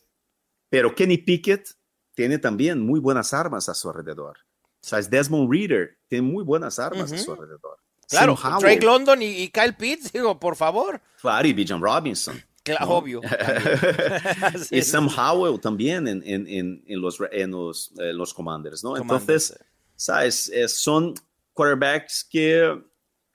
Pero 0.70 0.94
Kenny 0.94 1.18
Pickett 1.18 1.68
tiene 2.14 2.38
también 2.38 2.80
muy 2.80 3.00
buenas 3.00 3.34
armas 3.34 3.68
a 3.68 3.74
su 3.74 3.90
alrededor. 3.90 4.38
¿Sabes? 4.80 5.10
Desmond 5.10 5.52
Reader 5.52 5.98
tiene 6.08 6.26
muy 6.26 6.44
buenas 6.44 6.78
armas 6.78 7.12
a 7.12 7.18
su 7.18 7.32
alrededor. 7.32 7.78
Claro, 8.08 8.38
Drake 8.60 8.84
London 8.84 9.22
y, 9.22 9.48
Kyle 9.48 9.74
Pitts, 9.74 10.12
digo, 10.12 10.38
por 10.38 10.56
favor. 10.56 11.00
Claro, 11.20 11.48
y 11.48 11.52
Bijan 11.52 11.80
Robinson. 11.80 12.42
Claro, 12.62 12.90
obvio. 12.90 13.20
y 14.70 14.82
Sam 14.82 15.08
Howell 15.08 15.60
también 15.60 16.06
en, 16.06 16.22
en, 16.24 16.82
en 16.86 17.00
los, 17.00 17.18
en 17.32 17.50
los, 17.50 17.92
eh, 17.98 18.12
los 18.12 18.32
Commanders, 18.32 18.84
¿no? 18.84 18.96
Entonces, 18.96 19.58
¿sabes? 19.96 20.50
son 20.68 21.14
quarterbacks 21.52 22.24
que, 22.24 22.82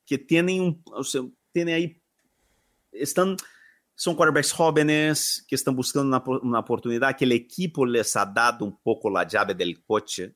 que 0.05 0.17
tienen, 0.17 0.81
o 0.85 1.03
sea, 1.03 1.21
tienen 1.51 1.75
ahí, 1.75 2.01
están, 2.91 3.35
son 3.95 4.15
quarterbacks 4.15 4.53
jóvenes 4.53 5.45
que 5.47 5.55
están 5.55 5.75
buscando 5.75 6.07
una, 6.07 6.39
una, 6.41 6.59
oportunidad, 6.59 7.15
que 7.15 7.25
el 7.25 7.33
equipo 7.33 7.85
les 7.85 8.15
ha 8.15 8.25
dado 8.25 8.63
un 8.63 8.79
poco 8.79 9.09
la 9.09 9.27
llave 9.27 9.53
del 9.53 9.83
coche, 9.83 10.35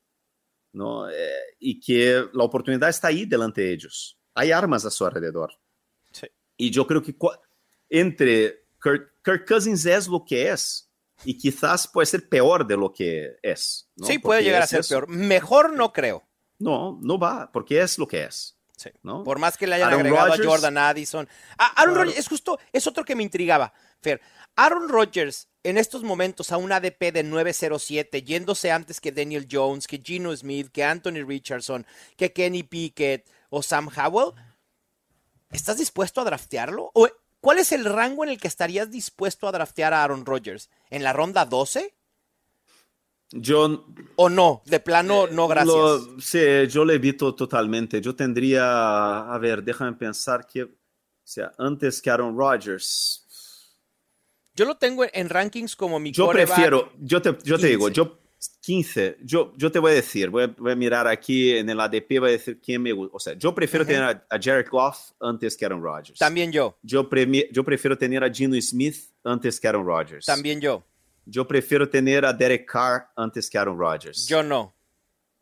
¿no? 0.72 1.08
Eh, 1.08 1.56
y 1.60 1.80
que 1.80 2.26
la 2.32 2.44
oportunidad 2.44 2.90
está 2.90 3.08
ahí 3.08 3.24
delante 3.24 3.62
de 3.62 3.72
ellos. 3.72 4.18
Hay 4.34 4.52
armas 4.52 4.84
a 4.84 4.90
su 4.90 5.04
alrededor. 5.04 5.52
Sí. 6.10 6.26
Y 6.56 6.70
yo 6.70 6.86
creo 6.86 7.02
que 7.02 7.14
entre 7.88 8.61
Kirk, 8.82 9.46
Cousins 9.46 9.86
es 9.86 10.08
lo 10.08 10.24
que 10.24 10.50
es 10.50 10.90
y 11.24 11.38
quizás 11.38 11.86
puede 11.86 12.06
ser 12.06 12.28
peor 12.28 12.66
de 12.66 12.76
lo 12.76 12.92
que 12.92 13.36
es. 13.42 13.88
Sí, 14.02 14.18
puede 14.18 14.42
llegar 14.42 14.62
a 14.62 14.66
ser 14.66 14.84
peor. 14.84 15.08
Mejor 15.08 15.72
no 15.72 15.92
creo. 15.92 16.26
No, 16.58 16.98
no 17.00 17.18
va, 17.18 17.50
porque 17.52 17.80
es 17.80 17.98
lo 17.98 18.06
que 18.06 18.24
es. 18.24 18.56
Sí. 18.76 18.90
¿no? 19.02 19.22
Por 19.22 19.38
más 19.38 19.56
que 19.56 19.66
le 19.66 19.76
hayan 19.76 19.92
agregado 19.92 20.32
a 20.32 20.36
Jordan 20.36 20.76
Addison. 20.76 21.28
Ah, 21.56 21.72
Aaron 21.76 21.94
Rodgers 21.94 22.18
es 22.18 22.28
justo, 22.28 22.58
es 22.72 22.86
otro 22.86 23.04
que 23.04 23.14
me 23.14 23.22
intrigaba, 23.22 23.72
Fer. 24.00 24.20
Aaron 24.56 24.88
Rodgers 24.88 25.48
en 25.62 25.78
estos 25.78 26.02
momentos 26.02 26.50
a 26.50 26.56
un 26.56 26.72
ADP 26.72 27.12
de 27.12 27.22
907, 27.22 28.22
yéndose 28.22 28.72
antes 28.72 29.00
que 29.00 29.12
Daniel 29.12 29.46
Jones, 29.50 29.86
que 29.86 29.98
Gino 29.98 30.34
Smith, 30.36 30.70
que 30.72 30.84
Anthony 30.84 31.24
Richardson, 31.24 31.86
que 32.16 32.32
Kenny 32.32 32.64
Pickett 32.64 33.30
o 33.50 33.62
Sam 33.62 33.88
Howell, 33.96 34.34
¿estás 35.50 35.78
dispuesto 35.78 36.20
a 36.20 36.24
draftearlo? 36.24 36.90
¿O 36.94 37.08
¿Cuál 37.42 37.58
es 37.58 37.72
el 37.72 37.84
rango 37.84 38.22
en 38.22 38.30
el 38.30 38.38
que 38.38 38.46
estarías 38.46 38.88
dispuesto 38.88 39.48
a 39.48 39.52
draftear 39.52 39.92
a 39.92 40.04
Aaron 40.04 40.24
Rodgers? 40.24 40.70
¿En 40.90 41.02
la 41.02 41.12
ronda 41.12 41.44
12? 41.44 41.92
Yo. 43.32 43.84
¿O 44.14 44.28
no? 44.28 44.62
De 44.64 44.78
plano, 44.78 45.26
no, 45.26 45.48
gracias. 45.48 45.74
sí, 46.20 46.38
yo 46.68 46.84
le 46.84 46.94
evito 46.94 47.34
totalmente. 47.34 48.00
Yo 48.00 48.14
tendría. 48.14 49.32
A 49.32 49.36
ver, 49.38 49.64
déjame 49.64 49.94
pensar 49.94 50.46
que. 50.46 50.62
O 50.62 50.70
sea, 51.24 51.50
antes 51.58 52.00
que 52.00 52.10
Aaron 52.10 52.38
Rodgers. 52.38 53.26
Yo 54.54 54.64
lo 54.64 54.76
tengo 54.76 55.04
en 55.12 55.28
rankings 55.28 55.74
como 55.74 55.98
mi 55.98 56.12
Yo 56.12 56.30
prefiero. 56.30 56.92
Yo 57.00 57.20
te, 57.20 57.36
yo 57.42 57.58
te 57.58 57.66
digo, 57.66 57.88
yo 57.88 58.21
15. 58.60 59.18
Yo, 59.22 59.52
yo 59.56 59.70
te 59.70 59.78
voy 59.78 59.92
a 59.92 59.94
decir, 59.94 60.30
voy 60.30 60.44
a, 60.44 60.74
mirar 60.74 61.06
aquí 61.06 61.56
en 61.56 61.68
el 61.68 61.78
ADP, 61.80 62.18
voy 62.18 62.28
a 62.28 62.32
decir 62.32 62.60
quién 62.60 62.82
me 62.82 62.92
gusta. 62.92 63.16
O 63.16 63.20
sea, 63.20 63.34
yo 63.34 63.54
prefiero 63.54 63.86
tener 63.86 64.02
a, 64.02 64.38
Jared 64.40 64.68
Goff 64.68 65.10
antes 65.20 65.56
que 65.56 65.64
Aaron 65.64 65.82
Rodgers. 65.82 66.18
También 66.18 66.50
yo. 66.50 66.76
Yo, 66.82 67.08
yo 67.50 67.64
prefiero 67.64 67.96
tener 67.96 68.24
a 68.24 68.32
Gino 68.32 68.60
Smith 68.60 68.96
antes 69.24 69.60
que 69.60 69.68
Aaron 69.68 69.86
Rodgers. 69.86 70.26
También 70.26 70.60
yo. 70.60 70.84
Yo 71.24 71.46
prefiero 71.46 71.88
tener 71.88 72.24
a 72.24 72.32
Derek 72.32 72.66
Carr 72.70 73.08
antes 73.16 73.48
que 73.48 73.58
Aaron 73.58 73.78
Rodgers. 73.78 74.26
Yo 74.26 74.42
no. 74.42 74.74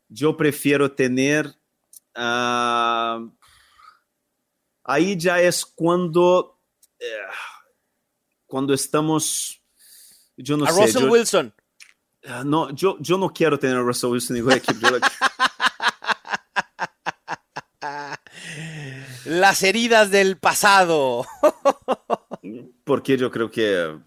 Yo 0.07 0.35
prefiero 0.37 0.91
tener. 0.91 1.47
Uh, 2.15 3.31
ahí 4.83 5.17
ya 5.17 5.41
es 5.41 5.65
cuando. 5.65 6.59
Eh, 6.99 7.05
cuando 8.45 8.73
estamos. 8.73 9.59
Yo 10.37 10.57
no 10.57 10.65
a 10.65 10.71
sé. 10.71 10.81
Russell 10.81 11.09
Wilson. 11.09 11.53
Ah, 12.27 12.43
no, 12.45 12.69
yo, 12.71 12.97
yo 12.99 13.17
no 13.17 13.33
quiero 13.33 13.57
tener 13.57 13.77
a 13.77 13.81
Russell 13.81 14.11
Wilson 14.11 14.37
en 14.37 14.51
equipo. 14.51 14.87
Las 19.25 19.63
heridas 19.63 20.11
del 20.11 20.37
pasado. 20.37 21.25
Porque 22.83 23.17
yo 23.17 23.31
creo 23.31 23.49
que, 23.49 23.97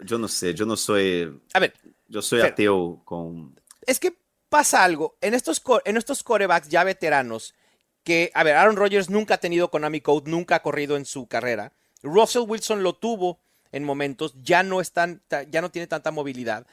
yo 0.00 0.18
no 0.18 0.26
sé, 0.26 0.52
yo 0.54 0.66
no 0.66 0.76
soy... 0.76 1.40
A 1.52 1.60
ver. 1.60 1.74
Yo 2.08 2.22
soy 2.22 2.40
ateo 2.40 3.02
con... 3.04 3.54
Es 3.86 4.00
que 4.00 4.18
pasa 4.48 4.82
algo. 4.82 5.16
En 5.20 5.34
estos, 5.34 5.62
en 5.84 5.96
estos 5.96 6.24
corebacks 6.24 6.68
ya 6.68 6.82
veteranos, 6.82 7.54
que, 8.02 8.32
a 8.34 8.42
ver, 8.42 8.56
Aaron 8.56 8.74
Rodgers 8.76 9.10
nunca 9.10 9.34
ha 9.34 9.38
tenido 9.38 9.70
Konami 9.70 10.00
Code, 10.00 10.28
nunca 10.28 10.56
ha 10.56 10.62
corrido 10.62 10.96
en 10.96 11.04
su 11.04 11.28
carrera. 11.28 11.72
Russell 12.02 12.46
Wilson 12.48 12.82
lo 12.82 12.94
tuvo 12.94 13.38
en 13.70 13.84
momentos, 13.84 14.34
ya 14.42 14.64
no, 14.64 14.80
están, 14.80 15.22
ya 15.50 15.60
no 15.60 15.70
tiene 15.70 15.86
tanta 15.86 16.10
movilidad 16.10 16.66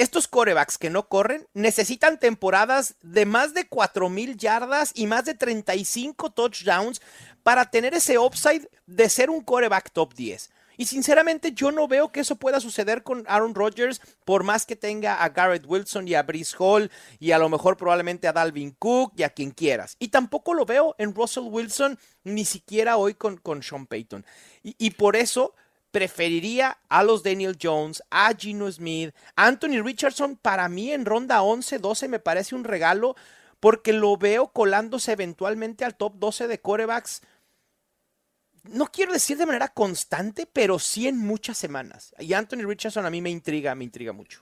estos 0.00 0.28
corebacks 0.28 0.78
que 0.78 0.88
no 0.88 1.08
corren 1.08 1.46
necesitan 1.52 2.18
temporadas 2.18 2.94
de 3.02 3.26
más 3.26 3.52
de 3.52 3.68
4.000 3.68 4.36
yardas 4.36 4.92
y 4.94 5.06
más 5.06 5.26
de 5.26 5.34
35 5.34 6.30
touchdowns 6.30 7.02
para 7.42 7.70
tener 7.70 7.92
ese 7.92 8.18
upside 8.18 8.66
de 8.86 9.10
ser 9.10 9.28
un 9.28 9.42
coreback 9.42 9.92
top 9.92 10.14
10. 10.14 10.50
Y 10.78 10.86
sinceramente 10.86 11.52
yo 11.52 11.70
no 11.70 11.86
veo 11.86 12.10
que 12.10 12.20
eso 12.20 12.36
pueda 12.36 12.60
suceder 12.60 13.02
con 13.02 13.24
Aaron 13.28 13.54
Rodgers, 13.54 14.00
por 14.24 14.42
más 14.42 14.64
que 14.64 14.74
tenga 14.74 15.22
a 15.22 15.28
Garrett 15.28 15.66
Wilson 15.66 16.08
y 16.08 16.14
a 16.14 16.22
Brice 16.22 16.56
Hall 16.58 16.90
y 17.18 17.32
a 17.32 17.38
lo 17.38 17.50
mejor 17.50 17.76
probablemente 17.76 18.26
a 18.26 18.32
Dalvin 18.32 18.70
Cook 18.78 19.12
y 19.16 19.24
a 19.24 19.28
quien 19.28 19.50
quieras. 19.50 19.96
Y 19.98 20.08
tampoco 20.08 20.54
lo 20.54 20.64
veo 20.64 20.94
en 20.96 21.14
Russell 21.14 21.44
Wilson, 21.50 21.98
ni 22.24 22.46
siquiera 22.46 22.96
hoy 22.96 23.12
con, 23.12 23.36
con 23.36 23.62
Sean 23.62 23.86
Payton. 23.86 24.24
Y, 24.62 24.74
y 24.78 24.92
por 24.92 25.16
eso 25.16 25.54
preferiría 25.90 26.78
a 26.88 27.02
los 27.02 27.22
Daniel 27.22 27.58
Jones, 27.60 28.02
a 28.10 28.32
Gino 28.34 28.70
Smith, 28.70 29.14
Anthony 29.36 29.82
Richardson. 29.82 30.36
Para 30.36 30.68
mí 30.68 30.92
en 30.92 31.04
ronda 31.04 31.42
11, 31.42 31.78
12 31.78 32.08
me 32.08 32.18
parece 32.18 32.54
un 32.54 32.64
regalo 32.64 33.16
porque 33.60 33.92
lo 33.92 34.16
veo 34.16 34.48
colándose 34.48 35.12
eventualmente 35.12 35.84
al 35.84 35.96
top 35.96 36.14
12 36.16 36.48
de 36.48 36.60
corebacks. 36.60 37.22
No 38.64 38.86
quiero 38.86 39.12
decir 39.12 39.36
de 39.36 39.46
manera 39.46 39.68
constante, 39.68 40.46
pero 40.46 40.78
sí 40.78 41.08
en 41.08 41.18
muchas 41.18 41.58
semanas. 41.58 42.14
Y 42.18 42.32
Anthony 42.34 42.66
Richardson 42.66 43.06
a 43.06 43.10
mí 43.10 43.20
me 43.20 43.30
intriga, 43.30 43.74
me 43.74 43.84
intriga 43.84 44.12
mucho. 44.12 44.40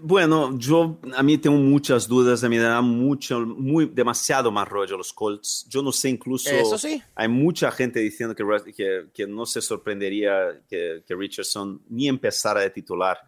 Bueno, 0.00 0.58
yo 0.58 0.98
a 1.14 1.22
mí 1.22 1.36
tengo 1.36 1.58
muchas 1.58 2.08
dudas, 2.08 2.42
a 2.42 2.48
mí 2.48 2.56
me 2.56 2.62
da 2.62 2.80
mucho, 2.80 3.40
muy, 3.40 3.84
demasiado 3.86 4.50
más 4.50 4.66
rollo 4.66 4.96
los 4.96 5.12
Colts. 5.12 5.66
Yo 5.68 5.82
no 5.82 5.92
sé, 5.92 6.08
incluso 6.08 6.48
Eso 6.48 6.78
sí. 6.78 7.02
hay 7.14 7.28
mucha 7.28 7.70
gente 7.70 8.00
diciendo 8.00 8.34
que, 8.34 8.44
que, 8.72 9.08
que 9.12 9.26
no 9.26 9.44
se 9.44 9.60
sorprendería 9.60 10.62
que, 10.66 11.02
que, 11.06 11.14
Richardson 11.14 11.82
ni 11.90 12.08
empezara 12.08 12.62
de 12.62 12.70
titular 12.70 13.18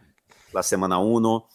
la 0.53 0.63
semana 0.63 0.99
1. 0.99 1.49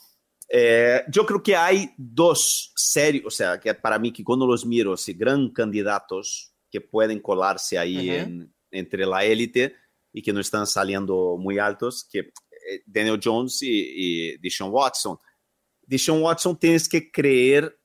Eh, 0.51 1.03
yo 1.09 1.25
creo 1.25 1.41
que 1.41 1.55
hay 1.55 1.91
dos 1.97 2.71
serios, 2.75 3.25
o 3.25 3.31
sea, 3.31 3.59
que 3.59 3.73
para 3.73 3.97
mí 3.97 4.13
que 4.13 4.23
cuando 4.23 4.45
los 4.45 4.65
miro, 4.65 4.95
si 4.95 5.13
gran 5.13 5.49
candidatos 5.49 6.53
que 6.71 6.81
pueden 6.81 7.19
colarse 7.19 7.79
ahí 7.79 8.09
uh 8.09 8.13
-huh. 8.13 8.23
en, 8.23 8.53
entre 8.69 9.05
la 9.07 9.25
élite 9.25 9.75
y 10.13 10.21
que 10.21 10.31
no 10.31 10.39
están 10.39 10.67
saliendo 10.67 11.37
muy 11.37 11.57
altos, 11.57 12.07
que 12.11 12.31
Daniel 12.85 13.19
Jones 13.23 13.61
y, 13.61 14.33
y 14.33 14.37
Deshaun 14.37 14.71
Watson. 14.71 15.17
Deshaun 15.81 16.21
Watson 16.21 16.57
tienes 16.57 16.87
que 16.87 17.11
creer 17.11 17.79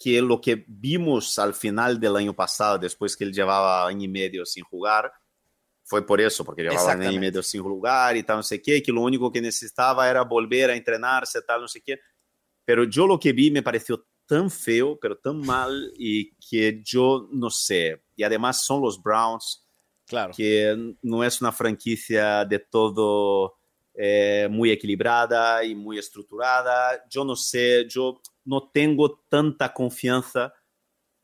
que 0.00 0.22
lo 0.22 0.40
que 0.40 0.64
vimos 0.66 1.38
al 1.38 1.52
final 1.52 2.00
del 2.00 2.16
año 2.16 2.34
pasado, 2.34 2.78
después 2.78 3.14
que 3.14 3.24
él 3.24 3.34
llevaba 3.34 3.86
año 3.86 4.04
y 4.04 4.08
medio 4.08 4.46
sin 4.46 4.64
jugar, 4.64 5.12
fue 5.84 6.06
por 6.06 6.20
eso, 6.20 6.44
porque 6.44 6.62
llevaba 6.62 6.92
año 6.92 7.10
y 7.10 7.18
medio 7.18 7.42
sin 7.42 7.62
jugar 7.62 8.16
y 8.16 8.22
tal, 8.22 8.38
no 8.38 8.42
sé 8.42 8.62
qué, 8.62 8.82
que 8.82 8.92
lo 8.92 9.02
único 9.02 9.30
que 9.30 9.42
necesitaba 9.42 10.08
era 10.08 10.22
volver 10.22 10.70
a 10.70 10.76
entrenarse, 10.76 11.42
tal, 11.42 11.60
no 11.62 11.68
sé 11.68 11.82
qué. 11.82 11.98
Pero 12.64 12.84
yo 12.84 13.06
lo 13.06 13.20
que 13.20 13.32
vi 13.32 13.50
me 13.50 13.62
pareció 13.62 14.06
tan 14.24 14.50
feo, 14.50 14.98
pero 14.98 15.18
tan 15.18 15.38
mal, 15.40 15.92
y 15.98 16.32
que 16.36 16.80
yo 16.82 17.28
no 17.32 17.50
sé. 17.50 18.04
Y 18.16 18.22
además 18.22 18.64
son 18.64 18.80
los 18.80 19.02
Browns, 19.02 19.66
claro. 20.06 20.32
que 20.34 20.94
no 21.02 21.24
es 21.24 21.40
una 21.42 21.52
franquicia 21.52 22.44
de 22.44 22.60
todo 22.60 23.59
eh, 24.02 24.48
muy 24.50 24.70
equilibrada 24.70 25.62
y 25.62 25.74
muy 25.74 25.98
estructurada. 25.98 27.04
Yo 27.10 27.22
no 27.24 27.36
sé, 27.36 27.86
yo 27.86 28.20
no 28.44 28.70
tengo 28.72 29.24
tanta 29.28 29.72
confianza. 29.74 30.54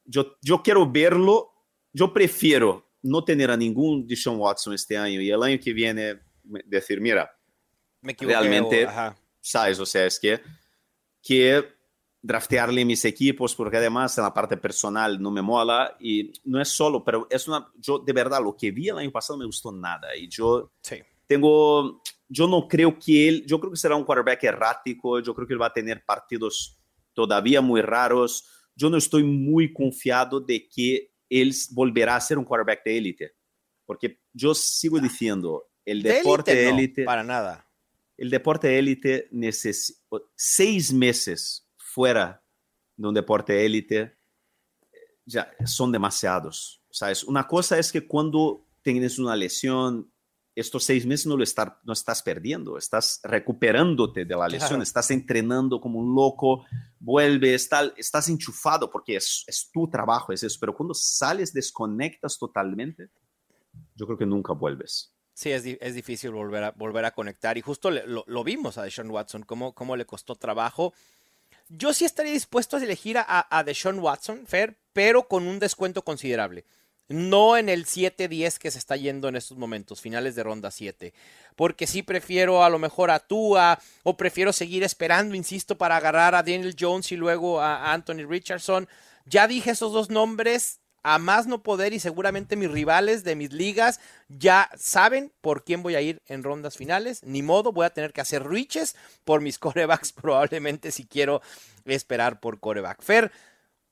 Yo, 0.04 0.36
yo 0.42 0.62
quiero 0.62 0.90
verlo, 0.90 1.52
yo 1.92 2.12
prefiero 2.12 2.90
no 3.02 3.24
tener 3.24 3.50
a 3.50 3.56
ningún 3.56 4.06
Deshaun 4.06 4.38
Watson 4.38 4.74
este 4.74 4.96
año 4.96 5.20
y 5.22 5.30
el 5.30 5.42
año 5.42 5.58
que 5.62 5.72
viene 5.72 6.20
decir, 6.66 7.00
mira, 7.00 7.30
Me 8.02 8.12
equivoqué, 8.12 8.36
realmente, 8.38 8.84
o- 8.84 8.88
ajá. 8.88 9.16
sabes, 9.40 9.78
o 9.80 9.86
sea, 9.86 10.04
es 10.06 10.20
que, 10.20 10.40
que 11.22 11.64
draftearle 12.22 12.84
mis 12.84 13.04
equipos 13.04 13.54
porque 13.54 13.76
además 13.76 14.16
en 14.18 14.24
la 14.24 14.34
parte 14.34 14.56
personal 14.56 15.20
no 15.22 15.30
me 15.30 15.42
mola 15.42 15.96
y 16.00 16.32
no 16.44 16.60
es 16.60 16.68
solo, 16.68 17.04
pero 17.04 17.26
es 17.30 17.46
una, 17.48 17.68
yo 17.76 18.00
de 18.00 18.12
verdad 18.12 18.42
lo 18.42 18.56
que 18.56 18.70
vi 18.72 18.88
el 18.88 18.98
año 18.98 19.12
pasado 19.12 19.36
no 19.36 19.40
me 19.40 19.46
gustó 19.46 19.70
nada 19.72 20.14
y 20.16 20.28
yo 20.28 20.72
Sí. 20.82 20.96
tengo, 21.26 22.02
yo 22.28 22.46
no 22.46 22.66
creo 22.68 22.98
que 22.98 23.28
él, 23.28 23.46
yo 23.46 23.60
creo 23.60 23.70
que 23.72 23.78
será 23.78 23.96
un 23.96 24.04
quarterback 24.04 24.44
errático, 24.44 25.20
yo 25.20 25.34
creo 25.34 25.46
que 25.46 25.54
él 25.54 25.62
va 25.62 25.66
a 25.66 25.72
tener 25.72 26.04
partidos 26.04 26.78
todavía 27.14 27.60
muy 27.60 27.80
raros, 27.80 28.48
yo 28.74 28.90
no 28.90 28.96
estoy 28.96 29.22
muy 29.24 29.72
confiado 29.72 30.40
de 30.40 30.68
que 30.68 31.12
él 31.30 31.54
volverá 31.72 32.16
a 32.16 32.20
ser 32.20 32.38
un 32.38 32.44
quarterback 32.44 32.84
de 32.84 32.98
élite, 32.98 33.32
porque 33.84 34.20
yo 34.32 34.54
sigo 34.54 34.98
diciendo, 35.00 35.68
el 35.84 36.02
De 36.02 36.14
deporte 36.14 36.54
de 36.54 36.68
élite, 36.68 36.72
no, 36.72 36.78
élite, 36.78 37.04
para 37.04 37.22
nada. 37.24 37.68
el 38.16 38.30
deporte 38.30 38.68
de 38.68 38.78
élite 38.78 39.28
necesita 39.30 39.98
seis 40.34 40.92
meses 40.92 41.68
fuera 41.76 42.42
de 42.96 43.08
un 43.08 43.14
deporte 43.14 43.52
de 43.52 43.66
élite 43.66 44.00
eh, 44.00 44.12
ya 45.24 45.50
son 45.64 45.92
demasiados. 45.92 46.82
¿sabes? 46.96 47.24
Una 47.24 47.46
cosa 47.46 47.78
es 47.78 47.92
que 47.92 48.06
cuando 48.06 48.64
tienes 48.80 49.18
una 49.18 49.36
lesión, 49.36 50.10
estos 50.56 50.84
seis 50.84 51.04
meses 51.06 51.26
no 51.26 51.36
lo 51.36 51.44
estar, 51.44 51.78
no 51.84 51.92
estás 51.92 52.22
perdiendo, 52.22 52.78
estás 52.78 53.20
recuperándote 53.22 54.24
de 54.24 54.34
la 54.34 54.48
lesión, 54.48 54.68
Claro. 54.70 54.82
estás 54.82 55.10
entrenando 55.10 55.80
como 55.80 55.98
un 56.00 56.14
loco, 56.14 56.64
vuelves, 56.98 57.68
tal, 57.68 57.92
estás 57.96 58.28
enchufado 58.28 58.90
porque 58.90 59.16
es, 59.16 59.44
es 59.46 59.70
tu 59.70 59.88
trabajo, 59.88 60.32
es 60.32 60.42
eso. 60.42 60.56
Pero 60.58 60.74
cuando 60.74 60.94
sales, 60.94 61.52
desconectas 61.52 62.38
totalmente, 62.38 63.10
yo 63.94 64.06
creo 64.06 64.18
que 64.18 64.26
nunca 64.26 64.54
vuelves. 64.54 65.12
Sí, 65.34 65.52
es, 65.52 65.64
es 65.66 65.94
difícil 65.94 66.30
volver 66.30 66.64
a, 66.64 66.70
volver 66.70 67.04
a 67.04 67.10
conectar. 67.10 67.58
Y 67.58 67.60
justo 67.60 67.90
le- 67.90 68.06
lo, 68.06 68.24
lo 68.26 68.42
vimos 68.42 68.78
a 68.78 68.82
Deshaun 68.82 69.10
Watson, 69.10 69.42
cómo, 69.42 69.74
cómo 69.74 69.94
le 69.94 70.06
costó 70.06 70.34
trabajo. 70.36 70.94
Yo 71.68 71.92
sí 71.92 72.06
estaría 72.06 72.32
dispuesto 72.32 72.78
a 72.78 72.82
elegir 72.82 73.18
a, 73.18 73.46
a 73.50 73.62
Deshaun 73.62 73.98
Watson, 73.98 74.46
Fer, 74.46 74.78
pero 74.94 75.28
con 75.28 75.46
un 75.46 75.58
descuento 75.58 76.02
considerable. 76.02 76.64
No 77.08 77.56
en 77.56 77.68
el 77.68 77.86
7-10 77.86 78.58
que 78.58 78.70
se 78.70 78.78
está 78.78 78.96
yendo 78.96 79.28
en 79.28 79.36
estos 79.36 79.56
momentos, 79.56 80.00
finales 80.00 80.34
de 80.34 80.42
ronda 80.42 80.70
7. 80.70 81.14
Porque 81.54 81.86
sí 81.86 82.02
prefiero 82.02 82.64
a 82.64 82.70
lo 82.70 82.78
mejor 82.78 83.10
a 83.10 83.20
Tua, 83.20 83.78
o 84.02 84.16
prefiero 84.16 84.52
seguir 84.52 84.82
esperando, 84.82 85.34
insisto, 85.34 85.78
para 85.78 85.96
agarrar 85.96 86.34
a 86.34 86.42
Daniel 86.42 86.74
Jones 86.78 87.12
y 87.12 87.16
luego 87.16 87.60
a 87.60 87.92
Anthony 87.92 88.26
Richardson. 88.28 88.88
Ya 89.24 89.46
dije 89.46 89.70
esos 89.70 89.92
dos 89.92 90.10
nombres 90.10 90.80
a 91.08 91.20
más 91.20 91.46
no 91.46 91.62
poder 91.62 91.92
y 91.92 92.00
seguramente 92.00 92.56
mis 92.56 92.68
rivales 92.68 93.22
de 93.22 93.36
mis 93.36 93.52
ligas 93.52 94.00
ya 94.28 94.68
saben 94.76 95.32
por 95.40 95.62
quién 95.62 95.84
voy 95.84 95.94
a 95.94 96.00
ir 96.00 96.20
en 96.26 96.42
rondas 96.42 96.76
finales. 96.76 97.22
Ni 97.22 97.42
modo, 97.42 97.70
voy 97.70 97.86
a 97.86 97.90
tener 97.90 98.12
que 98.12 98.20
hacer 98.20 98.42
reaches 98.42 98.96
por 99.24 99.40
mis 99.40 99.56
corebacks 99.60 100.12
probablemente 100.12 100.90
si 100.90 101.06
quiero 101.06 101.42
esperar 101.84 102.40
por 102.40 102.58
coreback. 102.58 103.02
Fer, 103.02 103.30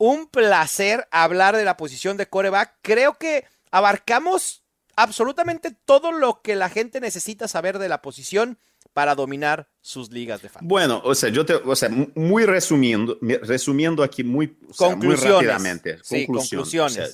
un 0.06 0.26
placer 0.26 1.06
hablar 1.10 1.56
de 1.56 1.64
la 1.64 1.76
posición 1.76 2.16
de 2.16 2.26
coreback. 2.28 2.76
Creo 2.82 3.14
que 3.14 3.44
abarcamos 3.70 4.62
absolutamente 4.96 5.72
todo 5.84 6.12
lo 6.12 6.40
que 6.42 6.54
la 6.56 6.68
gente 6.68 7.00
necesita 7.00 7.48
saber 7.48 7.78
de 7.78 7.88
la 7.88 8.02
posición 8.02 8.58
para 8.92 9.14
dominar 9.14 9.68
sus 9.80 10.10
ligas 10.10 10.40
de 10.42 10.48
fantasy. 10.48 10.68
Bueno, 10.68 11.00
o 11.04 11.14
sea, 11.14 11.30
yo 11.30 11.44
te, 11.44 11.54
o 11.54 11.74
sea, 11.74 11.88
mu- 11.88 12.08
muy 12.14 12.44
resumiendo, 12.44 13.18
mi- 13.20 13.36
resumiendo 13.36 14.02
aquí 14.02 14.22
muy, 14.22 14.56
o 14.68 14.72
sea, 14.74 14.94
muy 14.96 15.14
rápidamente. 15.16 15.98
Sí, 16.02 16.26
conclusiones. 16.26 16.96
O 16.98 17.06
sea, 17.06 17.08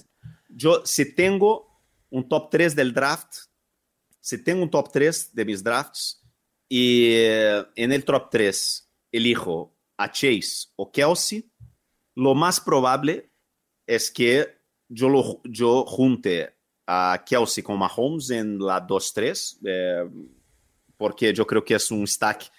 yo, 0.48 0.82
si 0.84 1.14
tengo 1.14 1.80
un 2.10 2.28
top 2.28 2.50
3 2.50 2.74
del 2.76 2.92
draft, 2.92 3.34
si 4.20 4.42
tengo 4.42 4.62
un 4.62 4.70
top 4.70 4.90
3 4.92 5.34
de 5.34 5.44
mis 5.44 5.62
drafts 5.62 6.22
y 6.68 7.12
eh, 7.14 7.64
en 7.76 7.92
el 7.92 8.04
top 8.04 8.28
3 8.30 8.90
elijo 9.12 9.74
a 9.96 10.10
Chase 10.10 10.68
o 10.76 10.90
Kelsey, 10.92 11.49
lo 12.20 12.34
más 12.34 12.60
probable 12.60 13.30
es 13.86 14.10
que 14.10 14.58
yo, 14.88 15.08
lo, 15.08 15.40
yo 15.44 15.84
junte 15.84 16.54
a 16.86 17.22
Kelsey 17.26 17.62
con 17.62 17.78
Mahomes 17.78 18.30
en 18.30 18.58
la 18.58 18.84
2-3. 18.86 19.58
eh, 19.64 20.10
porque 20.96 21.32
yo 21.32 21.46
creo 21.46 21.64
que 21.64 21.74
es 21.76 21.90
un 21.90 22.06
stack 22.06 22.50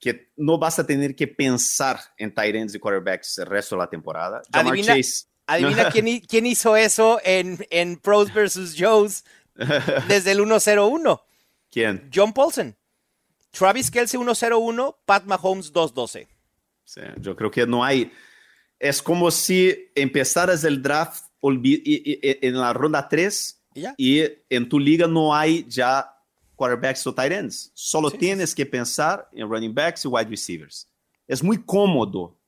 que 0.00 0.30
no 0.36 0.56
vas 0.58 0.78
a 0.78 0.86
tener 0.86 1.14
que 1.14 1.26
pensar 1.28 1.98
en 2.16 2.34
tight 2.34 2.54
ends 2.54 2.74
y 2.74 2.78
quarterbacks 2.78 3.38
el 3.38 3.46
resto 3.46 3.74
de 3.76 3.80
la 3.80 3.90
temporada. 3.90 4.40
Jamar 4.52 4.72
Adivina- 4.72 4.96
Chase. 4.96 5.26
Adivina 5.46 5.90
quién, 5.92 6.20
quién 6.20 6.46
hizo 6.46 6.74
eso 6.74 7.20
en, 7.24 7.58
en 7.70 7.96
Pros 7.98 8.32
vs. 8.32 8.74
Joes 8.78 9.24
desde 10.08 10.32
el 10.32 10.40
1-0-1. 10.40 11.20
¿Quién? 11.70 12.08
John 12.14 12.32
Paulson. 12.32 12.74
Travis 13.50 13.90
Kelsey 13.90 14.18
1-0-1, 14.20 14.96
Pat 15.04 15.24
Mahomes 15.24 15.72
2-12. 15.72 16.26
Sí, 16.84 17.00
yo 17.18 17.34
creo 17.36 17.50
que 17.50 17.66
no 17.66 17.82
hay. 17.84 18.10
Es 18.78 19.00
como 19.02 19.30
si 19.30 19.90
empezaras 19.94 20.64
el 20.64 20.82
draft 20.82 21.24
y- 21.62 22.18
en 22.46 22.58
la 22.58 22.72
ronda 22.72 23.08
3 23.08 23.62
¿Y 23.74 24.20
y 24.22 24.28
en 24.50 24.68
tu 24.68 24.78
liga 24.78 25.06
no 25.06 25.34
hay 25.34 25.64
ya 25.68 26.10
quarterbacks 26.56 27.06
o 27.06 27.14
tight 27.14 27.32
ends. 27.32 27.70
Solo 27.74 28.08
Sí, 28.10 28.16
tienes 28.18 28.54
que 28.54 28.64
pensar 28.66 29.28
en 29.32 29.48
running 29.48 29.74
backs 29.74 30.04
y 30.04 30.08
wide 30.08 30.28
receivers. 30.30 30.88
Es 31.26 31.42
muy 31.42 31.62
cómodo. 31.62 32.38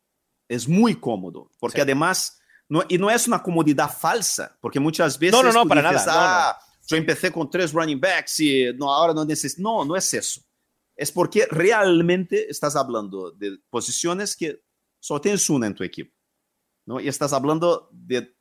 Es 0.49 0.66
muy 0.66 0.95
cómodo. 0.95 1.51
Porque 1.61 1.76
Sí. 1.79 1.83
además, 1.83 2.39
no, 2.68 2.83
y 2.89 2.97
no 2.97 3.11
es 3.11 3.26
una 3.29 3.43
comodidad 3.43 3.91
falsa, 3.91 4.57
porque 4.61 4.81
muchas 4.81 5.18
veces 5.18 5.33
No, 5.33 5.43
no, 5.43 5.53
no, 5.53 5.62
tú 5.64 5.68
para 5.68 5.83
dices, 5.91 6.07
nada, 6.07 6.14
no, 6.14 6.26
"Ah, 6.26 6.59
yo 6.87 6.97
empecé 6.97 7.31
con 7.31 7.51
tres 7.51 7.72
running 7.72 8.01
backs 8.01 8.41
y 8.41 8.72
no, 8.74 8.91
ahora 8.93 9.12
no 9.12 9.24
necesito. 9.26 9.61
No, 9.62 9.85
no 9.85 9.95
es 9.97 10.12
eso. 10.14 10.41
Es 10.97 11.12
porque 11.12 11.47
realmente 11.51 12.51
estás 12.51 12.74
hablando 12.74 13.31
de 13.33 13.59
posiciones 13.70 14.35
que 14.35 14.62
solo 14.99 15.20
tienes 15.20 15.49
una 15.51 15.66
en 15.66 15.74
tu 15.74 15.85
equipo. 15.85 16.14
¿No? 16.89 16.99
Y 17.01 17.07
estás 17.09 17.34
hablando 17.34 17.91
de 17.93 18.34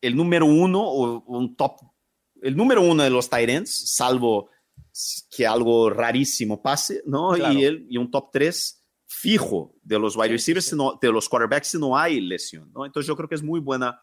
el 0.00 0.16
número 0.16 0.46
uno 0.46 0.80
o 0.80 1.24
un 1.26 1.56
top, 1.56 1.80
el 2.40 2.56
número 2.56 2.80
uno 2.82 3.02
de 3.02 3.10
los 3.10 3.28
ends, 3.32 3.92
salvo 3.94 4.48
que 5.36 5.44
algo 5.46 5.90
rarísimo 5.90 6.62
pase, 6.62 7.02
¿no? 7.04 7.32
Claro. 7.32 7.52
Y, 7.58 7.64
el, 7.64 7.86
y 7.90 7.98
un 7.98 8.10
top 8.10 8.30
3 8.32 8.76
fijo 9.06 9.74
de 9.82 9.98
los 9.98 10.16
wide 10.16 10.28
Sí, 10.28 10.32
receivers, 10.34 10.66
sí. 10.66 10.76
no- 10.76 10.98
de 11.02 11.10
los 11.12 11.28
quarterbacks, 11.28 11.66
si 11.68 11.78
no 11.78 11.98
hay 11.98 12.20
lesión, 12.20 12.70
¿no? 12.72 12.86
Entonces 12.86 13.08
yo 13.08 13.16
creo 13.16 13.28
que 13.28 13.34
es 13.34 13.42
muy 13.42 13.58
buena 13.60 14.00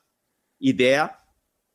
idea. 0.60 1.18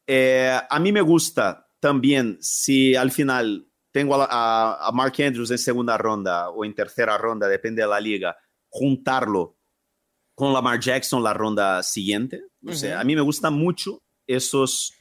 Eh, 0.07 0.55
a 0.69 0.79
mí 0.79 0.93
me 0.93 1.01
gusta 1.01 1.67
también 1.81 2.37
si 2.41 2.95
al 2.95 3.11
final 3.11 3.67
tengo 3.91 4.15
a, 4.17 4.27
a- 4.31 4.87
a 4.89 4.93
Mark 4.93 5.15
Andrews 5.19 5.51
en 5.51 5.59
segunda 5.59 5.97
ronda 5.97 6.51
o 6.51 6.65
en 6.65 6.75
tercera 6.75 7.17
ronda, 7.19 7.49
depende 7.49 7.83
de 7.83 7.89
la 7.89 8.01
liga, 8.01 8.37
juntarlo 8.69 9.57
con 10.35 10.53
Lamar 10.53 10.81
Jackson 10.81 11.23
la 11.23 11.35
ronda 11.35 11.83
siguiente. 11.83 12.43
O 12.67 12.73
sea, 12.73 13.01
a 13.01 13.05
mí 13.05 13.15
me 13.15 13.23
gustan 13.23 13.55
mucho 13.55 14.03
esos, 14.27 14.95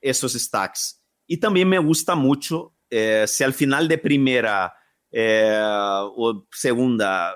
esos 0.00 0.32
stacks. 0.32 1.02
Y 1.26 1.36
también 1.38 1.68
me 1.68 1.78
gusta 1.78 2.14
mucho 2.14 2.74
eh, 2.90 3.24
si 3.26 3.44
al 3.44 3.52
final 3.52 3.86
de 3.86 3.98
primera 3.98 4.72
eh, 5.10 5.60
o 5.62 6.46
segunda 6.50 7.34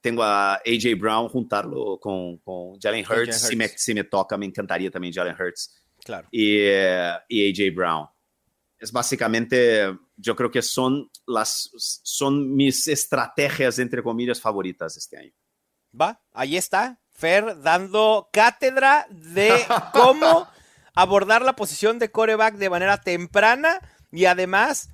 tengo 0.00 0.22
a 0.22 0.54
AJ 0.54 0.98
Brown 0.98 1.28
juntarlo 1.28 1.98
con, 2.00 2.38
con 2.38 2.78
Jalen 2.80 3.04
Hurts. 3.04 3.48
Si, 3.48 3.56
me, 3.56 3.68
si 3.68 3.94
me 3.94 4.04
toca, 4.04 4.36
me 4.36 4.46
encantaría 4.46 4.90
también 4.90 5.12
Jalen 5.12 5.36
Hurts. 5.38 5.82
Claro. 6.02 6.28
Y, 6.30 6.56
eh, 6.58 7.12
y 7.28 7.50
AJ 7.50 7.74
Brown. 7.74 8.06
Es 8.78 8.90
básicamente, 8.90 9.94
yo 10.16 10.34
creo 10.34 10.50
que 10.50 10.62
son, 10.62 11.10
las, 11.26 11.70
son 11.76 12.54
mis 12.54 12.88
estrategias, 12.88 13.78
entre 13.78 14.02
comillas, 14.02 14.40
favoritas 14.40 14.96
este 14.96 15.18
año. 15.18 15.32
Va, 15.98 16.20
ahí 16.32 16.56
está. 16.56 16.98
Fer 17.10 17.60
dando 17.62 18.28
cátedra 18.32 19.06
de 19.10 19.52
cómo 19.92 20.48
abordar 20.94 21.42
la 21.42 21.56
posición 21.56 21.98
de 21.98 22.10
coreback 22.10 22.54
de 22.54 22.70
manera 22.70 23.00
temprana 23.00 23.80
y 24.12 24.24
además, 24.24 24.90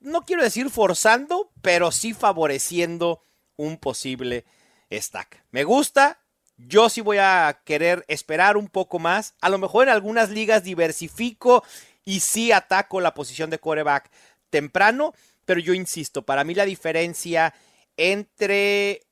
no 0.00 0.24
quiero 0.24 0.42
decir 0.42 0.70
forzando, 0.70 1.50
pero 1.62 1.90
sí 1.90 2.14
favoreciendo 2.14 3.22
un 3.56 3.76
posible 3.76 4.44
stack. 4.90 5.44
Me 5.50 5.64
gusta, 5.64 6.20
yo 6.56 6.88
sí 6.88 7.00
voy 7.00 7.18
a 7.18 7.60
querer 7.64 8.04
esperar 8.08 8.56
un 8.56 8.68
poco 8.68 8.98
más. 8.98 9.34
A 9.40 9.48
lo 9.48 9.58
mejor 9.58 9.84
en 9.84 9.94
algunas 9.94 10.30
ligas 10.30 10.64
diversifico 10.64 11.64
y 12.04 12.20
sí 12.20 12.52
ataco 12.52 13.00
la 13.00 13.14
posición 13.14 13.50
de 13.50 13.58
coreback 13.58 14.10
temprano, 14.50 15.14
pero 15.44 15.60
yo 15.60 15.74
insisto, 15.74 16.22
para 16.22 16.44
mí 16.44 16.54
la 16.54 16.64
diferencia 16.64 17.54
entre 17.96 19.02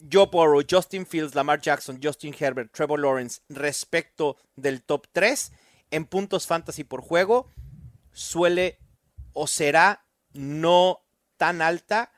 Joe 0.00 0.26
Burrow, 0.26 0.62
Justin 0.68 1.06
Fields, 1.06 1.34
Lamar 1.34 1.60
Jackson, 1.60 1.98
Justin 2.02 2.34
Herbert, 2.38 2.72
Trevor 2.72 3.00
Lawrence 3.00 3.40
respecto 3.48 4.36
del 4.56 4.82
top 4.82 5.06
3 5.12 5.52
en 5.90 6.04
puntos 6.04 6.46
fantasy 6.46 6.84
por 6.84 7.00
juego 7.00 7.48
suele 8.12 8.78
o 9.32 9.46
será 9.46 10.04
no 10.32 11.04
tan 11.36 11.62
alta 11.62 12.12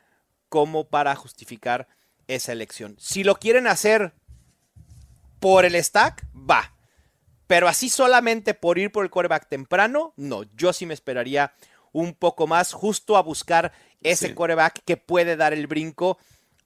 como 0.48 0.88
para 0.88 1.14
justificar 1.14 1.88
esa 2.26 2.52
elección. 2.52 2.96
Si 2.98 3.24
lo 3.24 3.36
quieren 3.36 3.66
hacer 3.66 4.14
por 5.38 5.64
el 5.64 5.82
stack, 5.82 6.26
va. 6.34 6.74
Pero 7.46 7.68
así 7.68 7.88
solamente 7.88 8.54
por 8.54 8.78
ir 8.78 8.92
por 8.92 9.04
el 9.04 9.10
coreback 9.10 9.48
temprano, 9.48 10.14
no. 10.16 10.44
Yo 10.54 10.72
sí 10.72 10.86
me 10.86 10.94
esperaría 10.94 11.54
un 11.92 12.14
poco 12.14 12.46
más 12.46 12.72
justo 12.72 13.16
a 13.16 13.22
buscar 13.22 13.72
ese 14.00 14.34
coreback 14.34 14.82
que 14.84 14.96
puede 14.96 15.36
dar 15.36 15.52
el 15.52 15.66
brinco 15.66 16.18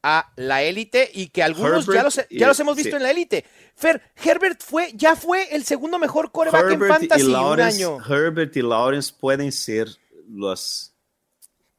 a 0.06 0.30
la 0.36 0.62
élite 0.62 1.10
y 1.14 1.28
que 1.28 1.42
algunos 1.42 1.86
ya 1.86 2.02
los, 2.02 2.20
ya 2.28 2.46
los 2.46 2.60
hemos 2.60 2.76
visto 2.76 2.94
en 2.94 3.02
la 3.02 3.10
élite. 3.10 3.42
Fer, 3.74 4.02
Herbert 4.22 4.62
fue, 4.62 4.92
ya 4.94 5.16
fue 5.16 5.48
el 5.56 5.64
segundo 5.64 5.98
mejor 5.98 6.30
coreback 6.30 6.72
en 6.72 6.80
fantasy 6.86 7.32
un 7.32 7.58
año. 7.58 7.98
Herbert 8.06 8.54
y 8.54 8.60
Lawrence 8.60 9.14
pueden 9.18 9.50
ser 9.50 9.88
los, 10.28 10.94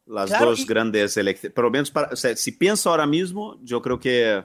las 0.07 0.31
dos 0.39 0.65
grandes 0.65 1.15
elecciones. 1.17 1.53
Pero 1.55 1.69
menos 1.69 1.91
para, 1.91 2.15
si 2.15 2.51
pienso 2.51 2.89
ahora 2.89 3.05
mismo, 3.05 3.59
yo 3.61 3.79
creo 3.79 3.99
que 3.99 4.43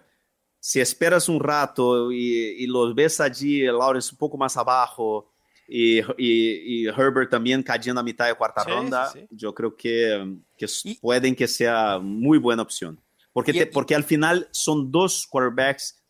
si 0.59 0.78
esperas 0.78 1.31
un 1.31 1.41
rato 1.41 2.12
y, 2.12 2.66
los 2.66 2.95
ves 2.95 3.18
allí, 3.18 3.62
Lawrence 3.62 4.11
un 4.12 4.18
poco 4.18 4.37
más 4.37 4.59
abajo 4.59 5.33
y, 5.66 6.01
y, 6.18 6.87
Herbert 6.87 7.31
también 7.31 7.62
cayendo 7.62 8.03
a 8.03 8.05
mitad 8.05 8.26
de 8.26 8.35
cuarta 8.35 8.62
ronda, 8.62 9.11
yo 9.31 9.55
creo 9.55 9.74
que, 9.74 10.37
que 10.59 10.66
pueden 11.01 11.35
que 11.35 11.49
sea 11.49 11.99
muy 11.99 12.37
buena 12.37 12.61
opción. 12.61 13.01
Porque, 13.33 13.66
porque 13.66 13.95
al 13.95 14.05
final 14.05 14.49
son 14.51 14.91
dos 14.91 15.26
quarterbacks 15.26 16.03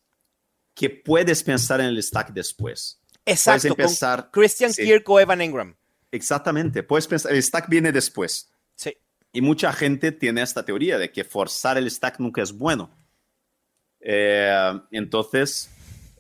que 0.75 0.89
puedes 0.91 1.43
pensar 1.43 1.81
en 1.81 1.87
el 1.87 2.03
stack 2.03 2.33
después. 2.33 3.01
Exacto. 3.27 3.75
Puedes 3.75 3.91
empezar, 3.91 4.31
Christian 4.33 4.73
Kirk 4.73 5.09
o 5.09 5.21
Evan 5.21 5.43
Ingram. 5.43 5.77
Exactamente. 6.11 6.83
Puedes 6.83 7.07
pensar, 7.07 7.33
el 7.33 7.43
stack 7.43 7.68
viene 7.68 7.93
después. 7.93 8.51
Sí. 8.75 8.97
Y 9.33 9.41
mucha 9.41 9.73
gente 9.73 10.12
tiene 10.12 10.43
esta 10.43 10.64
teoría 10.64 10.99
de 10.99 11.12
que 11.12 11.25
forzar 11.25 11.77
el 11.79 11.91
stack 11.91 12.18
nunca 12.18 12.43
es 12.43 12.53
bueno. 12.53 12.91
Eh, 14.01 14.81
entonces, 14.91 15.71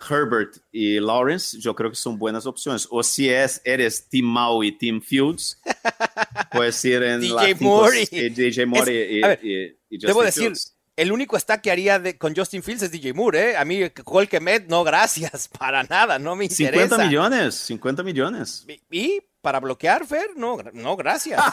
Herbert 0.08 0.58
y 0.70 1.00
Lawrence, 1.00 1.58
yo 1.58 1.74
creo 1.74 1.90
que 1.90 1.96
son 1.96 2.18
buenas 2.18 2.46
opciones. 2.46 2.86
O 2.90 3.02
si 3.02 3.28
es, 3.28 3.60
eres 3.64 4.08
Team 4.08 4.26
Mau 4.26 4.62
y 4.62 4.76
Team 4.76 5.00
Fields, 5.00 5.60
puedes 6.52 6.84
ir 6.84 7.02
en 7.02 7.20
DJ 7.20 7.54
Moore 7.60 8.08
y, 8.10 8.28
DJ 8.28 8.66
Moore 8.66 9.10
y, 9.10 9.20
ver, 9.20 9.40
y, 9.42 9.98
Debo 9.98 10.22
decir, 10.22 10.52
el 11.00 11.12
único 11.12 11.38
stack 11.38 11.62
que 11.62 11.70
haría 11.70 12.18
con 12.18 12.36
Justin 12.36 12.62
Fields 12.62 12.82
es 12.82 12.90
DJ 12.90 13.14
Moore, 13.14 13.52
¿eh? 13.52 13.56
A 13.56 13.64
mí, 13.64 13.88
Cole 14.04 14.26
Kemet, 14.26 14.68
no, 14.68 14.84
gracias, 14.84 15.48
para 15.58 15.82
nada, 15.84 16.18
no 16.18 16.36
me 16.36 16.44
interesa. 16.44 16.96
50 16.96 16.98
millones, 17.06 17.54
50 17.54 18.02
millones. 18.02 18.66
¿Y, 18.90 19.22
para 19.40 19.60
bloquear, 19.60 20.06
Fer? 20.06 20.28
No, 20.36 20.58
no, 20.74 20.96
gracias. 20.96 21.40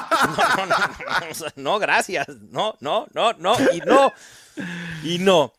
No, 0.58 0.66
no, 0.66 0.76
no, 0.76 1.48
no, 1.56 1.80
gracias. 1.80 2.28
No, 2.28 2.76
no, 2.82 3.08
no, 3.14 3.32
no, 3.34 3.56
y 3.72 3.80
no, 3.80 4.12
y 5.04 5.20
no. 5.20 5.54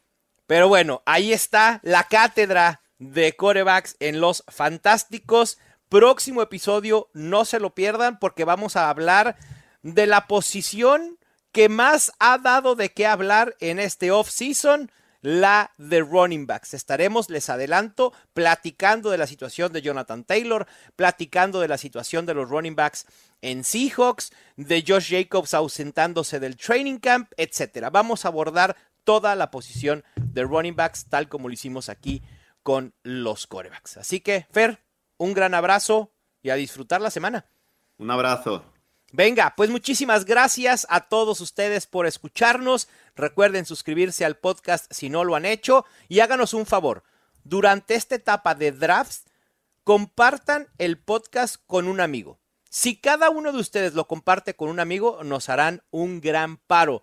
Pero 0.47 0.69
bueno, 0.69 1.03
ahí 1.07 1.33
está 1.33 1.81
la 1.83 2.05
cátedra 2.05 2.83
de 2.99 3.37
corebacks 3.37 3.97
en 4.01 4.21
los 4.21 4.45
fantásticos. 4.49 5.57
Próximo 5.89 6.43
episodio, 6.43 7.09
no 7.15 7.47
se 7.47 7.59
lo 7.59 7.75
pierdan 7.75 8.19
porque 8.19 8.45
vamos 8.45 8.77
a 8.77 8.91
hablar 8.91 9.37
de 9.83 10.07
la 10.07 10.27
posición 10.27 11.19
que 11.53 11.69
más 11.69 12.13
ha 12.19 12.39
dado 12.39 12.75
de 12.75 12.91
qué 12.93 13.07
hablar 13.07 13.57
en 13.61 13.79
este 13.79 14.11
off-season, 14.11 14.91
la 15.21 15.73
de 15.79 16.01
running 16.01 16.47
backs. 16.47 16.75
Estaremos, 16.75 17.29
les 17.31 17.49
adelanto, 17.51 18.13
platicando 18.35 19.11
de 19.11 19.19
la 19.19 19.27
situación 19.27 19.73
de 19.73 19.83
Jonathan 19.83 20.25
Taylor, 20.25 20.67
platicando 20.97 21.61
de 21.61 21.69
la 21.69 21.79
situación 21.79 22.27
de 22.27 22.35
los 22.35 22.49
running 22.49 22.77
backs 22.77 23.07
en 23.43 23.65
Seahawks, 23.65 24.33
de 24.57 24.85
Josh 24.87 25.11
Jacobs 25.11 25.55
ausentándose 25.55 26.41
del 26.41 26.57
training 26.57 26.99
camp, 26.99 27.33
etcétera. 27.37 27.91
Vamos 27.91 28.25
a 28.25 28.29
abordar 28.29 28.77
toda 29.05 29.35
la 29.35 29.51
posición 29.51 30.05
de 30.17 30.45
running 30.45 30.77
backs, 30.77 31.07
tal 31.07 31.29
como 31.29 31.49
lo 31.49 31.55
hicimos 31.55 31.89
aquí 31.89 32.23
con 32.63 32.95
los 33.03 33.47
corebacks. 33.47 33.97
Así 33.97 34.21
que, 34.21 34.47
Fer, 34.51 34.83
un 35.17 35.35
gran 35.35 35.55
abrazo 35.55 36.13
y 36.43 36.51
a 36.51 36.55
disfrutar 36.55 37.01
la 37.01 37.11
semana. 37.11 37.47
Un 37.97 38.11
abrazo. 38.11 38.65
Venga, 39.11 39.55
pues 39.57 39.71
muchísimas 39.71 40.27
gracias 40.27 40.87
a 40.91 41.09
todos 41.09 41.41
ustedes 41.41 41.87
por 41.87 42.07
escucharnos. 42.07 42.89
Recuerden 43.17 43.65
suscribirse 43.65 44.27
al 44.27 44.37
podcast 44.37 44.93
si 44.93 45.09
no 45.09 45.25
lo 45.25 45.35
han 45.35 45.47
hecho 45.47 45.87
y 46.09 46.21
háganos 46.21 46.53
un 46.53 46.67
favor. 46.67 47.05
Durante 47.43 47.95
esta 47.95 48.17
etapa 48.17 48.55
de 48.55 48.71
drafts, 48.71 49.25
compartan 49.83 50.69
el 50.77 50.99
podcast 50.99 51.57
con 51.67 51.89
un 51.89 52.01
amigo. 52.01 52.39
Si 52.69 52.97
cada 52.97 53.31
uno 53.31 53.51
de 53.51 53.59
ustedes 53.59 53.95
lo 53.95 54.07
comparte 54.07 54.55
con 54.55 54.69
un 54.69 54.79
amigo, 54.79 55.25
nos 55.25 55.49
harán 55.49 55.83
un 55.91 56.21
gran 56.21 56.59
paro. 56.59 57.03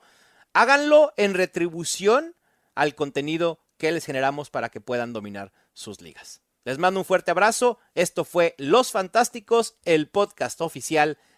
Háganlo 0.54 1.12
en 1.18 1.34
retribución 1.34 2.36
al 2.76 2.94
contenido 2.94 3.60
que 3.78 3.92
les 3.92 4.06
generamos 4.06 4.52
para 4.52 4.70
que 4.70 4.80
puedan 4.80 5.12
dominar 5.12 5.52
sus 5.74 6.02
ligas. 6.02 6.42
Les 6.66 6.78
mando 6.78 7.00
un 7.00 7.06
fuerte 7.06 7.32
abrazo. 7.32 7.80
Esto 7.96 8.26
fue 8.26 8.54
Los 8.60 8.92
Fantásticos, 8.92 9.76
el 9.86 10.08
podcast 10.08 10.62
oficial 10.62 11.18